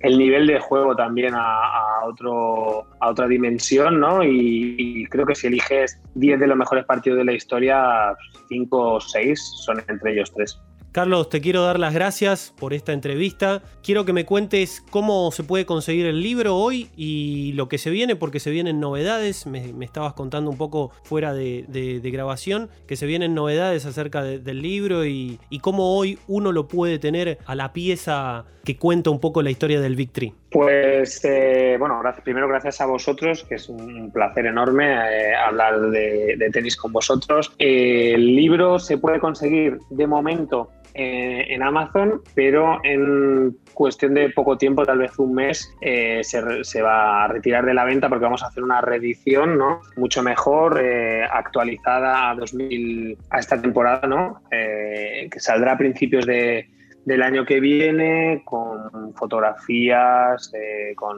el 0.00 0.18
nivel 0.18 0.46
de 0.46 0.60
juego 0.60 0.94
también 0.94 1.34
a, 1.34 2.04
otro, 2.04 2.86
a 3.00 3.08
otra 3.08 3.26
dimensión, 3.26 3.98
¿no? 3.98 4.22
Y, 4.22 5.06
creo 5.10 5.26
que 5.26 5.34
si 5.34 5.48
eliges 5.48 6.00
10 6.14 6.40
de 6.40 6.46
los 6.46 6.56
mejores 6.56 6.84
partidos 6.84 7.18
de 7.18 7.24
la 7.24 7.32
historia, 7.32 8.14
5 8.48 8.94
o 8.94 9.00
6 9.00 9.40
son 9.64 9.82
entre 9.88 10.12
ellos 10.12 10.32
tres. 10.34 10.60
Carlos, 10.98 11.28
te 11.28 11.40
quiero 11.40 11.62
dar 11.62 11.78
las 11.78 11.94
gracias 11.94 12.52
por 12.58 12.74
esta 12.74 12.92
entrevista. 12.92 13.62
Quiero 13.84 14.04
que 14.04 14.12
me 14.12 14.24
cuentes 14.24 14.82
cómo 14.90 15.30
se 15.30 15.44
puede 15.44 15.64
conseguir 15.64 16.06
el 16.06 16.20
libro 16.20 16.56
hoy 16.56 16.90
y 16.96 17.52
lo 17.52 17.68
que 17.68 17.78
se 17.78 17.90
viene, 17.90 18.16
porque 18.16 18.40
se 18.40 18.50
vienen 18.50 18.80
novedades. 18.80 19.46
Me, 19.46 19.72
estabas 19.84 20.14
contando 20.14 20.50
un 20.50 20.56
poco 20.56 20.90
fuera 21.04 21.32
de, 21.32 22.00
grabación, 22.12 22.68
que 22.88 22.96
se 22.96 23.06
vienen 23.06 23.32
novedades 23.32 23.86
acerca 23.86 24.24
del 24.24 24.60
libro 24.60 25.06
y, 25.06 25.38
cómo 25.60 25.96
hoy 25.96 26.18
uno 26.26 26.50
lo 26.50 26.66
puede 26.66 26.98
tener 26.98 27.38
a 27.46 27.54
la 27.54 27.72
pieza 27.72 28.46
que 28.64 28.76
cuenta 28.76 29.10
un 29.10 29.20
poco 29.20 29.40
la 29.40 29.52
historia 29.52 29.80
del 29.80 29.94
Victory. 29.94 30.34
Pues 30.50 31.22
eh, 31.24 31.76
bueno, 31.78 32.00
primero 32.24 32.48
gracias 32.48 32.80
a 32.80 32.86
vosotros, 32.86 33.44
que 33.44 33.56
es 33.56 33.68
un 33.68 34.10
placer 34.10 34.46
enorme 34.46 34.92
eh, 34.92 35.34
hablar 35.34 35.90
de, 35.90 36.48
tenis 36.52 36.76
con 36.76 36.92
vosotros. 36.92 37.54
el 37.58 38.34
libro 38.34 38.78
se 38.78 38.96
puede 38.96 39.18
conseguir 39.18 39.78
de 39.90 40.06
momento 40.06 40.70
eh, 41.00 41.54
en 41.54 41.62
Amazon, 41.62 42.22
pero 42.34 42.80
en 42.82 43.56
cuestión 43.72 44.14
de 44.14 44.30
poco 44.30 44.58
tiempo, 44.58 44.84
tal 44.84 44.98
vez 44.98 45.16
un 45.18 45.32
mes, 45.32 45.72
eh, 45.80 46.22
se, 46.24 46.82
va 46.82 47.24
a 47.24 47.28
retirar 47.28 47.64
de 47.64 47.74
la 47.74 47.84
venta 47.84 48.08
porque 48.08 48.24
vamos 48.24 48.42
a 48.42 48.46
hacer 48.46 48.64
una 48.64 48.80
reedición 48.80 49.58
¿no? 49.58 49.82
mucho 49.96 50.24
mejor, 50.24 50.80
eh, 50.82 51.22
actualizada 51.22 52.30
a, 52.30 52.34
2000, 52.34 53.16
a 53.30 53.38
esta 53.38 53.62
temporada, 53.62 54.08
¿no? 54.08 54.42
que 54.50 55.38
saldrá 55.38 55.74
a 55.74 55.78
principios 55.78 56.26
de, 56.26 56.68
del 57.08 57.22
año 57.22 57.44
que 57.44 57.58
viene, 57.58 58.42
con 58.44 59.14
fotografías, 59.14 60.52
con 60.94 61.16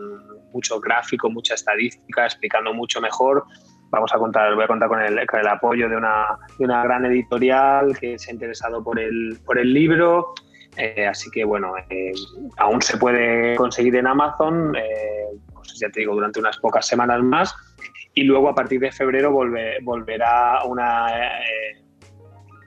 mucho 0.53 0.81
gráfico, 0.81 1.29
mucha 1.29 1.55
estadística, 1.55 2.25
explicando 2.25 2.73
mucho 2.73 3.01
mejor 3.01 3.45
vamos 3.91 4.13
a 4.15 4.19
contar, 4.19 4.55
voy 4.55 4.65
a 4.65 4.69
contar 4.69 4.89
con 4.89 5.03
el, 5.03 5.19
el 5.19 5.49
apoyo 5.49 5.89
de 5.89 5.97
una, 5.97 6.39
de 6.59 6.65
una, 6.65 6.83
gran 6.85 7.05
editorial 7.07 7.97
que 7.99 8.19
se 8.19 8.31
ha 8.31 8.35
interesado 8.35 8.83
por 8.83 8.99
el, 8.99 9.39
por 9.45 9.59
el 9.59 9.73
libro. 9.73 10.35
Eh, 10.77 11.07
así 11.07 11.31
que 11.31 11.45
bueno, 11.45 11.73
eh, 11.89 12.13
aún 12.59 12.81
se 12.81 12.97
puede 12.97 13.57
conseguir 13.57 13.97
en 13.97 14.07
Amazon, 14.07 14.75
eh, 14.77 15.25
pues 15.53 15.79
ya 15.81 15.91
te 15.91 16.01
digo, 16.01 16.15
durante 16.15 16.39
unas 16.41 16.59
pocas 16.59 16.87
semanas 16.87 17.23
más. 17.23 17.55
Y 18.15 18.25
luego 18.25 18.49
a 18.49 18.55
partir 18.55 18.81
de 18.81 18.93
febrero 18.93 19.33
volverá 19.33 20.65
una 20.65 21.07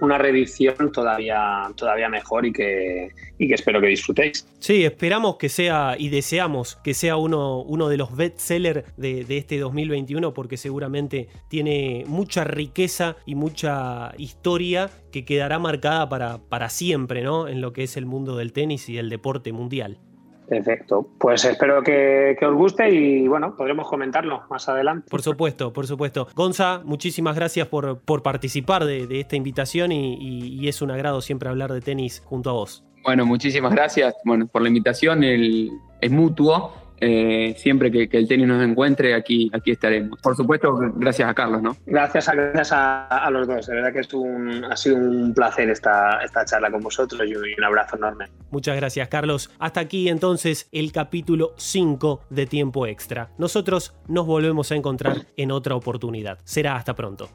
una 0.03 0.17
reedición 0.17 0.91
todavía, 0.91 1.63
todavía 1.75 2.09
mejor 2.09 2.45
y 2.45 2.53
que, 2.53 3.09
y 3.37 3.47
que 3.47 3.53
espero 3.53 3.81
que 3.81 3.87
disfrutéis. 3.87 4.47
Sí, 4.59 4.83
esperamos 4.83 5.37
que 5.37 5.49
sea 5.49 5.95
y 5.97 6.09
deseamos 6.09 6.77
que 6.83 6.93
sea 6.93 7.17
uno, 7.17 7.61
uno 7.61 7.89
de 7.89 7.97
los 7.97 8.15
bestsellers 8.15 8.83
de, 8.97 9.23
de 9.23 9.37
este 9.37 9.57
2021 9.59 10.33
porque 10.33 10.57
seguramente 10.57 11.27
tiene 11.49 12.03
mucha 12.07 12.43
riqueza 12.43 13.15
y 13.25 13.35
mucha 13.35 14.13
historia 14.17 14.89
que 15.11 15.25
quedará 15.25 15.59
marcada 15.59 16.09
para, 16.09 16.37
para 16.37 16.69
siempre 16.69 17.23
¿no? 17.23 17.47
en 17.47 17.61
lo 17.61 17.73
que 17.73 17.83
es 17.83 17.97
el 17.97 18.05
mundo 18.05 18.35
del 18.35 18.53
tenis 18.53 18.89
y 18.89 18.97
el 18.97 19.09
deporte 19.09 19.51
mundial. 19.51 19.99
Perfecto. 20.47 21.07
Pues 21.17 21.45
espero 21.45 21.81
que, 21.81 22.37
os 22.41 22.53
guste 22.55 22.89
y 22.89 23.27
bueno, 23.27 23.55
podremos 23.55 23.87
comentarlo 23.87 24.43
más 24.49 24.67
adelante. 24.69 25.07
Por 25.09 25.21
supuesto, 25.21 25.71
por 25.73 25.87
supuesto. 25.87 26.27
Gonza, 26.35 26.81
muchísimas 26.83 27.35
gracias 27.35 27.67
por, 27.67 27.99
por 27.99 28.23
participar 28.23 28.85
de, 28.85 29.07
esta 29.19 29.35
invitación 29.35 29.91
y, 29.91 30.67
es 30.67 30.81
un 30.81 30.91
agrado 30.91 31.21
siempre 31.21 31.49
hablar 31.49 31.73
de 31.73 31.81
tenis 31.81 32.21
junto 32.25 32.49
a 32.49 32.53
vos. 32.53 32.83
Bueno, 33.03 33.25
muchísimas 33.25 33.73
gracias 33.73 34.15
bueno, 34.23 34.47
por 34.47 34.61
la 34.61 34.69
invitación. 34.69 35.23
El, 35.23 35.71
es 35.99 36.11
mutuo 36.11 36.73
eh, 36.99 37.55
siempre 37.57 37.91
que, 37.91 38.09
el 38.11 38.27
tenis 38.27 38.47
nos 38.47 38.63
encuentre, 38.63 39.13
aquí, 39.13 39.49
aquí 39.53 39.71
estaremos. 39.71 40.19
Por 40.21 40.35
supuesto, 40.35 40.77
gracias 40.95 41.29
a 41.29 41.33
Carlos, 41.33 41.61
¿no? 41.61 41.77
Gracias 41.85 42.29
a, 42.29 42.35
gracias 42.35 42.71
a, 42.73 43.29
los 43.31 43.47
dos. 43.47 43.67
De 43.67 43.75
verdad 43.75 43.93
que 43.93 43.99
es 43.99 44.13
un, 44.13 44.65
ha 44.65 44.75
sido 44.75 44.97
un 44.97 45.33
placer 45.33 45.69
esta, 45.69 46.19
esta 46.23 46.45
charla 46.45 46.71
con 46.71 46.81
vosotros 46.81 47.21
y 47.27 47.35
un 47.35 47.63
abrazo 47.63 47.97
enorme. 47.97 48.27
Muchas 48.51 48.75
gracias, 48.75 49.07
Carlos. 49.07 49.51
Hasta 49.59 49.79
aquí 49.79 50.09
entonces 50.09 50.67
el 50.71 50.91
capítulo 50.91 51.53
5 51.57 52.25
de 52.29 52.45
Tiempo 52.45 52.87
Extra. 52.87 53.29
Nosotros 53.37 53.95
nos 54.07 54.25
volvemos 54.25 54.71
a 54.71 54.75
encontrar 54.75 55.27
en 55.37 55.51
otra 55.51 55.75
oportunidad. 55.75 56.39
Será 56.43 56.75
hasta 56.75 56.95
pronto. 56.95 57.29